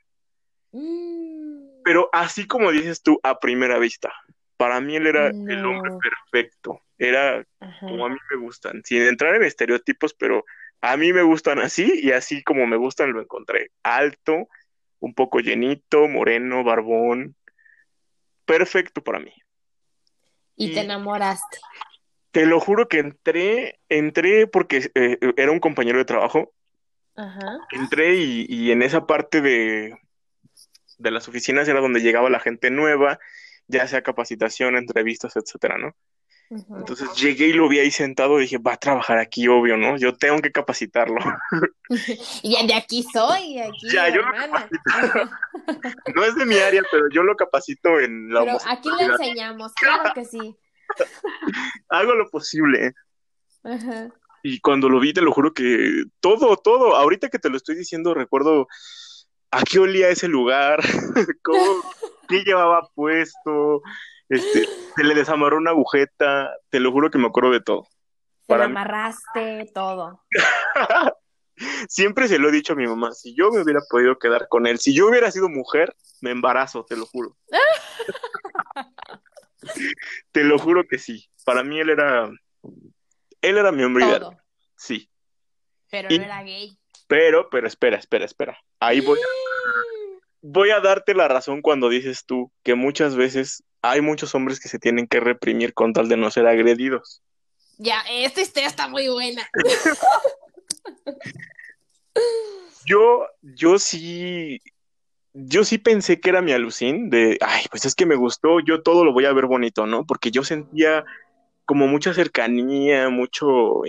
Mm. 0.72 1.82
Pero 1.84 2.10
así 2.12 2.48
como 2.48 2.72
dices 2.72 3.02
tú, 3.02 3.20
a 3.24 3.40
primera 3.40 3.78
vista, 3.78 4.14
para 4.58 4.80
mí 4.80 4.96
él 4.96 5.08
era 5.08 5.28
el 5.28 5.66
hombre 5.66 5.92
perfecto. 6.02 6.80
Era 6.98 7.46
como 7.82 8.06
a 8.06 8.10
mí 8.10 8.18
me 8.32 8.38
gustan, 8.38 8.82
sin 8.86 9.02
entrar 9.02 9.36
en 9.36 9.44
estereotipos, 9.44 10.14
pero 10.14 10.46
a 10.82 10.96
mí 10.96 11.12
me 11.12 11.22
gustan 11.22 11.60
así 11.60 12.00
y 12.02 12.12
así 12.12 12.44
como 12.44 12.66
me 12.66 12.78
gustan 12.78 13.12
lo 13.12 13.22
encontré. 13.22 13.72
Alto, 13.84 14.48
un 15.04 15.13
poco 15.13 15.42
llenito, 15.42 16.08
moreno, 16.08 16.63
barbón. 16.63 17.36
Perfecto 18.46 19.04
para 19.04 19.20
mí. 19.20 19.34
Y, 20.56 20.74
te 20.74 20.80
enamoraste. 20.80 21.58
Te 22.32 22.46
lo 22.46 22.62
juro 22.62 22.88
que 22.88 23.00
entré, 23.00 23.80
entré 23.89 24.48
porque 24.48 24.89
eh, 24.96 25.18
era 25.36 25.52
un 25.52 25.60
compañero 25.60 25.98
de 25.98 26.06
trabajo. 26.06 26.54
Ajá. 27.16 27.60
Entré 27.72 28.16
y, 28.16 28.46
y, 28.48 28.72
en 28.72 28.82
esa 28.82 29.06
parte 29.06 29.42
de, 29.42 29.94
de 30.98 31.12
las 31.12 31.28
oficinas 31.28 31.68
era 31.68 31.82
donde 31.82 32.00
llegaba 32.00 32.30
la 32.30 32.39
gente 32.39 32.72
nueva, 32.72 33.20
ya 33.68 33.86
sea 33.88 34.04
capacitación, 34.04 34.78
entrevistas, 34.78 35.36
etcétera, 35.36 35.78
¿no? 35.78 35.96
Entonces 36.78 37.13
llegué 37.16 37.48
y 37.48 37.54
lo 37.54 37.68
vi 37.68 37.80
ahí 37.80 37.92
sentado 37.92 38.39
y 38.39 38.44
dije, 38.44 38.58
va 38.58 38.74
a 38.74 38.78
trabajar 38.78 39.18
aquí, 39.18 39.48
obvio, 39.48 39.78
¿no? 39.78 39.98
Yo 39.98 40.16
tengo 40.16 40.42
que 40.42 40.52
capacitarlo. 40.52 41.20
y 42.44 42.68
de 42.68 42.74
aquí 42.74 43.04
soy, 43.12 43.60
aquí. 43.60 43.89
Ya, 43.92 44.10
yo 44.10 44.22
no 46.16 46.24
es 46.24 46.36
de 46.36 46.46
mi 46.46 46.58
área, 46.58 46.82
pero 46.92 47.10
yo 47.10 47.24
lo 47.24 47.36
capacito 47.36 48.00
en 48.00 48.34
la 48.34 48.42
Pero 48.42 48.58
aquí 48.68 48.89
le 48.98 49.06
enseñamos, 49.06 49.74
claro 49.74 50.12
que 50.13 50.26
sí. 50.26 50.58
Hago 51.89 52.13
lo 52.13 52.30
posible. 52.30 52.94
Y 54.44 54.60
cuando 54.60 54.89
lo 54.89 55.00
vi, 55.00 55.13
te 55.13 55.22
lo 55.22 55.32
juro 55.32 55.54
que 55.54 56.04
todo, 56.20 56.58
todo, 56.58 56.96
ahorita 56.96 57.30
que 57.30 57.39
te 57.39 57.50
lo 57.50 57.58
estoy 57.58 57.76
diciendo, 57.76 58.13
recuerdo 58.13 58.68
a 59.52 59.63
qué 59.63 59.80
olía 59.80 60.10
ese 60.10 60.28
lugar, 60.28 60.80
cómo, 61.44 61.82
qué 62.28 62.44
llevaba 62.44 62.89
puesto, 62.94 63.82
este, 64.34 64.67
se 64.96 65.04
le 65.04 65.15
desamarró 65.15 65.58
una 65.58 65.72
agujeta, 65.72 66.56
te 66.69 66.80
lo 66.80 66.91
juro 66.91 67.10
que 67.10 67.17
me 67.17 67.28
acuerdo 67.28 67.52
de 67.52 67.62
todo. 67.62 67.88
Se 68.48 68.54
amarraste, 68.56 69.72
todo. 69.74 70.24
Siempre 71.88 72.28
se 72.28 72.39
lo 72.39 72.50
he 72.50 72.52
dicho 72.52 72.74
a 72.74 72.76
mi 72.76 72.88
mamá, 72.88 73.12
si 73.12 73.36
yo 73.36 73.52
me 73.52 73.62
hubiera 73.62 73.82
podido 73.89 74.17
quedar 74.17 74.48
con 74.48 74.65
él, 74.65 74.80
si 74.80 74.93
yo 74.93 75.08
hubiera 75.08 75.30
sido 75.32 75.50
mujer, 75.50 75.96
me 76.22 76.32
embarazo, 76.32 76.84
te 76.84 76.98
lo 76.98 77.06
juro. 77.06 77.38
te 80.32 80.43
lo 80.43 80.58
juro 80.58 80.88
que 80.88 80.98
sí. 80.98 81.30
Para 81.46 81.63
mí 81.63 81.80
él 81.80 81.89
era, 81.89 82.30
él 83.41 83.58
era 83.58 83.72
mi 83.72 83.84
hombre 83.84 84.06
ideal. 84.06 84.38
Sí. 84.76 85.10
Pero 85.89 86.10
no 86.10 86.15
era 86.15 86.43
gay. 86.43 86.78
Pero, 87.08 87.50
pero 87.50 87.67
espera, 87.67 87.98
espera, 87.98 88.26
espera. 88.26 88.58
Ahí 88.80 89.02
voy 89.02 89.19
a, 89.19 89.24
voy 90.41 90.72
a 90.72 90.80
darte 90.80 91.13
la 91.13 91.28
razón 91.28 91.62
cuando 91.62 91.89
dices 91.89 92.26
tú 92.26 92.52
que 92.63 92.74
muchas 92.76 93.15
veces 93.15 93.63
hay 93.84 94.00
muchos 94.00 94.34
hombres 94.34 94.60
que 94.62 94.69
se 94.69 94.80
tienen 94.80 95.08
que 95.08 95.19
reprimir 95.19 95.74
con 95.74 95.91
tal 95.91 96.08
de 96.08 96.15
no 96.15 96.32
ser 96.32 96.48
agredidos. 96.48 97.22
Ya, 97.78 98.02
esta 98.10 98.39
historia 98.39 98.69
está 98.69 98.88
muy 98.88 99.10
buena. 99.10 99.48
yo, 102.86 103.28
yo 103.41 103.78
sí, 103.78 104.62
yo 105.34 105.65
sí 105.65 105.78
pensé 105.78 106.22
que 106.22 106.30
era 106.30 106.41
mi 106.41 106.54
alucín 106.54 107.10
de, 107.10 107.38
ay, 107.41 107.65
pues 107.69 107.84
es 107.84 107.93
que 107.93 108.06
me 108.06 108.15
gustó, 108.15 108.62
yo 108.62 108.82
todo 108.82 109.04
lo 109.04 109.12
voy 109.12 109.26
a 109.26 109.34
ver 109.34 109.48
bonito, 109.48 109.86
¿no? 109.86 110.06
Porque 110.06 110.32
yo 110.32 110.46
sentía 110.46 111.04
como 111.65 111.86
mucha 111.88 112.13
cercanía, 112.13 113.10
mucho, 113.10 113.82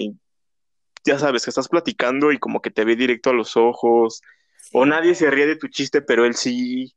ya 1.04 1.20
sabes, 1.20 1.44
que 1.44 1.50
estás 1.50 1.68
platicando 1.68 2.32
y 2.32 2.38
como 2.38 2.60
que 2.60 2.72
te 2.72 2.84
ve 2.84 2.96
directo 2.96 3.30
a 3.30 3.34
los 3.34 3.56
ojos, 3.56 4.22
o 4.72 4.86
nadie 4.86 5.14
se 5.14 5.30
ríe 5.30 5.46
de 5.46 5.56
tu 5.56 5.68
chiste, 5.68 6.02
pero 6.02 6.24
él 6.24 6.34
sí, 6.34 6.94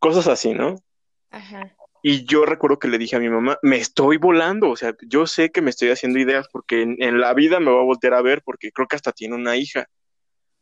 cosas 0.00 0.26
así, 0.26 0.52
¿no? 0.52 0.82
Ajá. 1.30 1.76
Y 2.02 2.24
yo 2.24 2.46
recuerdo 2.46 2.78
que 2.78 2.88
le 2.88 2.98
dije 2.98 3.16
a 3.16 3.20
mi 3.20 3.28
mamá, 3.28 3.58
me 3.62 3.76
estoy 3.76 4.16
volando, 4.16 4.70
o 4.70 4.76
sea, 4.76 4.94
yo 5.02 5.26
sé 5.26 5.50
que 5.50 5.60
me 5.60 5.70
estoy 5.70 5.90
haciendo 5.90 6.18
ideas 6.18 6.48
porque 6.50 6.82
en, 6.82 7.20
la 7.20 7.34
vida 7.34 7.60
me 7.60 7.70
va 7.70 7.80
a 7.80 7.84
voltear 7.84 8.14
a 8.14 8.22
ver 8.22 8.42
porque 8.42 8.72
creo 8.72 8.88
que 8.88 8.96
hasta 8.96 9.12
tiene 9.12 9.34
una 9.34 9.56
hija. 9.56 9.86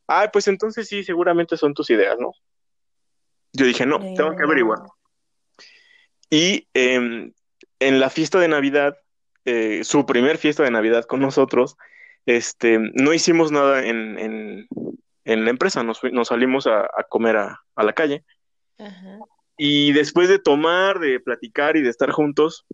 Ah, 0.09 0.31
pues 0.33 0.48
entonces 0.48 0.88
sí, 0.88 1.05
seguramente 1.05 1.57
son 1.57 1.74
tus 1.74 1.90
ideas, 1.90 2.16
¿no? 2.18 2.33
Yo 3.53 3.66
dije, 3.66 3.87
no, 3.87 3.98
tengo 3.98 4.35
que 4.37 4.42
averiguar. 4.42 4.81
Y 6.31 6.68
em, 6.74 7.33
en 7.79 8.01
la 8.01 8.11
fiesta 8.11 8.40
de 8.40 8.48
Navidad, 8.48 8.96
eh, 9.44 9.85
su 9.85 10.07
primer 10.07 10.38
fiesta 10.38 10.64
de 10.64 10.70
Navidad 10.70 11.05
con 11.05 11.20
nosotros, 11.20 11.77
este, 12.27 12.79
no 12.94 13.14
hicimos 13.14 13.53
nada 13.53 13.87
en, 13.87 14.18
en, 14.18 14.68
en 15.24 15.44
la 15.44 15.51
empresa, 15.51 15.83
nos, 15.83 16.01
nos 16.12 16.29
salimos 16.29 16.66
a, 16.66 16.81
a 16.81 17.05
comer 17.09 17.37
a, 17.37 17.62
a, 17.74 17.85
la 17.85 17.92
calle. 17.92 18.24
Ajá. 18.79 19.18
Y 19.59 19.92
después 19.92 20.29
de 20.29 20.38
tomar, 20.38 21.01
de 21.01 21.21
platicar 21.21 21.77
y 21.77 21.83
de 21.83 21.90
estar 21.90 22.12
juntos, 22.12 22.64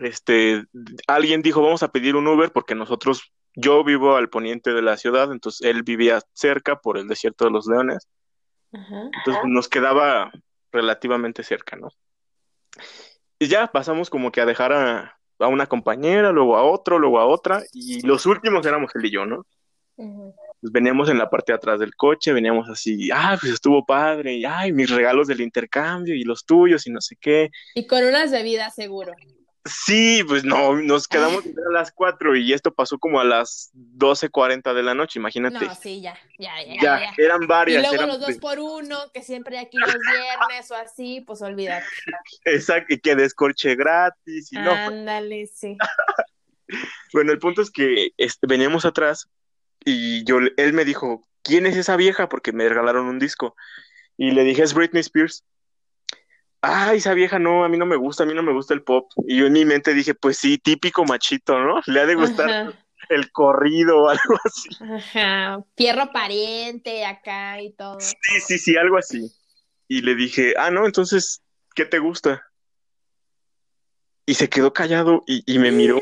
este, 0.00 0.64
alguien 1.06 1.42
dijo, 1.42 1.62
vamos 1.62 1.82
a 1.82 1.92
pedir 1.92 2.16
un 2.16 2.26
Uber 2.26 2.50
porque 2.52 2.74
nosotros, 2.74 3.32
yo 3.54 3.84
vivo 3.84 4.16
al 4.16 4.30
poniente 4.30 4.72
de 4.72 4.82
la 4.82 4.96
ciudad, 4.96 5.30
entonces 5.30 5.66
él 5.68 5.82
vivía 5.82 6.20
cerca 6.32 6.80
por 6.80 6.96
el 6.96 7.06
desierto 7.06 7.44
de 7.44 7.50
los 7.50 7.66
leones. 7.66 8.08
Entonces 8.72 9.42
nos 9.44 9.68
quedaba 9.68 10.32
relativamente 10.72 11.42
cerca, 11.42 11.76
¿no? 11.76 11.88
Y 13.38 13.48
ya 13.48 13.66
pasamos 13.66 14.08
como 14.08 14.32
que 14.32 14.40
a 14.40 14.46
dejar 14.46 14.72
a, 14.72 15.18
a, 15.38 15.48
una 15.48 15.66
compañera, 15.66 16.30
luego 16.30 16.56
a 16.56 16.62
otro, 16.62 16.98
luego 16.98 17.18
a 17.18 17.26
otra, 17.26 17.62
y 17.72 18.06
los 18.06 18.26
últimos 18.26 18.64
éramos 18.64 18.94
él 18.94 19.04
y 19.04 19.10
yo, 19.10 19.26
¿no? 19.26 19.44
Pues 20.60 20.72
veníamos 20.72 21.08
en 21.08 21.18
la 21.18 21.30
parte 21.30 21.52
de 21.52 21.56
atrás 21.56 21.80
del 21.80 21.94
coche, 21.94 22.32
veníamos 22.32 22.68
así, 22.68 23.10
ah, 23.12 23.36
pues 23.40 23.52
estuvo 23.52 23.84
padre, 23.84 24.34
y 24.34 24.44
ay, 24.44 24.72
mis 24.72 24.90
regalos 24.90 25.26
del 25.26 25.40
intercambio 25.40 26.14
y 26.14 26.24
los 26.24 26.44
tuyos 26.44 26.86
y 26.86 26.90
no 26.90 27.00
sé 27.00 27.16
qué. 27.20 27.50
Y 27.74 27.86
con 27.86 28.04
unas 28.04 28.30
bebidas 28.30 28.74
seguro. 28.74 29.12
Sí, 29.66 30.22
pues 30.26 30.42
no, 30.42 30.74
nos 30.76 31.06
quedamos 31.06 31.44
a 31.44 31.72
las 31.72 31.92
4 31.92 32.34
y 32.36 32.54
esto 32.54 32.72
pasó 32.72 32.98
como 32.98 33.20
a 33.20 33.24
las 33.24 33.70
12.40 33.74 34.72
de 34.72 34.82
la 34.82 34.94
noche, 34.94 35.18
imagínate. 35.18 35.66
No, 35.66 35.74
sí, 35.74 36.00
ya, 36.00 36.18
ya, 36.38 36.52
ya. 36.64 36.80
Ya, 36.80 37.12
eran 37.18 37.46
varias. 37.46 37.84
Y 37.84 37.86
luego 37.86 38.06
los 38.06 38.20
dos 38.20 38.38
por 38.38 38.58
uno, 38.58 38.96
que 39.12 39.22
siempre 39.22 39.58
aquí 39.58 39.76
los 39.76 39.94
viernes 39.94 40.70
o 40.70 40.74
así, 40.76 41.20
pues 41.20 41.42
olvídate. 41.42 41.84
Exacto, 42.46 42.94
y 42.94 43.00
que 43.00 43.14
descorche 43.14 43.76
gratis 43.76 44.50
y 44.50 44.56
no. 44.56 44.72
Ándale, 44.72 45.46
sí. 45.46 45.76
bueno, 47.12 47.30
el 47.30 47.38
punto 47.38 47.60
es 47.60 47.70
que 47.70 48.12
este, 48.16 48.46
veníamos 48.46 48.86
atrás 48.86 49.28
y 49.84 50.24
yo, 50.24 50.38
él 50.56 50.72
me 50.72 50.84
dijo, 50.84 51.26
¿quién 51.42 51.66
es 51.66 51.76
esa 51.76 51.96
vieja? 51.96 52.28
Porque 52.28 52.52
me 52.52 52.68
regalaron 52.68 53.06
un 53.06 53.18
disco. 53.18 53.56
Y 54.16 54.32
le 54.32 54.44
dije, 54.44 54.62
es 54.62 54.74
Britney 54.74 55.00
Spears. 55.00 55.44
Ah, 56.62 56.92
esa 56.92 57.14
vieja 57.14 57.38
no, 57.38 57.64
a 57.64 57.68
mí 57.68 57.78
no 57.78 57.86
me 57.86 57.96
gusta, 57.96 58.24
a 58.24 58.26
mí 58.26 58.34
no 58.34 58.42
me 58.42 58.52
gusta 58.52 58.74
el 58.74 58.82
pop. 58.82 59.10
Y 59.26 59.38
yo 59.38 59.46
en 59.46 59.54
mi 59.54 59.64
mente 59.64 59.94
dije, 59.94 60.14
pues 60.14 60.36
sí, 60.36 60.58
típico 60.58 61.04
machito, 61.04 61.58
¿no? 61.58 61.80
Le 61.86 62.00
ha 62.00 62.06
de 62.06 62.14
gustar 62.14 62.74
el 63.08 63.32
corrido 63.32 64.02
o 64.02 64.08
algo 64.10 64.38
así. 64.44 64.68
Ajá, 64.84 65.64
fierro 65.76 66.12
pariente 66.12 67.06
acá 67.06 67.60
y 67.62 67.72
todo. 67.72 67.98
Sí, 68.00 68.40
sí, 68.46 68.58
sí, 68.58 68.76
algo 68.76 68.98
así. 68.98 69.32
Y 69.88 70.02
le 70.02 70.14
dije, 70.14 70.54
ah, 70.58 70.70
no, 70.70 70.84
entonces, 70.84 71.42
¿qué 71.74 71.86
te 71.86 71.98
gusta? 71.98 72.42
Y 74.26 74.34
se 74.34 74.48
quedó 74.50 74.72
callado 74.72 75.24
y, 75.26 75.58
me 75.58 75.72
miró. 75.72 75.98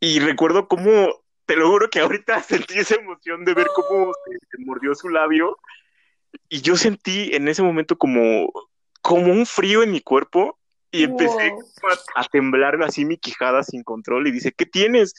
y, 0.00 0.20
recuerdo 0.20 0.68
cómo 0.68 1.21
te 1.46 1.56
lo 1.56 1.68
juro 1.68 1.88
que 1.90 2.00
ahorita 2.00 2.42
sentí 2.42 2.78
esa 2.78 2.96
emoción 2.96 3.44
de 3.44 3.54
ver 3.54 3.66
cómo 3.74 4.12
se, 4.12 4.64
mordió 4.64 4.94
su 4.94 5.08
labio 5.08 5.58
y 6.48 6.60
yo 6.62 6.76
sentí 6.76 7.34
en 7.34 7.48
ese 7.48 7.62
momento 7.62 7.96
como, 7.96 8.50
como 9.02 9.32
un 9.32 9.46
frío 9.46 9.82
en 9.82 9.90
mi 9.90 10.00
cuerpo 10.00 10.58
y 10.90 11.04
empecé 11.04 11.54
a, 12.14 12.24
temblar 12.24 12.82
así 12.82 13.04
mi 13.04 13.16
quijada 13.16 13.62
sin 13.62 13.82
control 13.82 14.26
y 14.26 14.30
dice, 14.30 14.52
¿qué 14.52 14.66
tienes? 14.66 15.14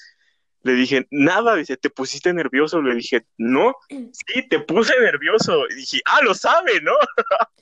Le 0.62 0.74
dije, 0.74 1.08
nada, 1.10 1.56
dice, 1.56 1.78
¿te 1.78 1.90
pusiste 1.90 2.32
nervioso? 2.32 2.82
Le 2.82 2.96
dije, 2.96 3.26
no, 3.38 3.76
sí, 3.90 4.48
te 4.50 4.60
puse 4.60 4.94
nervioso. 5.00 5.68
Y 5.70 5.76
dije, 5.76 6.02
ah, 6.06 6.22
lo 6.22 6.36
sabe, 6.36 6.80
¿no? 6.82 6.94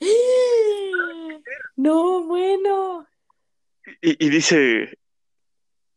no, 1.76 2.24
bueno. 2.24 3.06
Y, 4.02 4.24
y 4.24 4.28
dice, 4.28 4.98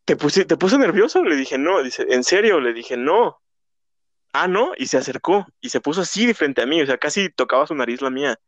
¿te, 0.06 0.16
puse, 0.16 0.46
¿te 0.46 0.56
puse 0.56 0.78
nervioso? 0.78 1.22
Le 1.22 1.36
dije, 1.36 1.58
no. 1.58 1.82
Dice, 1.82 2.06
¿en 2.08 2.24
serio? 2.24 2.60
Le 2.60 2.72
dije, 2.72 2.96
no. 2.96 3.42
Ah, 4.32 4.48
no. 4.48 4.72
Y 4.78 4.86
se 4.86 4.96
acercó 4.96 5.46
y 5.60 5.68
se 5.68 5.80
puso 5.80 6.00
así 6.00 6.26
de 6.26 6.34
frente 6.34 6.62
a 6.62 6.66
mí, 6.66 6.80
o 6.80 6.86
sea, 6.86 6.96
casi 6.96 7.28
tocaba 7.28 7.66
su 7.66 7.74
nariz 7.74 8.00
la 8.00 8.10
mía. 8.10 8.38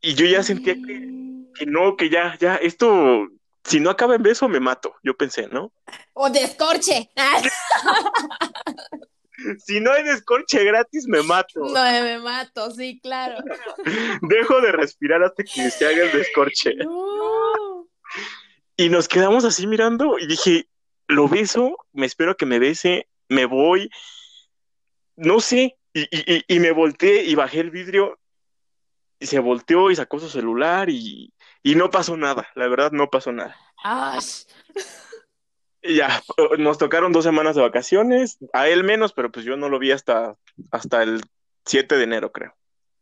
Y 0.00 0.14
yo 0.14 0.26
ya 0.26 0.42
sentía 0.42 0.74
que, 0.74 1.66
no, 1.66 1.96
que 1.96 2.10
ya, 2.10 2.36
ya, 2.38 2.56
esto, 2.56 3.26
si 3.64 3.80
no 3.80 3.90
acaba 3.90 4.14
en 4.14 4.22
beso, 4.22 4.48
me 4.48 4.60
mato. 4.60 4.94
Yo 5.02 5.16
pensé, 5.16 5.48
¿no? 5.48 5.72
O 6.12 6.30
descorche. 6.30 7.10
si 9.64 9.80
no 9.80 9.90
hay 9.90 10.04
descorche 10.04 10.62
gratis, 10.64 11.06
me 11.08 11.22
mato. 11.22 11.60
No, 11.60 11.72
me 11.72 12.18
mato, 12.18 12.70
sí, 12.70 13.00
claro. 13.00 13.42
Dejo 14.20 14.60
de 14.60 14.72
respirar 14.72 15.22
hasta 15.22 15.42
que 15.42 15.70
se 15.70 15.86
haga 15.86 16.04
el 16.04 16.12
descorche. 16.12 16.74
No. 16.76 17.88
Y 18.76 18.88
nos 18.88 19.08
quedamos 19.08 19.44
así 19.44 19.66
mirando 19.66 20.18
y 20.18 20.26
dije, 20.26 20.68
lo 21.08 21.28
beso, 21.28 21.76
me 21.92 22.06
espero 22.06 22.36
que 22.36 22.46
me 22.46 22.58
bese, 22.58 23.08
me 23.28 23.46
voy, 23.46 23.90
no 25.16 25.40
sé, 25.40 25.78
y, 25.94 26.02
y, 26.10 26.44
y 26.46 26.60
me 26.60 26.72
volteé 26.72 27.24
y 27.24 27.34
bajé 27.34 27.60
el 27.60 27.70
vidrio 27.70 28.18
y 29.18 29.26
se 29.26 29.38
volteó 29.38 29.90
y 29.90 29.96
sacó 29.96 30.18
su 30.18 30.28
celular 30.28 30.90
y, 30.90 31.32
y 31.62 31.74
no 31.74 31.90
pasó 31.90 32.16
nada, 32.16 32.48
la 32.54 32.68
verdad 32.68 32.92
no 32.92 33.08
pasó 33.08 33.32
nada. 33.32 33.56
Y 35.82 35.96
ya, 35.96 36.22
nos 36.58 36.78
tocaron 36.78 37.12
dos 37.12 37.24
semanas 37.24 37.54
de 37.56 37.62
vacaciones, 37.62 38.38
a 38.52 38.68
él 38.68 38.84
menos, 38.84 39.12
pero 39.12 39.30
pues 39.30 39.46
yo 39.46 39.56
no 39.56 39.68
lo 39.68 39.78
vi 39.78 39.92
hasta, 39.92 40.36
hasta 40.70 41.02
el 41.02 41.22
7 41.64 41.96
de 41.96 42.04
enero, 42.04 42.32
creo. 42.32 42.54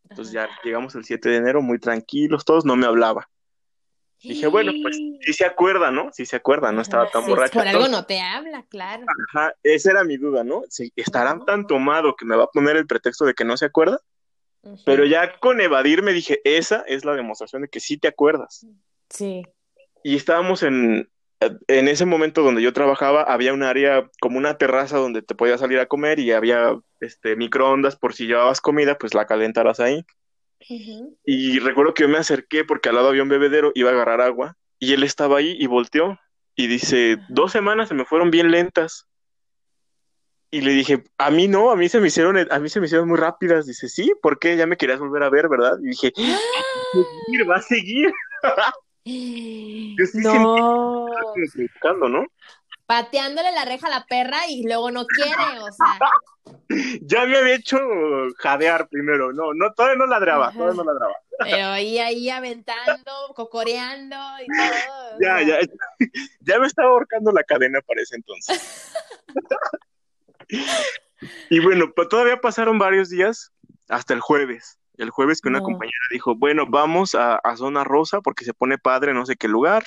Entonces 0.09 0.33
ya 0.33 0.49
llegamos 0.63 0.95
el 0.95 1.05
7 1.05 1.31
de 1.31 1.37
enero 1.37 1.63
muy 1.63 1.79
tranquilos, 1.79 2.45
todos 2.45 2.65
no 2.65 2.77
me 2.77 2.87
hablaba. 2.87 3.29
Dije, 4.29 4.47
bueno, 4.47 4.73
pues 4.83 4.97
sí 4.97 5.33
se 5.33 5.45
acuerda, 5.45 5.91
¿no? 5.91 6.11
Sí 6.13 6.25
se 6.25 6.37
acuerda, 6.37 6.73
no 6.73 6.81
estaba 6.81 7.11
tan 7.11 7.27
borracho. 7.27 7.59
Por 7.59 7.69
algo 7.69 7.89
no 7.89 8.07
te 8.07 8.21
habla, 8.21 8.65
claro. 8.69 9.05
Ajá, 9.29 9.55
esa 9.63 9.91
era 9.91 10.05
mi 10.05 10.17
duda, 10.17 10.45
¿no? 10.45 10.63
Si 10.69 10.93
estarán 10.97 11.45
tan 11.45 11.67
tomado 11.67 12.17
que 12.17 12.25
me 12.25 12.37
va 12.37 12.45
a 12.45 12.51
poner 12.51 12.77
el 12.77 12.87
pretexto 12.87 13.25
de 13.25 13.35
que 13.35 13.45
no 13.45 13.57
se 13.57 13.67
acuerda. 13.67 14.01
Pero 14.87 15.05
ya 15.05 15.39
con 15.41 15.61
evadir 15.61 16.03
me 16.03 16.15
dije, 16.15 16.41
esa 16.45 16.85
es 16.87 17.05
la 17.05 17.15
demostración 17.15 17.63
de 17.63 17.69
que 17.69 17.81
sí 17.81 17.99
te 17.99 18.09
acuerdas. 18.09 18.67
Sí. 19.11 19.43
Y 20.03 20.17
estábamos 20.17 20.63
en, 20.63 21.11
en 21.41 21.89
ese 21.89 22.07
momento 22.07 22.43
donde 22.43 22.63
yo 22.63 22.73
trabajaba, 22.73 23.23
había 23.23 23.53
un 23.53 23.63
área 23.63 24.09
como 24.21 24.39
una 24.39 24.57
terraza 24.57 24.97
donde 24.97 25.21
te 25.21 25.35
podías 25.35 25.61
salir 25.61 25.79
a 25.81 25.87
comer 25.87 26.19
y 26.19 26.33
había 26.33 26.79
este 27.01 27.37
microondas 27.37 27.97
por 27.97 28.15
si 28.15 28.27
llevabas 28.27 28.61
comida, 28.61 28.97
pues 28.97 29.13
la 29.15 29.27
calentarás 29.27 29.81
ahí. 29.81 30.05
Y 31.25 31.59
recuerdo 31.59 31.95
que 31.95 32.05
yo 32.05 32.09
me 32.09 32.19
acerqué 32.19 32.65
porque 32.65 32.89
al 32.89 32.97
lado 32.97 33.09
había 33.09 33.23
un 33.23 33.29
bebedero, 33.29 33.73
iba 33.75 33.91
a 33.91 33.93
agarrar 33.93 34.21
agua, 34.21 34.57
y 34.79 34.93
él 34.93 35.03
estaba 35.03 35.39
ahí 35.39 35.57
y 35.59 35.67
volteó. 35.67 36.19
Y 36.57 36.67
dice, 36.69 37.19
dos 37.29 37.53
semanas 37.53 37.89
se 37.89 37.95
me 37.95 38.05
fueron 38.05 38.31
bien 38.31 38.51
lentas. 38.51 39.09
Y 40.51 40.61
le 40.61 40.71
dije, 40.73 41.03
a 41.19 41.31
mí 41.31 41.49
no, 41.49 41.71
a 41.71 41.77
mí 41.77 41.89
se 41.89 42.01
me 42.01 42.07
hicieron, 42.07 42.37
a 42.51 42.59
mí 42.61 42.69
se 42.69 42.79
me 42.79 42.87
hicieron 42.87 43.09
muy 43.09 43.19
rápidas. 43.19 43.67
Dice, 43.67 43.89
sí, 43.89 44.13
¿por 44.23 44.39
qué? 44.39 44.57
Ya 44.57 44.67
me 44.67 44.77
querías 44.77 45.01
volver 45.01 45.25
a 45.25 45.31
ver, 45.31 45.49
¿verdad? 45.49 45.77
Y 45.83 45.89
dije, 45.89 46.13
va 46.17 46.23
a 46.23 47.03
seguir, 47.03 47.51
va 47.51 47.57
a 47.57 47.63
seguir. 47.63 48.13
no. 50.15 51.09
¿no? 52.09 52.27
Pateándole 52.87 53.53
la 53.53 53.65
reja 53.65 53.87
a 53.87 53.91
la 53.91 54.07
perra 54.07 54.47
y 54.49 54.65
luego 54.65 54.91
no 54.91 55.07
quiere, 55.07 55.61
o 55.61 55.73
sea. 55.73 55.99
ya 57.03 57.25
me 57.27 57.39
había 57.39 57.55
hecho 57.55 57.79
jadear 58.39 58.89
primero, 58.89 59.33
no, 59.33 59.55
no, 59.55 59.73
todavía 59.73 59.99
no 59.99 60.07
ladraba, 60.07 60.53
todavía 60.53 60.77
no 60.77 60.85
ladraba. 60.85 61.15
Pero 61.39 61.67
ahí, 61.69 61.99
ahí 61.99 62.31
aventando, 62.31 63.13
cocoreando 63.35 64.17
y 64.43 64.47
todo. 64.47 65.19
Ya, 65.21 65.43
ya, 65.43 65.59
ya 66.41 66.59
me 66.59 66.67
estaba 66.67 66.91
ahorcando 66.91 67.33
la 67.33 67.43
cadena 67.43 67.81
para 67.81 68.03
ese 68.03 68.17
entonces. 68.17 68.93
y 71.51 71.61
bueno, 71.61 71.93
pues 71.95 72.09
todavía 72.09 72.41
pasaron 72.41 72.79
varios 72.79 73.11
días 73.11 73.53
hasta 73.89 74.15
el 74.15 74.21
jueves. 74.21 74.79
El 74.97 75.11
jueves 75.11 75.41
que 75.41 75.49
una 75.49 75.61
compañera 75.61 76.05
dijo, 76.13 76.37
bueno, 76.37 76.67
vamos 76.69 77.17
a, 77.17 77.35
a 77.37 77.57
Zona 77.57 77.83
Rosa 77.83 78.21
porque 78.21 78.45
se 78.45 78.55
pone 78.55 78.79
padre 78.79 79.13
no 79.13 79.27
sé 79.27 79.35
qué 79.35 79.49
lugar. 79.49 79.83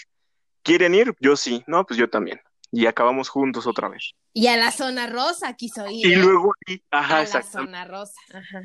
¿Quieren 0.63 0.93
ir? 0.93 1.15
Yo 1.21 1.37
sí. 1.37 1.63
No, 1.65 1.85
pues 1.85 1.97
yo 1.97 2.09
también. 2.09 2.41
Y 2.71 2.85
acabamos 2.85 3.29
juntos 3.29 3.65
otra 3.65 3.87
vez. 3.87 4.11
Y 4.33 4.47
a 4.47 4.57
la 4.57 4.71
Zona 4.71 5.07
Rosa 5.07 5.53
quiso 5.55 5.87
ir. 5.89 6.05
Y 6.05 6.13
¿eh? 6.13 6.17
luego, 6.17 6.51
ajá, 6.91 7.17
a 7.17 7.21
exacto. 7.23 7.59
la 7.59 7.65
Zona 7.65 7.85
Rosa. 7.85 8.19
Ajá. 8.33 8.61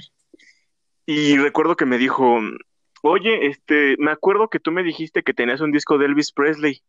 Y 1.06 1.36
recuerdo 1.36 1.76
que 1.76 1.86
me 1.86 1.98
dijo, 1.98 2.40
oye, 3.02 3.46
este, 3.46 3.96
me 3.98 4.10
acuerdo 4.10 4.48
que 4.48 4.60
tú 4.60 4.72
me 4.72 4.82
dijiste 4.82 5.22
que 5.22 5.34
tenías 5.34 5.60
un 5.60 5.72
disco 5.72 5.98
de 5.98 6.06
Elvis 6.06 6.32
Presley. 6.32 6.82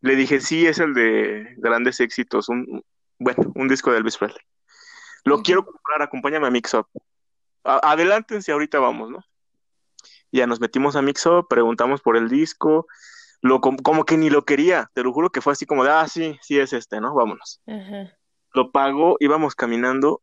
Le 0.00 0.16
dije, 0.16 0.40
sí, 0.40 0.66
es 0.66 0.78
el 0.78 0.94
de 0.94 1.54
grandes 1.58 2.00
éxitos, 2.00 2.48
un, 2.48 2.82
bueno, 3.18 3.52
un 3.54 3.68
disco 3.68 3.92
de 3.92 3.98
Elvis 3.98 4.16
Presley. 4.16 4.42
Lo 5.24 5.42
quiero 5.42 5.64
comprar, 5.64 6.02
acompáñame 6.02 6.46
a 6.48 6.50
Mix 6.50 6.74
Up. 6.74 6.88
A- 7.64 7.92
adelántense, 7.92 8.52
ahorita 8.52 8.80
vamos, 8.80 9.10
¿no? 9.10 9.24
Ya 10.32 10.46
nos 10.46 10.60
metimos 10.60 10.96
a 10.96 11.02
Mix 11.02 11.24
Up, 11.26 11.46
preguntamos 11.48 12.00
por 12.00 12.16
el 12.16 12.28
disco, 12.28 12.86
lo, 13.42 13.60
com- 13.60 13.76
como 13.76 14.04
que 14.04 14.16
ni 14.16 14.30
lo 14.30 14.44
quería, 14.44 14.90
te 14.94 15.02
lo 15.02 15.12
juro 15.12 15.30
que 15.30 15.40
fue 15.42 15.52
así 15.52 15.66
como 15.66 15.84
de, 15.84 15.90
ah, 15.90 16.08
sí, 16.08 16.38
sí 16.40 16.58
es 16.58 16.72
este, 16.72 17.00
¿no? 17.00 17.14
Vámonos. 17.14 17.60
Ajá. 17.66 18.16
Lo 18.54 18.70
pagó, 18.72 19.16
íbamos 19.20 19.54
caminando 19.54 20.22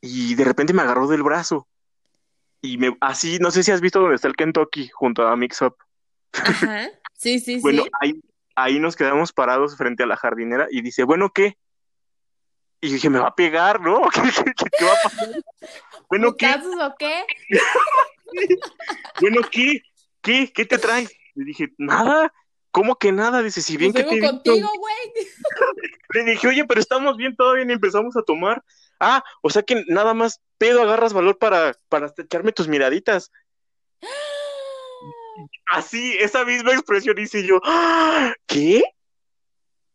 y 0.00 0.34
de 0.34 0.44
repente 0.44 0.72
me 0.72 0.82
agarró 0.82 1.06
del 1.08 1.22
brazo. 1.22 1.66
Y 2.62 2.76
me, 2.78 2.96
así, 3.00 3.38
no 3.38 3.50
sé 3.50 3.62
si 3.62 3.70
has 3.72 3.80
visto 3.80 4.00
dónde 4.00 4.16
está 4.16 4.28
el 4.28 4.36
Kentucky 4.36 4.88
junto 4.92 5.26
a 5.26 5.34
Mix 5.36 5.60
Up. 5.62 5.76
Ajá. 6.32 6.88
Sí, 7.20 7.38
sí, 7.38 7.58
Bueno, 7.60 7.82
sí. 7.82 7.90
ahí, 8.00 8.20
ahí 8.56 8.78
nos 8.78 8.96
quedamos 8.96 9.30
parados 9.34 9.76
frente 9.76 10.04
a 10.04 10.06
la 10.06 10.16
jardinera 10.16 10.68
y 10.70 10.80
dice, 10.80 11.04
bueno, 11.04 11.28
¿qué? 11.34 11.58
Y 12.80 12.92
dije, 12.94 13.10
me 13.10 13.18
va 13.18 13.26
a 13.28 13.34
pegar, 13.34 13.78
¿no? 13.82 14.08
¿Qué, 14.14 14.22
qué- 14.22 14.52
qué- 14.56 14.70
qué 14.78 14.84
va 14.86 14.92
a 14.94 15.02
pasar? 15.02 15.28
Bueno, 16.08 16.34
¿qué? 16.34 16.46
¿Putazos 16.46 16.76
o 16.80 16.94
qué? 16.98 17.24
Bueno, 19.20 19.40
¿qué? 19.50 19.82
¿Qué? 20.22 20.50
¿Qué 20.52 20.64
te 20.64 20.78
traes? 20.78 21.12
Le 21.34 21.44
dije, 21.44 21.68
nada. 21.78 22.32
¿Cómo 22.70 22.96
que 22.96 23.12
nada? 23.12 23.42
Dice, 23.42 23.62
si 23.62 23.76
bien 23.76 23.92
Pues 23.92 24.04
que 24.04 24.08
te 24.10 24.14
vengo 24.14 24.26
he 24.28 24.30
visto". 24.32 24.50
contigo, 24.52 24.68
güey. 24.78 24.96
Le 26.14 26.24
dije, 26.24 26.48
oye, 26.48 26.64
pero 26.64 26.80
estamos 26.80 27.16
bien 27.16 27.34
todavía 27.36 27.64
y 27.68 27.72
empezamos 27.72 28.16
a 28.16 28.22
tomar. 28.22 28.62
Ah, 28.98 29.22
o 29.42 29.50
sea 29.50 29.62
que 29.62 29.84
nada 29.88 30.14
más 30.14 30.40
pedo 30.58 30.82
agarras 30.82 31.12
valor 31.12 31.38
para, 31.38 31.74
para 31.88 32.12
echarme 32.18 32.52
tus 32.52 32.68
miraditas. 32.68 33.30
Así, 35.72 36.16
esa 36.18 36.44
misma 36.44 36.72
expresión 36.72 37.18
hice 37.18 37.46
yo, 37.46 37.60
"Ah, 37.64 38.32
¿qué? 38.46 38.82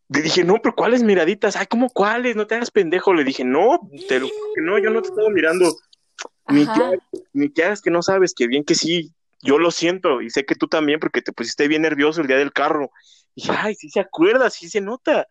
Le 0.09 0.21
dije, 0.21 0.43
no, 0.43 0.61
pero 0.61 0.75
¿cuáles 0.75 1.01
miraditas? 1.01 1.55
Ay, 1.55 1.65
¿cómo 1.67 1.89
cuáles? 1.89 2.35
No 2.35 2.45
te 2.45 2.55
hagas 2.55 2.69
pendejo. 2.69 3.13
Le 3.13 3.23
dije, 3.23 3.43
no, 3.43 3.79
te 4.07 4.19
lo 4.19 4.27
no, 4.57 4.77
yo 4.77 4.91
no 4.91 5.01
te 5.01 5.09
estaba 5.09 5.29
mirando. 5.31 5.75
Ni 6.47 6.65
que, 6.67 6.99
ni 7.33 7.51
que 7.51 7.63
hagas 7.63 7.81
que 7.81 7.89
no 7.89 8.03
sabes, 8.03 8.35
que 8.35 8.45
bien 8.47 8.63
que 8.63 8.75
sí, 8.75 9.11
yo 9.45 9.59
lo 9.59 9.71
siento 9.71 10.21
y 10.21 10.29
sé 10.29 10.45
que 10.45 10.55
tú 10.55 10.67
también 10.67 10.99
porque 10.99 11.21
te 11.21 11.31
pusiste 11.31 11.67
bien 11.67 11.83
nervioso 11.83 12.21
el 12.21 12.27
día 12.27 12.37
del 12.37 12.51
carro. 12.53 12.91
Y 13.35 13.41
dije, 13.41 13.53
ay, 13.57 13.75
sí 13.75 13.89
se 13.89 13.99
acuerda, 13.99 14.49
sí 14.49 14.69
se 14.69 14.81
nota. 14.81 15.27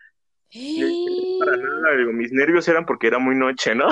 Para 0.53 1.57
nada, 1.57 1.97
digo, 1.99 2.13
mis 2.13 2.33
nervios 2.33 2.67
eran 2.69 2.87
porque 2.87 3.09
era 3.09 3.19
muy 3.19 3.35
noche, 3.35 3.75
¿no? 3.75 3.89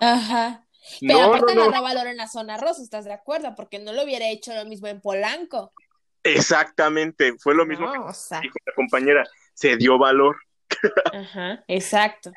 Ajá. 0.00 0.62
Pero 1.00 1.18
No, 1.18 1.24
aparte 1.24 1.54
no, 1.54 1.70
no. 1.70 1.82
valor 1.82 2.06
en 2.06 2.16
la 2.16 2.28
zona 2.28 2.56
rosa, 2.58 2.82
¿estás 2.82 3.04
de 3.06 3.12
acuerdo? 3.12 3.54
Porque 3.56 3.78
no 3.78 3.92
lo 3.92 4.04
hubiera 4.04 4.28
hecho 4.28 4.54
lo 4.54 4.64
mismo 4.66 4.86
en 4.86 5.00
Polanco. 5.00 5.72
Exactamente, 6.22 7.34
fue 7.38 7.54
lo 7.54 7.66
mismo 7.66 7.92
No, 7.92 8.06
o 8.06 8.12
sea, 8.12 8.40
que 8.40 8.48
dijo 8.48 8.58
la 8.66 8.72
compañera, 8.74 9.24
se 9.54 9.76
dio 9.76 9.98
valor. 9.98 10.36
ajá, 11.12 11.64
exacto. 11.66 12.32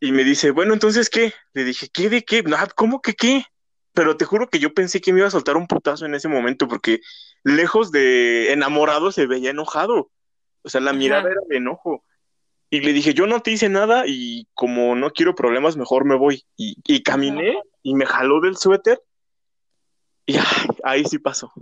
Y 0.00 0.10
me 0.10 0.24
dice, 0.24 0.50
bueno, 0.50 0.74
entonces, 0.74 1.08
¿qué? 1.08 1.32
Le 1.52 1.64
dije, 1.64 1.88
¿qué 1.92 2.08
de 2.08 2.22
qué? 2.24 2.42
¿cómo 2.74 3.00
que 3.00 3.14
qué? 3.14 3.44
Pero 3.92 4.16
te 4.16 4.24
juro 4.24 4.48
que 4.48 4.58
yo 4.58 4.72
pensé 4.72 5.00
que 5.00 5.12
me 5.12 5.18
iba 5.18 5.28
a 5.28 5.32
soltar 5.32 5.56
un 5.56 5.66
putazo 5.66 6.06
en 6.06 6.14
ese 6.14 6.28
momento, 6.28 6.66
porque 6.66 7.00
lejos 7.44 7.90
de 7.92 8.52
enamorado 8.52 9.12
se 9.12 9.26
veía 9.26 9.50
enojado. 9.50 10.10
O 10.62 10.68
sea, 10.68 10.80
la 10.80 10.90
Ajá. 10.90 10.98
mirada 10.98 11.30
era 11.30 11.40
de 11.48 11.56
enojo. 11.56 12.04
Y 12.70 12.80
le 12.80 12.94
dije, 12.94 13.12
yo 13.12 13.26
no 13.26 13.40
te 13.40 13.50
hice 13.50 13.68
nada 13.68 14.04
y 14.06 14.46
como 14.54 14.94
no 14.94 15.10
quiero 15.10 15.34
problemas, 15.34 15.76
mejor 15.76 16.06
me 16.06 16.16
voy. 16.16 16.44
Y, 16.56 16.76
y 16.84 17.02
caminé 17.02 17.58
y 17.82 17.94
me 17.94 18.06
jaló 18.06 18.40
del 18.40 18.56
suéter. 18.56 19.02
Y 20.24 20.36
ay, 20.38 20.44
ahí 20.84 21.04
sí 21.04 21.18
pasó. 21.18 21.52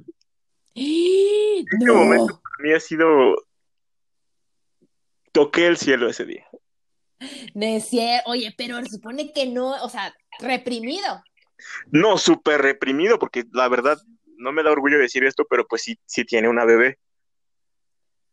¡Eh! 0.76 1.64
Ese 1.66 1.84
No. 1.84 1.94
momento 1.94 2.40
para 2.40 2.62
mí 2.68 2.72
ha 2.72 2.78
sido... 2.80 3.34
Toqué 5.32 5.66
el 5.66 5.76
cielo 5.76 6.08
ese 6.08 6.24
día. 6.26 6.46
Decía, 7.54 8.22
oye, 8.26 8.54
pero 8.56 8.78
se 8.82 8.90
supone 8.96 9.32
que 9.32 9.46
no, 9.46 9.70
o 9.82 9.88
sea, 9.88 10.14
reprimido. 10.40 11.22
No, 11.90 12.18
súper 12.18 12.62
reprimido, 12.62 13.18
porque 13.18 13.44
la 13.52 13.68
verdad, 13.68 13.98
no 14.36 14.52
me 14.52 14.62
da 14.62 14.70
orgullo 14.70 14.98
decir 14.98 15.24
esto, 15.24 15.46
pero 15.48 15.66
pues 15.66 15.82
sí, 15.82 15.98
sí 16.06 16.24
tiene 16.24 16.48
una 16.48 16.64
bebé. 16.64 16.98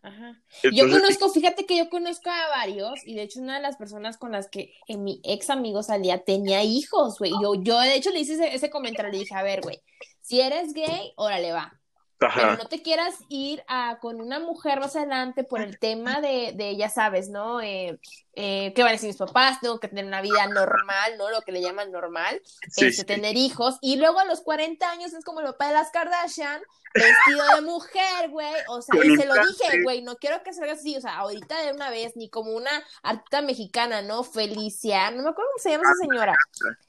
Ajá. 0.01 0.41
Yo 0.71 0.89
conozco, 0.89 1.29
fíjate 1.29 1.65
que 1.65 1.77
yo 1.77 1.89
conozco 1.89 2.29
a 2.29 2.47
varios, 2.49 3.05
y 3.05 3.15
de 3.15 3.23
hecho 3.23 3.41
una 3.41 3.55
de 3.55 3.61
las 3.61 3.75
personas 3.75 4.17
con 4.17 4.31
las 4.31 4.49
que 4.49 4.73
eh, 4.87 4.97
mi 4.97 5.19
ex 5.23 5.49
amigo 5.49 5.83
salía 5.83 6.23
tenía 6.23 6.63
hijos, 6.63 7.19
güey. 7.19 7.31
Yo, 7.41 7.55
yo 7.55 7.79
de 7.81 7.95
hecho 7.95 8.11
le 8.11 8.19
hice 8.19 8.33
ese, 8.35 8.55
ese 8.55 8.69
comentario, 8.69 9.11
le 9.11 9.19
dije, 9.19 9.35
a 9.35 9.43
ver, 9.43 9.61
güey, 9.61 9.81
si 10.21 10.39
eres 10.39 10.73
gay, 10.73 11.11
órale, 11.17 11.51
va. 11.51 11.77
Pero 12.19 12.57
no 12.57 12.67
te 12.67 12.81
quieras 12.81 13.15
ir 13.29 13.63
a, 13.67 13.99
con 13.99 14.21
una 14.21 14.39
mujer 14.39 14.79
más 14.79 14.95
adelante 14.95 15.43
por 15.43 15.61
el 15.61 15.77
tema 15.77 16.19
de, 16.19 16.53
de 16.55 16.75
ya 16.75 16.89
sabes, 16.89 17.29
¿no? 17.29 17.61
Eh, 17.61 17.99
eh, 18.33 18.73
¿Qué 18.75 18.81
van 18.81 18.89
a 18.89 18.93
decir 18.93 19.07
mis 19.07 19.17
papás? 19.17 19.59
Tengo 19.61 19.79
que 19.79 19.87
tener 19.87 20.05
una 20.05 20.21
vida 20.21 20.47
normal, 20.47 21.17
¿no? 21.17 21.29
Lo 21.29 21.41
que 21.41 21.51
le 21.51 21.61
llaman 21.61 21.91
normal, 21.91 22.41
sí, 22.69 22.85
este, 22.85 22.91
sí. 22.91 23.03
tener 23.03 23.37
hijos. 23.37 23.77
Y 23.81 23.97
luego 23.97 24.19
a 24.19 24.25
los 24.25 24.41
40 24.41 24.89
años 24.89 25.13
es 25.13 25.23
como 25.23 25.41
el 25.41 25.45
papá 25.45 25.67
de 25.67 25.73
las 25.73 25.91
Kardashian, 25.91 26.61
vestido 26.93 27.55
de 27.55 27.61
mujer, 27.61 28.29
güey. 28.29 28.53
O 28.69 28.81
sea, 28.81 28.95
y 29.03 29.15
se 29.15 29.25
lo 29.25 29.33
dije, 29.33 29.83
güey, 29.83 30.01
no 30.01 30.15
quiero 30.15 30.41
que 30.43 30.53
salgas 30.53 30.79
así, 30.79 30.95
o 30.95 31.01
sea, 31.01 31.17
ahorita 31.17 31.61
de 31.65 31.73
una 31.73 31.89
vez, 31.89 32.15
ni 32.15 32.29
como 32.29 32.51
una 32.51 32.71
artista 33.03 33.41
mexicana, 33.41 34.01
¿no? 34.01 34.23
Felicia, 34.23 35.11
no 35.11 35.23
me 35.23 35.29
acuerdo 35.29 35.51
cómo 35.51 35.61
se 35.61 35.69
llama 35.69 35.83
esa 35.83 36.07
señora. 36.07 36.35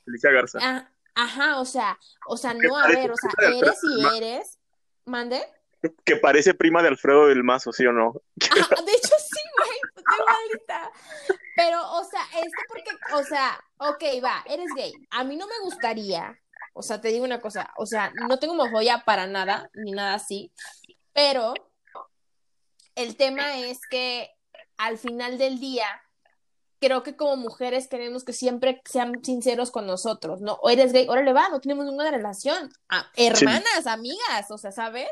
Felicia 0.05 0.31
Garza. 0.31 0.59
Ah, 0.63 0.91
ajá, 1.15 1.61
o 1.61 1.65
sea, 1.65 1.99
o 2.27 2.37
sea, 2.37 2.55
no, 2.55 2.77
a 2.77 2.89
ver, 2.89 3.11
o 3.11 3.17
sea, 3.17 3.31
eres 3.49 3.79
y 3.83 4.17
eres, 4.17 4.58
mande. 5.09 5.43
Que 6.05 6.17
parece 6.17 6.55
prima 6.55 6.83
de 6.83 6.89
Alfredo 6.89 7.29
del 7.29 7.45
Mazo, 7.45 7.73
¿sí 7.73 7.87
o 7.87 7.93
no? 7.93 8.15
Ajá, 8.51 8.83
de 8.87 8.93
hecho 8.93 9.15
sí, 9.19 9.41
güey, 9.57 9.79
igualita. 9.97 10.91
Pero, 11.55 11.93
o 11.93 12.05
sea, 12.05 12.23
este 12.35 12.63
porque, 12.69 12.91
o 13.15 13.23
sea, 13.25 13.61
ok, 13.79 14.25
va, 14.25 14.45
eres 14.47 14.71
gay. 14.77 14.93
A 15.11 15.25
mí 15.25 15.37
no 15.37 15.47
me 15.47 15.59
gustaría, 15.63 16.39
o 16.73 16.83
sea, 16.83 17.01
te 17.01 17.09
digo 17.09 17.25
una 17.25 17.41
cosa, 17.41 17.73
o 17.77 17.87
sea, 17.87 18.13
no 18.29 18.39
tengo 18.39 18.55
homofobia 18.55 19.05
para 19.05 19.27
nada, 19.27 19.71
ni 19.75 19.93
nada 19.93 20.15
así, 20.15 20.53
pero 21.13 21.55
el 22.95 23.17
tema 23.17 23.59
es 23.59 23.81
que 23.89 24.31
al 24.77 24.99
final 24.99 25.39
del 25.39 25.59
día, 25.61 25.87
creo 26.81 27.03
que 27.03 27.17
como 27.17 27.37
mujeres 27.37 27.89
queremos 27.89 28.25
que 28.25 28.33
siempre 28.33 28.81
sean 28.85 29.23
sinceros 29.25 29.71
con 29.71 29.87
nosotros, 29.87 30.41
¿no? 30.41 30.55
O 30.63 30.71
eres 30.71 30.93
gay, 30.93 31.07
órale 31.09 31.33
va, 31.33 31.49
no 31.49 31.61
tenemos 31.61 31.85
ninguna 31.85 32.11
relación. 32.11 32.71
Ah, 32.89 33.07
hermanas, 33.17 33.87
amigas, 33.87 34.51
o 34.51 34.59
sea, 34.59 34.73
¿sabes? 34.73 35.09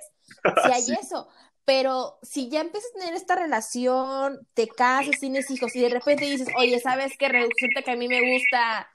Si 0.65 0.71
hay 0.73 0.83
Sí. 0.83 0.95
eso. 1.01 1.29
Pero 1.65 2.19
si 2.23 2.49
ya 2.49 2.61
empiezas 2.61 2.91
a 2.95 2.99
tener 3.01 3.15
esta 3.15 3.35
relación, 3.35 4.47
te 4.55 4.69
casas, 4.69 5.19
tienes 5.19 5.51
hijos 5.51 5.75
y 5.75 5.81
de 5.81 5.89
repente 5.89 6.25
dices, 6.25 6.47
oye, 6.57 6.79
¿sabes 6.79 7.15
qué? 7.19 7.29
Resulta 7.29 7.83
que 7.85 7.91
a 7.91 7.97
mí 7.97 8.07
me 8.07 8.21
gusta 8.21 8.89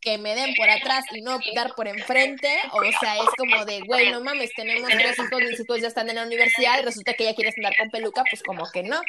que 0.00 0.18
me 0.18 0.34
den 0.34 0.54
por 0.54 0.68
atrás 0.70 1.04
y 1.12 1.20
no 1.20 1.38
dar 1.54 1.74
por 1.74 1.88
enfrente. 1.88 2.48
O 2.72 2.80
sea, 3.00 3.16
es 3.16 3.28
como 3.36 3.64
de, 3.64 3.80
güey, 3.80 4.10
no 4.10 4.22
mames, 4.22 4.50
tenemos 4.54 4.88
tres 4.90 5.18
hijos, 5.18 5.42
mis 5.42 5.60
hijos 5.60 5.80
ya 5.80 5.88
están 5.88 6.08
en 6.08 6.16
la 6.16 6.26
universidad 6.26 6.80
y 6.80 6.84
resulta 6.84 7.14
que 7.14 7.24
ya 7.24 7.34
quieres 7.34 7.56
andar 7.56 7.74
con 7.76 7.90
peluca, 7.90 8.22
pues 8.30 8.42
como 8.42 8.70
que 8.72 8.82
no. 8.82 9.00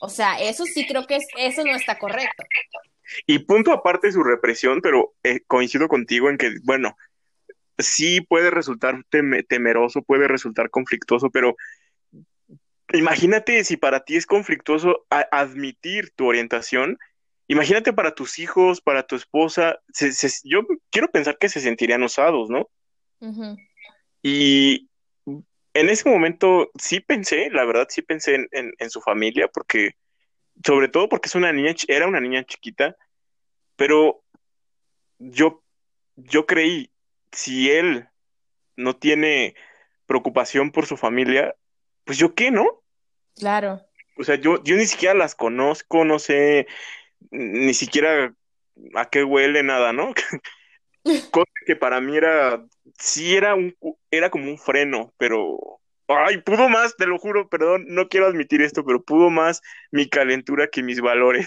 O 0.00 0.08
sea, 0.08 0.40
eso 0.40 0.64
sí 0.64 0.86
creo 0.86 1.06
que 1.06 1.16
es, 1.16 1.26
eso 1.36 1.64
no 1.64 1.76
está 1.76 1.98
correcto. 1.98 2.44
Y 3.26 3.40
punto 3.40 3.72
aparte 3.72 4.12
su 4.12 4.22
represión, 4.22 4.80
pero 4.82 5.14
eh, 5.22 5.40
coincido 5.46 5.88
contigo 5.88 6.28
en 6.28 6.36
que, 6.36 6.52
bueno, 6.64 6.96
sí 7.78 8.20
puede 8.20 8.50
resultar 8.50 8.96
teme- 9.10 9.46
temeroso, 9.46 10.02
puede 10.02 10.28
resultar 10.28 10.68
conflictuoso, 10.68 11.30
pero 11.30 11.56
imagínate 12.92 13.64
si 13.64 13.76
para 13.76 14.00
ti 14.00 14.16
es 14.16 14.26
conflictuoso 14.26 15.06
admitir 15.30 16.10
tu 16.16 16.26
orientación, 16.26 16.98
imagínate 17.48 17.92
para 17.92 18.14
tus 18.14 18.38
hijos, 18.38 18.80
para 18.80 19.02
tu 19.06 19.16
esposa, 19.16 19.78
se- 19.92 20.12
se- 20.12 20.48
yo 20.48 20.60
quiero 20.90 21.10
pensar 21.10 21.36
que 21.38 21.48
se 21.48 21.60
sentirían 21.60 22.02
osados, 22.02 22.48
¿no? 22.50 22.68
Y 24.22 24.88
en 25.74 25.88
ese 25.88 26.08
momento 26.08 26.70
sí 26.78 27.00
pensé, 27.00 27.50
la 27.50 27.64
verdad 27.64 27.86
sí 27.90 28.02
pensé 28.02 28.34
en, 28.36 28.48
en- 28.52 28.72
en 28.78 28.90
su 28.90 29.00
familia, 29.00 29.48
porque, 29.48 29.92
sobre 30.64 30.88
todo 30.88 31.08
porque 31.08 31.28
es 31.28 31.34
una 31.34 31.52
niña, 31.52 31.74
era 31.88 32.06
una 32.06 32.20
niña 32.20 32.44
chiquita, 32.44 32.96
pero 33.76 34.22
yo, 35.18 35.62
yo 36.16 36.46
creí, 36.46 36.90
si 37.32 37.70
él 37.70 38.08
no 38.76 38.96
tiene 38.96 39.54
preocupación 40.06 40.70
por 40.70 40.86
su 40.86 40.96
familia, 40.96 41.54
pues 42.04 42.18
yo 42.18 42.34
qué, 42.34 42.50
¿no? 42.50 42.82
Claro. 43.36 43.82
O 44.16 44.24
sea, 44.24 44.34
yo, 44.34 44.62
yo 44.64 44.74
ni 44.76 44.86
siquiera 44.86 45.14
las 45.14 45.34
conozco, 45.34 46.04
no 46.04 46.18
sé, 46.18 46.66
ni 47.30 47.74
siquiera 47.74 48.34
a 48.94 49.10
qué 49.10 49.24
huele 49.24 49.62
nada, 49.62 49.92
¿no? 49.92 50.12
Cosa 51.30 51.52
que 51.66 51.76
para 51.76 52.00
mí 52.00 52.16
era 52.16 52.62
sí 52.98 53.36
era 53.36 53.54
un, 53.54 53.74
era 54.10 54.30
como 54.30 54.50
un 54.50 54.58
freno, 54.58 55.12
pero, 55.18 55.80
ay, 56.08 56.38
pudo 56.42 56.68
más, 56.68 56.96
te 56.96 57.06
lo 57.06 57.18
juro, 57.18 57.48
perdón, 57.48 57.86
no 57.88 58.08
quiero 58.08 58.26
admitir 58.26 58.62
esto, 58.62 58.84
pero 58.84 59.02
pudo 59.02 59.30
más 59.30 59.62
mi 59.90 60.08
calentura 60.08 60.68
que 60.68 60.82
mis 60.82 61.00
valores. 61.00 61.46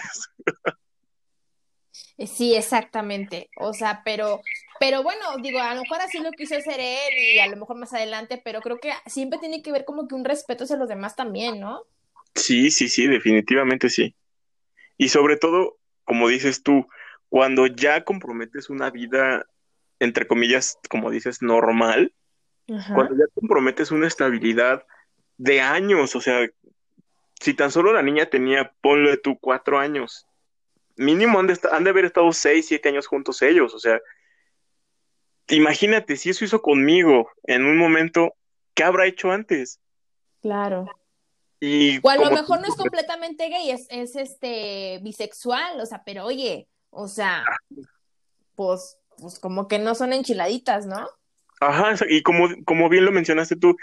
Eh, 2.16 2.26
sí, 2.26 2.54
exactamente. 2.54 3.50
O 3.56 3.74
sea, 3.74 4.02
pero, 4.04 4.40
pero 4.80 5.02
bueno, 5.02 5.36
digo, 5.42 5.58
a 5.58 5.74
lo 5.74 5.82
mejor 5.82 6.00
así 6.00 6.18
lo 6.18 6.30
quiso 6.32 6.56
hacer 6.56 6.80
él 6.80 7.18
y 7.34 7.38
a 7.38 7.46
lo 7.48 7.56
mejor 7.56 7.76
más 7.76 7.92
adelante, 7.92 8.40
pero 8.42 8.60
creo 8.60 8.78
que 8.78 8.92
siempre 9.06 9.38
tiene 9.38 9.62
que 9.62 9.72
ver 9.72 9.84
como 9.84 10.08
que 10.08 10.14
un 10.14 10.24
respeto 10.24 10.64
hacia 10.64 10.76
los 10.76 10.88
demás 10.88 11.16
también, 11.16 11.60
¿no? 11.60 11.82
Sí, 12.34 12.70
sí, 12.70 12.88
sí, 12.88 13.06
definitivamente 13.06 13.90
sí. 13.90 14.14
Y 15.02 15.08
sobre 15.08 15.36
todo, 15.36 15.80
como 16.04 16.28
dices 16.28 16.62
tú, 16.62 16.86
cuando 17.28 17.66
ya 17.66 18.04
comprometes 18.04 18.70
una 18.70 18.88
vida, 18.88 19.44
entre 19.98 20.28
comillas, 20.28 20.78
como 20.88 21.10
dices, 21.10 21.42
normal, 21.42 22.14
cuando 22.94 23.16
ya 23.16 23.24
comprometes 23.34 23.90
una 23.90 24.06
estabilidad 24.06 24.86
de 25.38 25.60
años, 25.60 26.14
o 26.14 26.20
sea, 26.20 26.48
si 27.40 27.52
tan 27.52 27.72
solo 27.72 27.92
la 27.92 28.02
niña 28.02 28.26
tenía, 28.26 28.72
ponle 28.80 29.16
tú, 29.16 29.36
cuatro 29.40 29.80
años, 29.80 30.24
mínimo 30.94 31.40
han 31.40 31.48
de, 31.48 31.58
han 31.72 31.82
de 31.82 31.90
haber 31.90 32.04
estado 32.04 32.32
seis, 32.32 32.68
siete 32.68 32.88
años 32.88 33.08
juntos 33.08 33.42
ellos, 33.42 33.74
o 33.74 33.80
sea, 33.80 34.00
imagínate, 35.48 36.14
si 36.14 36.30
eso 36.30 36.44
hizo 36.44 36.62
conmigo 36.62 37.28
en 37.42 37.64
un 37.64 37.76
momento, 37.76 38.34
¿qué 38.72 38.84
habrá 38.84 39.06
hecho 39.06 39.32
antes? 39.32 39.80
Claro. 40.42 40.88
Y 41.64 42.00
o 42.02 42.10
a 42.10 42.16
lo 42.16 42.32
mejor 42.32 42.60
no 42.60 42.66
es 42.66 42.74
completamente 42.74 43.48
gay, 43.48 43.70
es, 43.70 43.86
es 43.88 44.16
este 44.16 44.98
bisexual, 45.00 45.80
o 45.80 45.86
sea, 45.86 46.02
pero 46.04 46.24
oye, 46.24 46.66
o 46.90 47.06
sea, 47.06 47.44
pues, 48.56 48.98
pues 49.16 49.38
como 49.38 49.68
que 49.68 49.78
no 49.78 49.94
son 49.94 50.12
enchiladitas, 50.12 50.86
¿no? 50.86 51.08
Ajá, 51.60 51.94
y 52.08 52.24
como, 52.24 52.48
como 52.64 52.88
bien 52.88 53.04
lo 53.04 53.12
mencionaste 53.12 53.54
tú, 53.54 53.76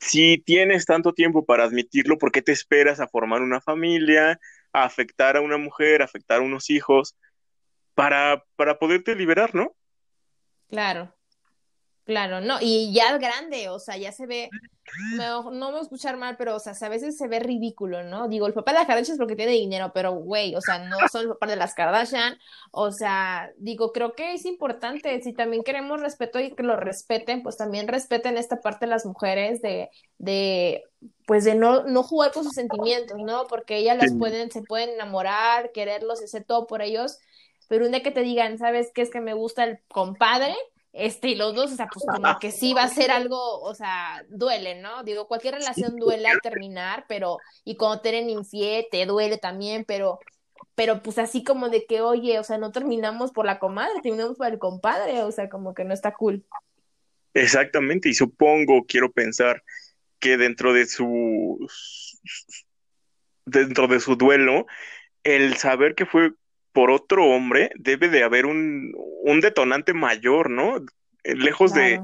si 0.00 0.38
tienes 0.38 0.86
tanto 0.86 1.12
tiempo 1.12 1.44
para 1.44 1.62
admitirlo, 1.62 2.18
¿por 2.18 2.32
qué 2.32 2.42
te 2.42 2.50
esperas 2.50 2.98
a 2.98 3.06
formar 3.06 3.42
una 3.42 3.60
familia, 3.60 4.40
a 4.72 4.82
afectar 4.82 5.36
a 5.36 5.40
una 5.40 5.56
mujer, 5.56 6.02
a 6.02 6.06
afectar 6.06 6.40
a 6.40 6.44
unos 6.44 6.68
hijos, 6.68 7.16
para, 7.94 8.44
para 8.56 8.80
poderte 8.80 9.14
liberar, 9.14 9.54
¿no? 9.54 9.76
Claro. 10.68 11.14
Claro, 12.04 12.40
no, 12.40 12.58
y 12.60 12.92
ya 12.92 13.16
grande, 13.18 13.68
o 13.68 13.78
sea, 13.78 13.96
ya 13.96 14.10
se 14.10 14.26
ve, 14.26 14.48
no, 15.16 15.50
me 15.50 15.66
voy 15.66 15.78
a 15.78 15.82
escuchar 15.82 16.16
mal, 16.16 16.36
pero, 16.36 16.56
o 16.56 16.58
sea, 16.58 16.72
a 16.80 16.88
veces 16.88 17.16
se 17.16 17.28
ve 17.28 17.38
ridículo, 17.38 18.02
¿no? 18.02 18.26
Digo, 18.26 18.46
el 18.46 18.54
papá 18.54 18.72
de 18.72 18.78
las 18.78 18.86
Kardashian 18.86 19.14
es 19.14 19.18
porque 19.18 19.36
tiene 19.36 19.52
dinero, 19.52 19.92
pero, 19.94 20.12
güey, 20.12 20.54
o 20.56 20.60
sea, 20.60 20.78
no 20.78 20.96
son 21.12 21.22
el 21.22 21.28
papá 21.28 21.46
de 21.46 21.56
las 21.56 21.74
Kardashian, 21.74 22.38
o 22.72 22.90
sea, 22.90 23.50
digo, 23.58 23.92
creo 23.92 24.14
que 24.14 24.34
es 24.34 24.44
importante, 24.44 25.20
si 25.22 25.32
también 25.32 25.62
queremos 25.62 26.00
respeto 26.00 26.40
y 26.40 26.52
que 26.54 26.62
lo 26.62 26.76
respeten, 26.76 27.42
pues 27.42 27.56
también 27.56 27.86
respeten 27.86 28.38
esta 28.38 28.60
parte 28.60 28.86
de 28.86 28.90
las 28.90 29.06
mujeres 29.06 29.62
de, 29.62 29.90
de, 30.18 30.82
pues 31.26 31.44
de 31.44 31.54
no, 31.54 31.84
no 31.84 32.02
jugar 32.02 32.32
con 32.32 32.44
sus 32.44 32.54
sentimientos, 32.54 33.18
¿no? 33.18 33.46
Porque 33.46 33.76
ellas 33.76 33.98
las 33.98 34.14
pueden, 34.14 34.50
se 34.50 34.62
pueden 34.62 34.90
enamorar, 34.90 35.70
quererlos, 35.72 36.22
hacer 36.22 36.44
todo 36.44 36.66
por 36.66 36.82
ellos, 36.82 37.18
pero 37.68 37.84
un 37.84 37.92
día 37.92 38.02
que 38.02 38.10
te 38.10 38.22
digan, 38.22 38.58
¿sabes 38.58 38.90
qué 38.92 39.02
es 39.02 39.10
que 39.10 39.20
me 39.20 39.34
gusta 39.34 39.62
el 39.62 39.78
compadre? 39.92 40.56
Este, 40.92 41.28
y 41.28 41.34
los 41.36 41.54
dos, 41.54 41.72
o 41.72 41.76
sea, 41.76 41.86
pues 41.86 42.04
como 42.04 42.38
que 42.40 42.50
sí 42.50 42.74
va 42.74 42.82
a 42.82 42.88
ser 42.88 43.10
algo, 43.10 43.60
o 43.60 43.74
sea, 43.74 44.24
duele, 44.28 44.80
¿no? 44.80 45.04
Digo, 45.04 45.28
cualquier 45.28 45.54
relación 45.54 45.96
duele 45.96 46.28
al 46.28 46.40
terminar, 46.40 47.04
pero, 47.08 47.38
y 47.64 47.76
cuando 47.76 48.00
te 48.00 48.08
eres 48.08 48.28
infiel, 48.28 48.86
te 48.90 49.06
duele 49.06 49.38
también, 49.38 49.84
pero, 49.84 50.18
pero 50.74 51.00
pues 51.02 51.18
así 51.18 51.44
como 51.44 51.68
de 51.68 51.86
que, 51.86 52.00
oye, 52.00 52.38
o 52.40 52.44
sea, 52.44 52.58
no 52.58 52.72
terminamos 52.72 53.30
por 53.30 53.46
la 53.46 53.60
comadre, 53.60 54.00
terminamos 54.02 54.36
por 54.36 54.48
el 54.48 54.58
compadre, 54.58 55.22
o 55.22 55.30
sea, 55.30 55.48
como 55.48 55.74
que 55.74 55.84
no 55.84 55.94
está 55.94 56.12
cool. 56.12 56.44
Exactamente, 57.34 58.08
y 58.08 58.14
supongo, 58.14 58.84
quiero 58.86 59.12
pensar, 59.12 59.62
que 60.18 60.36
dentro 60.36 60.72
de 60.72 60.86
su, 60.86 61.66
dentro 63.46 63.88
de 63.88 64.00
su 64.00 64.16
duelo, 64.16 64.66
el 65.22 65.56
saber 65.56 65.94
que 65.94 66.06
fue 66.06 66.32
por 66.72 66.90
otro 66.90 67.26
hombre, 67.26 67.70
debe 67.76 68.08
de 68.08 68.22
haber 68.22 68.46
un, 68.46 68.92
un 68.96 69.40
detonante 69.40 69.92
mayor, 69.92 70.50
¿no? 70.50 70.76
Eh, 71.24 71.34
lejos 71.34 71.74
de, 71.74 72.00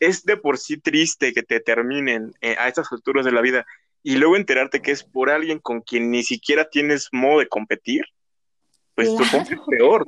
es 0.00 0.24
de 0.24 0.36
por 0.36 0.58
sí 0.58 0.78
triste 0.78 1.32
que 1.32 1.42
te 1.42 1.60
terminen 1.60 2.32
eh, 2.40 2.56
a 2.58 2.68
estas 2.68 2.90
alturas 2.92 3.24
de 3.24 3.32
la 3.32 3.40
vida 3.40 3.66
y 4.02 4.16
luego 4.16 4.36
enterarte 4.36 4.80
que 4.80 4.92
es 4.92 5.04
por 5.04 5.30
alguien 5.30 5.58
con 5.58 5.80
quien 5.80 6.10
ni 6.10 6.22
siquiera 6.22 6.68
tienes 6.68 7.08
modo 7.12 7.40
de 7.40 7.48
competir, 7.48 8.04
pues 8.94 9.10
supongo 9.10 9.46
que 9.46 9.54
es 9.54 9.60
peor. 9.68 10.06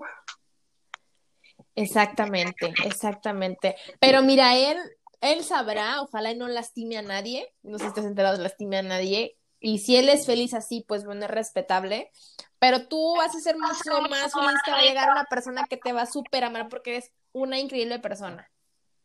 Exactamente, 1.75 2.73
exactamente. 2.85 3.77
Pero 4.01 4.23
mira, 4.23 4.57
él, 4.57 4.77
él 5.21 5.45
sabrá, 5.45 6.03
ojalá 6.03 6.33
y 6.33 6.37
no 6.37 6.49
lastime 6.49 6.99
a 6.99 7.03
nadie, 7.03 7.53
no 7.63 7.79
sé 7.79 7.85
si 7.85 7.89
estás 7.89 8.05
enterado 8.05 8.41
lastime 8.43 8.79
a 8.79 8.83
nadie, 8.83 9.37
y 9.61 9.79
si 9.79 9.97
él 9.97 10.09
es 10.09 10.25
feliz 10.25 10.55
así, 10.55 10.85
pues 10.89 11.05
bueno, 11.05 11.27
es 11.27 11.31
respetable, 11.31 12.11
pero 12.59 12.89
tú 12.89 13.17
vas 13.17 13.35
a 13.35 13.41
ser 13.41 13.57
mucho 13.57 14.01
más 14.09 14.33
feliz 14.33 14.61
que 14.65 14.71
va 14.71 14.79
a 14.79 14.83
llegar 14.83 15.11
una 15.11 15.25
persona 15.25 15.65
que 15.69 15.77
te 15.77 15.93
va 15.93 16.03
a 16.03 16.07
súper 16.07 16.45
amar 16.45 16.69
porque 16.69 16.93
eres 16.93 17.13
una 17.33 17.59
increíble 17.59 17.99
persona. 17.99 18.51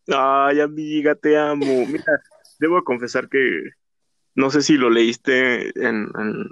Ay, 0.08 0.62
amiga, 0.62 1.16
te 1.16 1.38
amo. 1.38 1.66
Mira, 1.88 2.22
debo 2.60 2.84
confesar 2.84 3.28
que 3.28 3.64
no 4.34 4.50
sé 4.50 4.62
si 4.62 4.78
lo 4.78 4.90
leíste 4.90 5.72
en, 5.80 6.10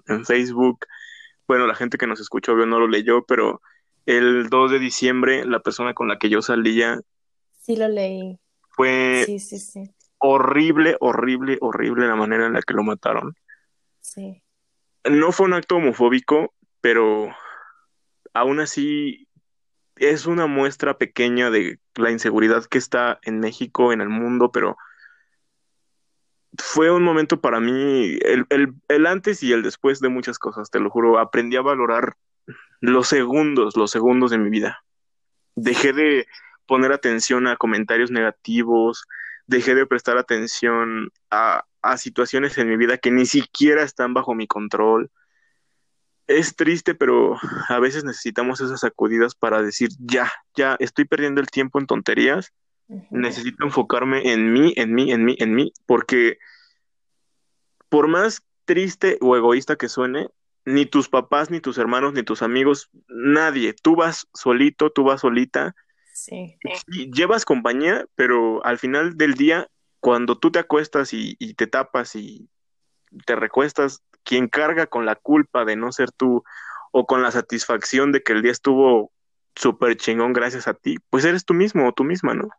en, 0.07 0.25
Facebook. 0.25 0.85
Bueno, 1.47 1.67
la 1.67 1.75
gente 1.75 1.97
que 1.97 2.07
nos 2.07 2.19
escuchó 2.19 2.55
no 2.55 2.79
lo 2.79 2.87
leyó, 2.87 3.25
pero 3.25 3.61
el 4.05 4.49
2 4.49 4.71
de 4.71 4.79
diciembre, 4.79 5.45
la 5.45 5.59
persona 5.59 5.93
con 5.93 6.07
la 6.07 6.17
que 6.17 6.29
yo 6.29 6.41
salía. 6.41 6.99
Sí, 7.61 7.75
lo 7.75 7.87
leí. 7.87 8.39
Fue 8.69 9.23
sí, 9.25 9.39
sí, 9.39 9.59
sí. 9.59 9.83
horrible, 10.17 10.97
horrible, 10.99 11.57
horrible 11.61 12.07
la 12.07 12.15
manera 12.15 12.47
en 12.47 12.53
la 12.53 12.61
que 12.61 12.73
lo 12.73 12.83
mataron. 12.83 13.35
Sí. 14.03 14.43
No 15.09 15.31
fue 15.31 15.47
un 15.47 15.53
acto 15.53 15.77
homofóbico, 15.77 16.53
pero 16.81 17.35
aún 18.33 18.59
así 18.59 19.27
es 19.95 20.25
una 20.25 20.45
muestra 20.45 20.97
pequeña 20.97 21.49
de 21.49 21.79
la 21.95 22.11
inseguridad 22.11 22.65
que 22.65 22.77
está 22.77 23.19
en 23.23 23.39
México, 23.39 23.93
en 23.93 24.01
el 24.01 24.09
mundo, 24.09 24.51
pero 24.51 24.77
fue 26.57 26.91
un 26.91 27.03
momento 27.03 27.41
para 27.41 27.59
mí, 27.59 28.17
el, 28.21 28.45
el, 28.49 29.07
antes 29.07 29.41
y 29.41 29.53
el 29.53 29.63
después 29.63 29.99
de 29.99 30.09
muchas 30.09 30.37
cosas, 30.37 30.69
te 30.69 30.79
lo 30.79 30.89
juro, 30.89 31.17
aprendí 31.17 31.55
a 31.55 31.61
valorar 31.61 32.15
los 32.79 33.07
segundos, 33.07 33.75
los 33.75 33.89
segundos 33.89 34.31
de 34.31 34.37
mi 34.37 34.49
vida. 34.49 34.83
Dejé 35.55 35.93
de 35.93 36.27
poner 36.65 36.91
atención 36.91 37.47
a 37.47 37.55
comentarios 37.55 38.11
negativos, 38.11 39.05
dejé 39.47 39.73
de 39.75 39.87
prestar 39.87 40.17
atención 40.17 41.11
a, 41.31 41.65
a 41.83 41.97
situaciones 41.97 42.57
en 42.57 42.69
mi 42.69 42.77
vida 42.77 42.97
que 42.97 43.11
ni 43.11 43.25
siquiera 43.25 43.83
están 43.83 44.13
bajo 44.13 44.33
mi 44.33 44.47
control 44.47 45.11
es 46.27 46.55
triste, 46.55 46.95
pero 46.95 47.37
a 47.69 47.79
veces 47.79 48.03
necesitamos 48.03 48.61
esas 48.61 48.81
sacudidas 48.81 49.35
para 49.35 49.61
decir, 49.61 49.89
ya, 49.99 50.31
ya, 50.55 50.75
estoy 50.79 51.05
perdiendo 51.05 51.41
el 51.41 51.47
tiempo 51.47 51.79
en 51.79 51.87
tonterías, 51.87 52.53
necesito 53.09 53.63
enfocarme 53.63 54.31
en 54.31 54.53
mí, 54.53 54.73
en 54.75 54.93
mí, 54.93 55.11
en 55.11 55.25
mí, 55.25 55.35
en 55.39 55.55
mí, 55.55 55.73
porque 55.85 56.37
por 57.89 58.07
más 58.07 58.43
triste 58.65 59.17
o 59.21 59.35
egoísta 59.35 59.75
que 59.75 59.89
suene, 59.89 60.29
ni 60.65 60.85
tus 60.85 61.09
papás, 61.09 61.49
ni 61.49 61.59
tus 61.59 61.77
hermanos, 61.77 62.13
ni 62.13 62.23
tus 62.23 62.41
amigos, 62.41 62.89
nadie, 63.07 63.73
tú 63.73 63.95
vas 63.95 64.27
solito, 64.33 64.91
tú 64.91 65.03
vas 65.03 65.21
solita. 65.21 65.75
Sí. 66.13 66.57
Y 66.87 67.11
llevas 67.11 67.43
compañía, 67.43 68.05
pero 68.15 68.63
al 68.65 68.77
final 68.77 69.17
del 69.17 69.33
día, 69.33 69.67
cuando 70.03 70.37
tú 70.37 70.51
te 70.51 70.59
acuestas 70.59 71.13
y, 71.13 71.37
te 71.53 71.65
tapas 71.65 72.17
y 72.17 72.49
te 73.25 73.37
recuestas, 73.37 74.01
quien 74.23 74.49
carga 74.49 74.85
con 74.85 75.05
la 75.05 75.15
culpa 75.15 75.63
de 75.63 75.77
no 75.77 75.93
ser 75.93 76.11
tú 76.11 76.43
o 76.91 77.05
con 77.05 77.23
la 77.23 77.31
satisfacción 77.31 78.11
de 78.11 78.21
que 78.21 78.33
el 78.33 78.41
día 78.41 78.51
estuvo 78.51 79.13
súper 79.55 79.95
chingón 79.95 80.33
gracias 80.33 80.67
a 80.67 80.73
ti, 80.73 80.97
pues 81.09 81.23
eres 81.23 81.45
tú 81.45 81.53
mismo 81.53 81.87
o 81.87 81.93
tú 81.93 82.03
misma, 82.03 82.33
¿no? 82.33 82.49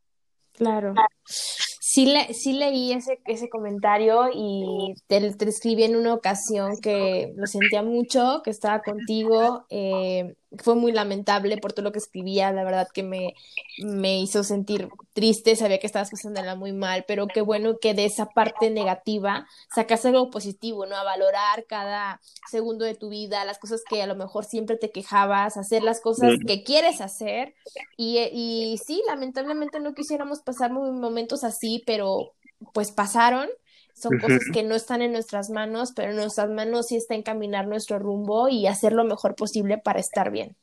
Claro. 0.53 0.95
Sí, 1.27 2.07
le, 2.07 2.29
leí 2.55 2.95
ese, 2.95 3.21
ese 3.27 3.51
comentario 3.51 4.31
y 4.33 4.95
te, 5.07 5.35
te, 5.35 5.47
escribí 5.47 5.85
en 5.85 5.97
una 5.97 6.15
ocasión 6.15 6.79
que 6.81 7.35
lo 7.37 7.47
sentía 7.47 7.83
mucho, 7.83 8.41
que 8.43 8.51
estaba 8.51 8.81
contigo. 8.81 9.67
Eh, 9.69 10.35
fue 10.63 10.75
muy 10.75 10.93
lamentable 10.93 11.57
por 11.59 11.73
todo 11.73 11.85
lo 11.85 11.93
que 11.93 11.99
escribía, 11.99 12.53
la 12.53 12.65
verdad 12.65 12.89
que 12.93 13.03
me, 13.03 13.35
me 13.79 14.21
hizo 14.21 14.45
sentir 14.45 14.89
triste, 15.13 15.57
sabía 15.57 15.79
que 15.79 15.87
estabas 15.87 16.11
pasándola 16.11 16.55
muy 16.55 16.73
mal, 16.73 17.05
pero 17.07 17.27
qué 17.27 17.41
bueno 17.41 17.79
que 17.81 17.95
de 17.95 18.05
esa 18.05 18.27
parte 18.27 18.71
negativa 18.71 19.47
sacas 19.75 20.05
algo 20.05 20.31
positivo, 20.31 20.87
¿no? 20.87 20.97
A 20.97 21.05
valorar 21.05 21.65
cada 21.67 22.21
segundo 22.51 22.85
de 22.85 22.95
tu 22.95 23.09
vida, 23.09 23.45
las 23.45 23.59
cosas 23.59 23.83
que 23.89 24.03
a 24.03 24.07
lo 24.07 24.17
mejor 24.17 24.45
siempre 24.45 24.77
te 24.77 24.91
quejabas, 24.91 25.57
hacer 25.57 25.83
las 25.83 26.01
cosas 26.01 26.35
que 26.47 26.63
quieres 26.63 27.01
hacer. 27.01 27.55
Y, 27.97 28.19
y 28.33 28.79
sí, 28.79 29.03
lamentablemente 29.07 29.81
no 29.81 29.95
quisiéramos 29.95 30.41
pasar 30.41 30.73
momentos 30.73 31.45
así, 31.45 31.83
pero 31.87 32.33
pues 32.73 32.93
pasaron. 32.93 33.49
Son 33.95 34.19
cosas 34.19 34.41
que 34.53 34.63
no 34.63 34.75
están 34.75 35.03
en 35.03 35.13
nuestras 35.13 35.51
manos, 35.51 35.93
pero 35.95 36.11
en 36.11 36.17
nuestras 36.17 36.51
manos 36.51 36.89
sí 36.89 36.97
está 36.97 37.15
encaminar 37.15 37.67
nuestro 37.67 37.99
rumbo 37.99 38.49
y 38.49 38.67
hacer 38.67 38.93
lo 38.93 39.05
mejor 39.05 39.35
posible 39.35 39.79
para 39.79 40.01
estar 40.01 40.31
bien. 40.31 40.57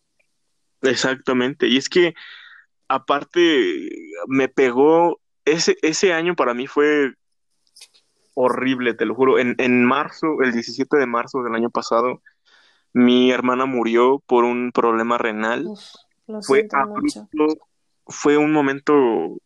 Exactamente. 0.82 1.68
Y 1.68 1.78
es 1.78 1.90
que 1.90 2.14
aparte 2.88 3.90
me 4.28 4.50
pegó 4.50 5.20
ese, 5.46 5.78
ese 5.82 6.14
año 6.14 6.36
para 6.36 6.54
mí 6.54 6.68
fue 6.68 7.14
horrible, 8.34 8.94
te 8.94 9.06
lo 9.06 9.16
juro. 9.16 9.40
En, 9.40 9.56
en 9.58 9.86
marzo, 9.86 10.42
el 10.42 10.52
17 10.52 10.98
de 10.98 11.06
marzo 11.06 11.42
del 11.42 11.56
año 11.56 11.70
pasado, 11.70 12.22
mi 12.94 13.32
hermana 13.32 13.66
murió 13.66 14.22
por 14.26 14.44
un 14.44 14.72
problema 14.72 15.18
renal. 15.18 15.68
fue, 16.42 16.68
fue 18.08 18.38
un 18.38 18.52
momento, 18.52 19.38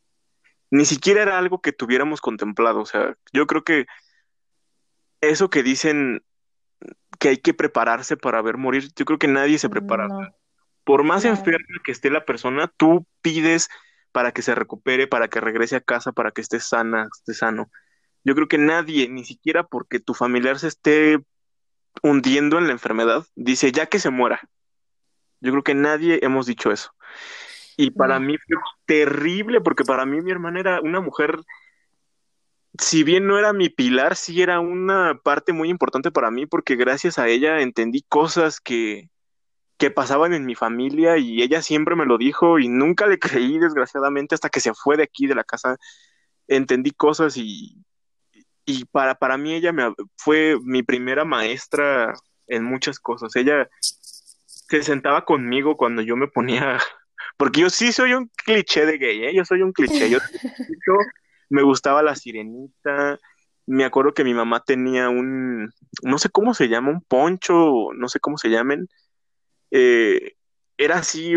ni 0.71 0.85
siquiera 0.85 1.21
era 1.21 1.37
algo 1.37 1.61
que 1.61 1.71
tuviéramos 1.71 2.21
contemplado. 2.21 2.81
O 2.81 2.85
sea, 2.85 3.15
yo 3.33 3.47
creo 3.47 3.63
que 3.63 3.85
eso 5.21 5.49
que 5.49 5.63
dicen 5.63 6.23
que 7.19 7.29
hay 7.29 7.37
que 7.37 7.53
prepararse 7.53 8.17
para 8.17 8.41
ver 8.41 8.57
morir, 8.57 8.89
yo 8.95 9.05
creo 9.05 9.19
que 9.19 9.27
nadie 9.27 9.57
se 9.57 9.69
prepara. 9.69 10.07
Por 10.83 11.03
más 11.03 11.25
enferma 11.25 11.81
que 11.83 11.91
esté 11.91 12.09
la 12.09 12.25
persona, 12.25 12.71
tú 12.77 13.07
pides 13.21 13.69
para 14.11 14.31
que 14.31 14.41
se 14.41 14.53
recupere, 14.55 15.07
para 15.07 15.27
que 15.27 15.41
regrese 15.41 15.75
a 15.75 15.81
casa, 15.81 16.11
para 16.11 16.31
que 16.31 16.41
esté 16.41 16.59
sana, 16.59 17.07
esté 17.11 17.33
sano. 17.33 17.71
Yo 18.23 18.35
creo 18.35 18.47
que 18.47 18.57
nadie, 18.57 19.09
ni 19.09 19.23
siquiera 19.23 19.63
porque 19.63 19.99
tu 19.99 20.13
familiar 20.13 20.59
se 20.59 20.67
esté 20.67 21.19
hundiendo 22.01 22.57
en 22.57 22.67
la 22.67 22.73
enfermedad, 22.73 23.25
dice 23.35 23.71
ya 23.71 23.87
que 23.87 23.99
se 23.99 24.09
muera. 24.09 24.41
Yo 25.41 25.51
creo 25.51 25.63
que 25.63 25.75
nadie 25.75 26.19
hemos 26.23 26.45
dicho 26.45 26.71
eso. 26.71 26.93
Y 27.77 27.91
para 27.91 28.19
mí 28.19 28.37
fue 28.37 28.57
terrible, 28.85 29.61
porque 29.61 29.83
para 29.83 30.05
mí 30.05 30.21
mi 30.21 30.31
hermana 30.31 30.59
era 30.59 30.81
una 30.81 31.01
mujer, 31.01 31.39
si 32.79 33.03
bien 33.03 33.27
no 33.27 33.37
era 33.37 33.53
mi 33.53 33.69
pilar, 33.69 34.15
sí 34.15 34.41
era 34.41 34.59
una 34.59 35.19
parte 35.23 35.51
muy 35.53 35.69
importante 35.69 36.11
para 36.11 36.31
mí, 36.31 36.45
porque 36.45 36.75
gracias 36.75 37.19
a 37.19 37.27
ella 37.27 37.59
entendí 37.61 38.03
cosas 38.07 38.59
que, 38.61 39.09
que 39.77 39.91
pasaban 39.91 40.33
en 40.33 40.45
mi 40.45 40.55
familia 40.55 41.17
y 41.17 41.41
ella 41.41 41.61
siempre 41.61 41.95
me 41.95 42.05
lo 42.05 42.17
dijo 42.17 42.59
y 42.59 42.69
nunca 42.69 43.07
le 43.07 43.19
creí, 43.19 43.59
desgraciadamente, 43.59 44.35
hasta 44.35 44.49
que 44.49 44.61
se 44.61 44.73
fue 44.73 44.97
de 44.97 45.03
aquí, 45.03 45.27
de 45.27 45.35
la 45.35 45.43
casa, 45.43 45.77
entendí 46.47 46.91
cosas 46.91 47.35
y, 47.37 47.83
y 48.65 48.85
para, 48.85 49.15
para 49.15 49.37
mí 49.37 49.53
ella 49.53 49.71
me, 49.71 49.93
fue 50.17 50.57
mi 50.63 50.83
primera 50.83 51.25
maestra 51.25 52.13
en 52.47 52.63
muchas 52.63 52.99
cosas. 52.99 53.35
Ella 53.35 53.69
se 53.79 54.83
sentaba 54.83 55.25
conmigo 55.25 55.77
cuando 55.77 56.01
yo 56.01 56.15
me 56.15 56.27
ponía, 56.27 56.79
porque 57.37 57.61
yo 57.61 57.69
sí 57.69 57.91
soy 57.91 58.13
un 58.13 58.29
cliché 58.35 58.85
de 58.85 58.97
gay, 58.97 59.25
¿eh? 59.25 59.35
yo 59.35 59.45
soy 59.45 59.61
un 59.61 59.73
cliché, 59.73 60.09
yo, 60.09 60.19
me 61.49 61.63
gustaba 61.63 62.01
la 62.01 62.15
sirenita, 62.15 63.19
me 63.65 63.85
acuerdo 63.85 64.13
que 64.13 64.23
mi 64.23 64.33
mamá 64.33 64.63
tenía 64.63 65.09
un, 65.09 65.71
no 66.03 66.17
sé 66.17 66.29
cómo 66.29 66.53
se 66.53 66.67
llama, 66.67 66.91
un 66.91 67.01
poncho, 67.01 67.89
no 67.95 68.07
sé 68.09 68.19
cómo 68.19 68.37
se 68.37 68.49
llamen, 68.49 68.87
eh, 69.71 70.33
era 70.77 70.97
así, 70.97 71.33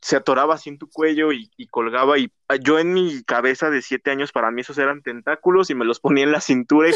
se 0.00 0.16
atoraba 0.16 0.54
así 0.54 0.70
en 0.70 0.78
tu 0.78 0.88
cuello 0.88 1.32
y, 1.32 1.50
colgaba 1.70 2.18
y 2.18 2.32
ah, 2.48 2.56
yo 2.56 2.78
en 2.78 2.92
mi 2.92 3.22
cabeza 3.24 3.68
de 3.70 3.82
siete 3.82 4.10
años 4.10 4.32
para 4.32 4.50
mí 4.50 4.60
esos 4.60 4.78
eran 4.78 5.02
tentáculos 5.02 5.70
y 5.70 5.74
me 5.74 5.84
los 5.84 6.00
ponía 6.00 6.24
en 6.24 6.32
la 6.32 6.40
cintura 6.40 6.88
y 6.88 6.92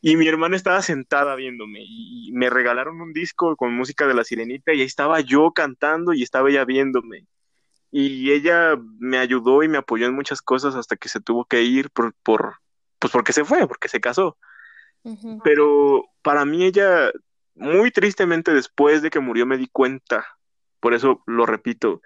y 0.00 0.16
mi 0.16 0.26
hermana 0.26 0.56
estaba 0.56 0.82
sentada 0.82 1.34
viéndome 1.34 1.80
y, 1.82 2.30
me 2.32 2.48
regalaron 2.48 3.00
un 3.00 3.12
disco 3.12 3.56
con 3.56 3.74
música 3.74 4.06
de 4.06 4.14
la 4.14 4.24
sirenita 4.24 4.72
y 4.72 4.80
ahí 4.80 4.86
estaba 4.86 5.20
yo 5.20 5.50
cantando 5.52 6.12
y 6.12 6.22
estaba 6.22 6.48
ella 6.48 6.64
viéndome 6.64 7.26
y 7.90 8.30
ella 8.30 8.76
me 8.98 9.18
ayudó 9.18 9.62
y 9.62 9.68
me 9.68 9.78
apoyó 9.78 10.06
en 10.06 10.14
muchas 10.14 10.42
cosas 10.42 10.74
hasta 10.76 10.96
que 10.96 11.08
se 11.08 11.20
tuvo 11.20 11.44
que 11.44 11.62
ir 11.62 11.90
por, 11.90 12.14
por 12.22 12.56
pues 12.98 13.12
porque 13.12 13.32
se 13.32 13.44
fue, 13.44 13.66
porque 13.66 13.88
se 13.88 14.00
casó. 14.00 14.38
Pero 15.42 16.04
para 16.22 16.44
mí 16.44 16.64
ella 16.64 17.10
muy 17.54 17.90
tristemente 17.90 18.52
después 18.52 19.02
de 19.02 19.10
que 19.10 19.18
murió 19.18 19.46
me 19.46 19.56
di 19.56 19.66
cuenta, 19.66 20.26
por 20.78 20.94
eso 20.94 21.22
lo 21.26 21.46
repito, 21.46 22.02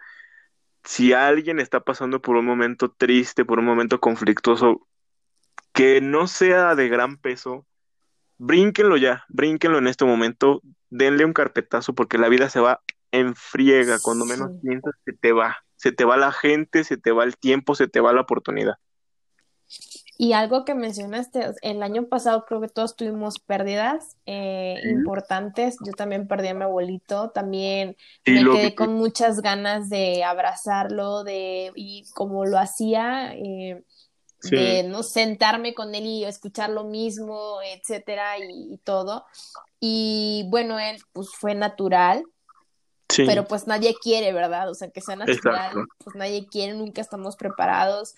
si 0.85 1.13
alguien 1.13 1.61
está 1.61 1.81
pasando 1.81 2.23
por 2.23 2.37
un 2.37 2.47
momento 2.47 2.91
triste, 2.91 3.45
por 3.45 3.59
un 3.59 3.65
momento 3.65 4.01
conflictuoso, 4.01 4.87
que 5.73 6.01
no 6.01 6.29
sea 6.29 6.77
de 6.77 6.89
gran 6.89 7.17
peso, 7.19 7.67
brínquenlo 8.39 8.97
ya, 8.97 9.25
brínquenlo 9.29 9.79
en 9.79 9.87
este 9.87 10.05
momento, 10.05 10.63
denle 10.91 11.25
un 11.25 11.33
carpetazo 11.33 11.95
porque 11.95 12.19
la 12.19 12.29
vida 12.29 12.49
se 12.49 12.61
va 12.61 12.81
en 13.13 13.35
friega, 13.35 13.99
cuando 14.03 14.25
menos 14.25 14.51
piensas 14.63 14.95
se 15.05 15.13
te 15.13 15.33
va, 15.33 15.59
se 15.77 15.93
te 15.93 16.05
va 16.05 16.17
la 16.17 16.33
gente, 16.33 16.85
se 16.85 16.97
te 16.97 17.13
va 17.13 17.25
el 17.25 17.37
tiempo, 17.37 17.75
se 17.75 17.87
te 17.87 18.01
va 18.01 18.13
la 18.13 18.23
oportunidad. 18.23 18.75
Y 20.17 20.33
algo 20.33 20.65
que 20.65 20.75
mencionaste, 20.75 21.55
el 21.63 21.83
año 21.83 22.07
pasado 22.07 22.45
creo 22.45 22.61
que 22.61 22.69
todos 22.69 22.95
tuvimos 22.95 23.41
pérdidas 23.41 24.17
eh, 24.27 24.81
importantes. 24.85 25.77
Yo 25.85 25.93
también 25.93 26.29
perdí 26.29 26.49
a 26.49 26.55
mi 26.55 26.63
abuelito, 26.63 27.31
también 27.31 27.97
me 28.25 28.45
quedé 28.45 28.75
con 28.77 28.95
muchas 28.95 29.41
ganas 29.41 29.89
de 29.89 30.23
abrazarlo, 30.23 31.25
de 31.25 31.73
y 31.75 32.05
como 32.15 32.47
lo 32.47 32.59
hacía, 32.59 33.35
eh, 33.35 33.83
de 34.51 34.83
no 34.85 35.03
sentarme 35.03 35.75
con 35.75 35.95
él 35.95 36.07
y 36.07 36.25
escuchar 36.25 36.71
lo 36.71 36.85
mismo, 36.85 37.59
etcétera, 37.63 38.39
y, 38.39 38.79
todo. 38.85 39.25
Y 39.81 40.47
bueno, 40.49 40.79
él 40.79 40.97
pues 41.13 41.31
fue 41.31 41.55
natural, 41.55 42.25
Pero 43.17 43.47
pues 43.47 43.67
nadie 43.67 43.95
quiere, 44.03 44.33
¿verdad? 44.33 44.71
O 44.71 44.75
sea, 44.75 44.91
que 44.91 45.01
sea 45.01 45.17
natural, 45.17 45.73
pues 45.99 46.17
nadie 46.17 46.47
quiere, 46.47 46.75
nunca 46.75 47.01
estamos 47.01 47.37
preparados 47.37 48.15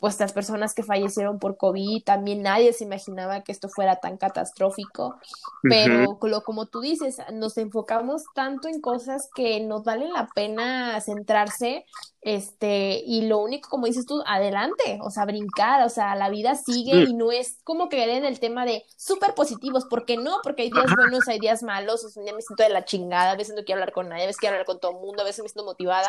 pues 0.00 0.18
las 0.18 0.32
personas 0.32 0.74
que 0.74 0.82
fallecieron 0.82 1.38
por 1.38 1.58
COVID, 1.58 2.02
también 2.04 2.42
nadie 2.42 2.72
se 2.72 2.84
imaginaba 2.84 3.42
que 3.42 3.52
esto 3.52 3.68
fuera 3.68 3.96
tan 3.96 4.16
catastrófico, 4.16 5.16
pero 5.62 6.18
como 6.42 6.66
tú 6.66 6.80
dices, 6.80 7.18
nos 7.32 7.58
enfocamos 7.58 8.24
tanto 8.34 8.68
en 8.68 8.80
cosas 8.80 9.28
que 9.34 9.60
nos 9.60 9.84
valen 9.84 10.12
la 10.12 10.28
pena 10.34 10.98
centrarse, 11.00 11.84
este, 12.22 13.02
y 13.04 13.26
lo 13.26 13.38
único, 13.38 13.68
como 13.70 13.86
dices 13.86 14.06
tú, 14.06 14.22
adelante, 14.26 14.98
o 15.02 15.10
sea, 15.10 15.24
brincar, 15.24 15.82
o 15.84 15.88
sea, 15.88 16.14
la 16.16 16.30
vida 16.30 16.54
sigue 16.54 17.04
y 17.04 17.14
no 17.14 17.30
es 17.30 17.60
como 17.64 17.88
que 17.88 18.00
en 18.16 18.24
el 18.24 18.40
tema 18.40 18.64
de 18.64 18.84
súper 18.96 19.34
positivos, 19.34 19.86
porque 19.88 20.16
no, 20.16 20.38
porque 20.42 20.62
hay 20.62 20.70
días 20.70 20.94
buenos, 20.96 21.28
hay 21.28 21.38
días 21.38 21.62
malos, 21.62 22.04
o 22.04 22.08
sea, 22.08 22.20
un 22.20 22.26
día 22.26 22.34
me 22.34 22.42
siento 22.42 22.62
de 22.62 22.70
la 22.70 22.84
chingada, 22.84 23.32
a 23.32 23.36
veces 23.36 23.54
no 23.54 23.64
quiero 23.64 23.80
hablar 23.80 23.92
con 23.92 24.08
nadie, 24.08 24.24
a 24.24 24.26
veces 24.26 24.40
quiero 24.40 24.54
hablar 24.54 24.66
con 24.66 24.80
todo 24.80 24.92
el 24.92 24.98
mundo, 24.98 25.22
a 25.22 25.24
veces 25.26 25.42
me 25.42 25.48
siento 25.48 25.64
motivada, 25.64 26.08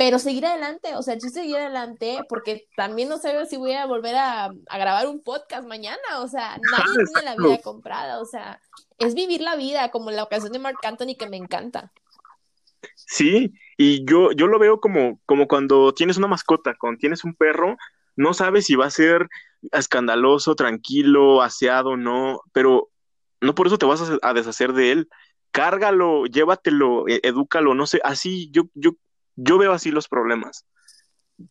pero 0.00 0.18
seguir 0.18 0.46
adelante, 0.46 0.96
o 0.96 1.02
sea, 1.02 1.18
yo 1.18 1.28
seguir 1.28 1.56
adelante 1.56 2.20
porque 2.26 2.66
también 2.74 3.10
no 3.10 3.18
sé 3.18 3.44
si 3.44 3.58
voy 3.58 3.74
a 3.74 3.84
volver 3.84 4.14
a, 4.16 4.48
grabar 4.72 5.06
un 5.06 5.22
podcast 5.22 5.68
mañana, 5.68 6.20
o 6.20 6.26
sea, 6.26 6.56
nadie 6.72 7.04
tiene 7.04 7.22
la 7.22 7.36
vida 7.36 7.58
comprada, 7.58 8.18
o 8.18 8.24
sea, 8.24 8.62
es 8.96 9.14
vivir 9.14 9.42
la 9.42 9.56
vida 9.56 9.90
como 9.90 10.10
la 10.10 10.22
ocasión 10.22 10.52
de 10.52 10.58
Mark 10.58 10.78
Anthony 10.84 11.16
que 11.18 11.28
me 11.28 11.36
encanta. 11.36 11.92
Sí, 12.94 13.52
y 13.76 14.02
yo, 14.06 14.32
yo 14.32 14.46
lo 14.46 14.58
veo 14.58 14.80
como, 14.80 15.20
como 15.26 15.46
cuando 15.46 15.92
tienes 15.92 16.16
una 16.16 16.28
mascota, 16.28 16.74
cuando 16.80 16.96
tienes 16.96 17.22
un 17.22 17.34
perro, 17.34 17.76
no 18.16 18.32
sabes 18.32 18.64
si 18.64 18.76
va 18.76 18.86
a 18.86 18.90
ser 18.90 19.28
escandaloso, 19.70 20.54
tranquilo, 20.54 21.42
aseado, 21.42 21.98
no, 21.98 22.40
pero 22.54 22.88
no 23.42 23.54
por 23.54 23.66
eso 23.66 23.76
te 23.76 23.84
vas 23.84 24.00
a, 24.00 24.18
a 24.22 24.32
deshacer 24.32 24.72
de 24.72 24.92
él. 24.92 25.08
Cárgalo, 25.50 26.24
llévatelo, 26.24 27.06
e, 27.06 27.20
edúcalo, 27.22 27.74
no 27.74 27.86
sé, 27.86 28.00
así 28.02 28.48
yo, 28.50 28.62
yo 28.72 28.92
yo 29.36 29.58
veo 29.58 29.72
así 29.72 29.90
los 29.90 30.08
problemas. 30.08 30.66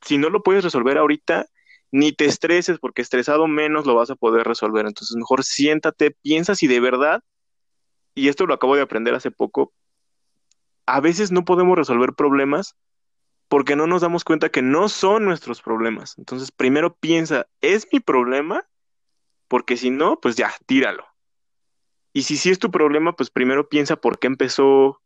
Si 0.03 0.17
no 0.17 0.29
lo 0.29 0.43
puedes 0.43 0.63
resolver 0.63 0.97
ahorita, 0.97 1.47
ni 1.91 2.11
te 2.11 2.25
estreses, 2.25 2.79
porque 2.79 3.01
estresado 3.01 3.47
menos 3.47 3.85
lo 3.85 3.95
vas 3.95 4.09
a 4.09 4.15
poder 4.15 4.47
resolver. 4.47 4.85
Entonces, 4.85 5.15
mejor 5.15 5.43
siéntate, 5.43 6.11
piensa 6.21 6.55
si 6.55 6.67
de 6.67 6.79
verdad, 6.79 7.23
y 8.13 8.27
esto 8.27 8.45
lo 8.45 8.53
acabo 8.53 8.75
de 8.75 8.81
aprender 8.81 9.15
hace 9.15 9.31
poco, 9.31 9.73
a 10.85 10.99
veces 10.99 11.31
no 11.31 11.45
podemos 11.45 11.77
resolver 11.77 12.13
problemas 12.13 12.75
porque 13.47 13.75
no 13.75 13.87
nos 13.87 14.01
damos 14.01 14.23
cuenta 14.23 14.49
que 14.49 14.61
no 14.61 14.89
son 14.89 15.25
nuestros 15.25 15.61
problemas. 15.61 16.15
Entonces, 16.17 16.51
primero 16.51 16.95
piensa, 16.95 17.47
¿es 17.61 17.87
mi 17.91 17.99
problema? 17.99 18.67
Porque 19.47 19.75
si 19.75 19.89
no, 19.89 20.19
pues 20.19 20.35
ya, 20.35 20.53
tíralo. 20.67 21.05
Y 22.13 22.23
si 22.23 22.37
sí 22.37 22.51
es 22.51 22.59
tu 22.59 22.69
problema, 22.69 23.13
pues 23.13 23.31
primero 23.31 23.67
piensa 23.67 23.95
por 23.95 24.19
qué 24.19 24.27
empezó, 24.27 25.01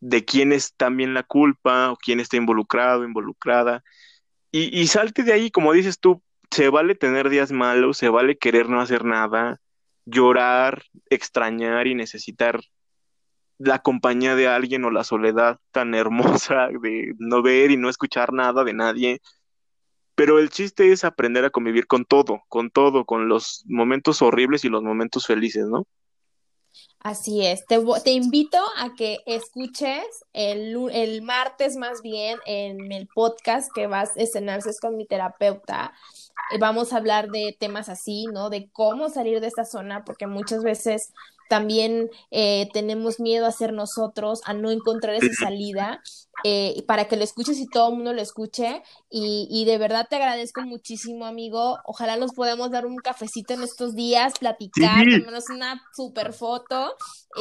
de 0.00 0.24
quién 0.24 0.52
es 0.52 0.74
también 0.74 1.14
la 1.14 1.22
culpa 1.22 1.92
o 1.92 1.96
quién 1.96 2.20
está 2.20 2.36
involucrado, 2.36 3.04
involucrada. 3.04 3.84
Y, 4.52 4.88
salte 4.88 5.22
de 5.22 5.32
ahí, 5.32 5.50
como 5.50 5.72
dices 5.72 6.00
tú, 6.00 6.22
se 6.50 6.70
vale 6.70 6.96
tener 6.96 7.28
días 7.28 7.52
malos, 7.52 7.98
se 7.98 8.08
vale 8.08 8.36
querer 8.36 8.68
no 8.68 8.80
hacer 8.80 9.04
nada, 9.04 9.60
llorar, 10.06 10.82
extrañar 11.08 11.86
y 11.86 11.94
necesitar 11.94 12.60
la 13.58 13.80
compañía 13.80 14.34
de 14.34 14.48
alguien 14.48 14.84
o 14.84 14.90
la 14.90 15.04
soledad 15.04 15.60
tan 15.70 15.94
hermosa 15.94 16.68
de 16.82 17.14
no 17.18 17.42
ver 17.42 17.70
y 17.70 17.76
no 17.76 17.88
escuchar 17.88 18.32
nada 18.32 18.64
de 18.64 18.74
nadie. 18.74 19.20
Pero 20.16 20.38
el 20.40 20.50
chiste 20.50 20.90
es 20.90 21.04
aprender 21.04 21.44
a 21.44 21.50
convivir 21.50 21.86
con 21.86 22.04
todo, 22.04 22.42
con 22.48 22.70
todo, 22.70 23.04
con 23.04 23.28
los 23.28 23.64
momentos 23.68 24.20
horribles 24.20 24.64
y 24.64 24.68
los 24.68 24.82
momentos 24.82 25.26
felices, 25.26 25.66
¿no? 25.66 25.86
Así 27.00 27.46
es, 27.46 27.64
te, 27.66 27.78
te, 28.04 28.10
invito 28.10 28.58
a 28.76 28.94
que 28.94 29.20
escuches 29.24 30.04
el, 30.34 30.76
el, 30.92 31.22
martes 31.22 31.76
más 31.76 32.02
bien 32.02 32.38
en 32.44 32.92
el 32.92 33.08
podcast 33.08 33.72
que 33.74 33.86
vas 33.86 34.14
a 34.16 34.20
escenarse 34.20 34.70
con 34.82 34.98
mi 34.98 35.06
terapeuta. 35.06 35.94
Vamos 36.58 36.92
a 36.92 36.98
hablar 36.98 37.30
de 37.30 37.56
temas 37.58 37.88
así, 37.88 38.26
¿no? 38.26 38.50
De 38.50 38.68
cómo 38.70 39.08
salir 39.08 39.40
de 39.40 39.46
esta 39.46 39.64
zona, 39.64 40.04
porque 40.04 40.26
muchas 40.26 40.62
veces 40.62 41.14
también 41.50 42.10
eh, 42.30 42.68
tenemos 42.72 43.18
miedo 43.18 43.44
a 43.44 43.50
ser 43.50 43.72
nosotros, 43.72 44.40
a 44.44 44.54
no 44.54 44.70
encontrar 44.70 45.16
esa 45.16 45.34
salida, 45.34 46.00
eh, 46.44 46.84
para 46.86 47.06
que 47.08 47.16
lo 47.16 47.24
escuches 47.24 47.58
y 47.58 47.66
todo 47.66 47.88
el 47.88 47.96
mundo 47.96 48.12
lo 48.12 48.22
escuche. 48.22 48.84
Y, 49.10 49.48
y, 49.50 49.64
de 49.64 49.76
verdad 49.76 50.06
te 50.08 50.14
agradezco 50.14 50.62
muchísimo, 50.62 51.26
amigo. 51.26 51.78
Ojalá 51.84 52.16
nos 52.16 52.34
podamos 52.34 52.70
dar 52.70 52.86
un 52.86 52.98
cafecito 52.98 53.52
en 53.52 53.64
estos 53.64 53.96
días, 53.96 54.38
platicar, 54.38 55.04
sí. 55.04 55.24
una 55.26 55.82
super 55.92 56.32
foto. 56.32 56.94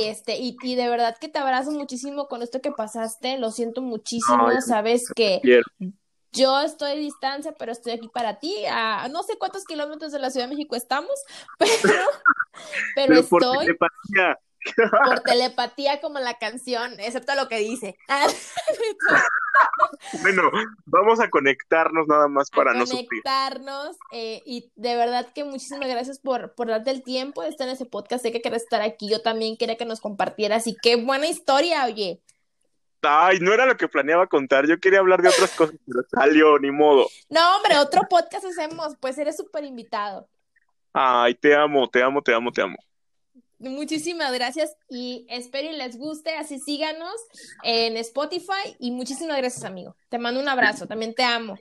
Este, 0.03 0.39
y, 0.39 0.57
y, 0.63 0.73
de 0.73 0.89
verdad 0.89 1.15
que 1.21 1.29
te 1.29 1.37
abrazo 1.37 1.69
muchísimo 1.69 2.27
con 2.27 2.41
esto 2.41 2.61
que 2.61 2.71
pasaste. 2.71 3.37
Lo 3.37 3.51
siento 3.51 3.83
muchísimo. 3.83 4.49
Sabes 4.65 5.03
que 5.15 5.39
yo 6.31 6.59
estoy 6.61 6.91
a 6.91 6.95
distancia, 6.95 7.53
pero 7.57 7.71
estoy 7.71 7.93
aquí 7.93 8.07
para 8.07 8.39
ti. 8.39 8.55
A 8.69 9.07
no 9.09 9.23
sé 9.23 9.37
cuántos 9.37 9.65
kilómetros 9.65 10.11
de 10.11 10.19
la 10.19 10.29
Ciudad 10.29 10.47
de 10.47 10.55
México 10.55 10.75
estamos, 10.75 11.11
pero, 11.57 12.03
pero, 12.95 13.19
estoy. 13.19 13.39
Por 13.39 13.59
telepatía. 13.59 14.39
Por 15.05 15.21
telepatía, 15.21 16.01
como 16.01 16.19
la 16.19 16.37
canción, 16.37 16.99
excepto 16.99 17.33
lo 17.35 17.47
que 17.47 17.59
dice. 17.59 17.97
bueno, 20.21 20.51
vamos 20.85 21.21
a 21.21 21.29
conectarnos 21.29 22.07
nada 22.07 22.27
más 22.27 22.49
para 22.49 22.73
no 22.73 22.85
sufrir. 22.85 23.07
Conectarnos, 23.07 23.97
eh, 24.11 24.41
y 24.45 24.71
de 24.75 24.95
verdad 24.95 25.31
que 25.33 25.45
muchísimas 25.45 25.87
gracias 25.87 26.19
por, 26.19 26.53
por 26.55 26.67
darte 26.67 26.91
el 26.91 27.03
tiempo 27.03 27.41
de 27.41 27.49
estar 27.49 27.67
en 27.67 27.73
ese 27.73 27.85
podcast. 27.85 28.21
Sé 28.21 28.31
que 28.31 28.41
quieres 28.41 28.63
estar 28.63 28.81
aquí. 28.81 29.09
Yo 29.09 29.21
también 29.21 29.57
quería 29.57 29.77
que 29.77 29.85
nos 29.85 30.01
compartieras. 30.01 30.67
Y 30.67 30.75
qué 30.75 30.97
buena 30.97 31.27
historia, 31.27 31.85
oye. 31.85 32.21
Ay, 33.01 33.39
no 33.39 33.53
era 33.53 33.65
lo 33.65 33.77
que 33.77 33.87
planeaba 33.87 34.27
contar. 34.27 34.67
Yo 34.67 34.79
quería 34.79 34.99
hablar 34.99 35.21
de 35.21 35.29
otras 35.29 35.51
cosas, 35.51 35.75
pero 35.85 36.01
salió, 36.11 36.59
ni 36.59 36.71
modo. 36.71 37.07
No, 37.29 37.55
hombre, 37.55 37.77
otro 37.77 38.01
podcast 38.09 38.45
hacemos. 38.45 38.95
Pues 38.99 39.17
eres 39.17 39.37
súper 39.37 39.63
invitado. 39.63 40.27
Ay, 40.93 41.35
te 41.35 41.55
amo, 41.55 41.89
te 41.89 42.03
amo, 42.03 42.21
te 42.21 42.33
amo, 42.33 42.51
te 42.51 42.61
amo. 42.61 42.77
Muchísimas 43.59 44.31
gracias 44.31 44.75
y 44.89 45.25
espero 45.29 45.69
y 45.69 45.75
les 45.75 45.97
guste. 45.97 46.35
Así 46.35 46.59
síganos 46.59 47.13
en 47.63 47.97
Spotify 47.97 48.75
y 48.79 48.91
muchísimas 48.91 49.37
gracias, 49.37 49.65
amigo. 49.65 49.95
Te 50.09 50.17
mando 50.17 50.39
un 50.39 50.47
abrazo. 50.47 50.87
También 50.87 51.13
te 51.13 51.23
amo. 51.23 51.57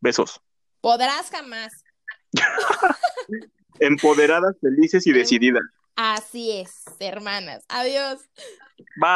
Besos. 0.00 0.40
Podrás 0.80 1.30
jamás. 1.30 1.84
Empoderadas, 3.80 4.56
felices 4.60 5.06
y 5.06 5.12
decididas. 5.12 5.62
Así 5.96 6.52
es, 6.52 6.84
hermanas. 6.98 7.62
Adiós. 7.68 8.20
Bye. 8.96 9.10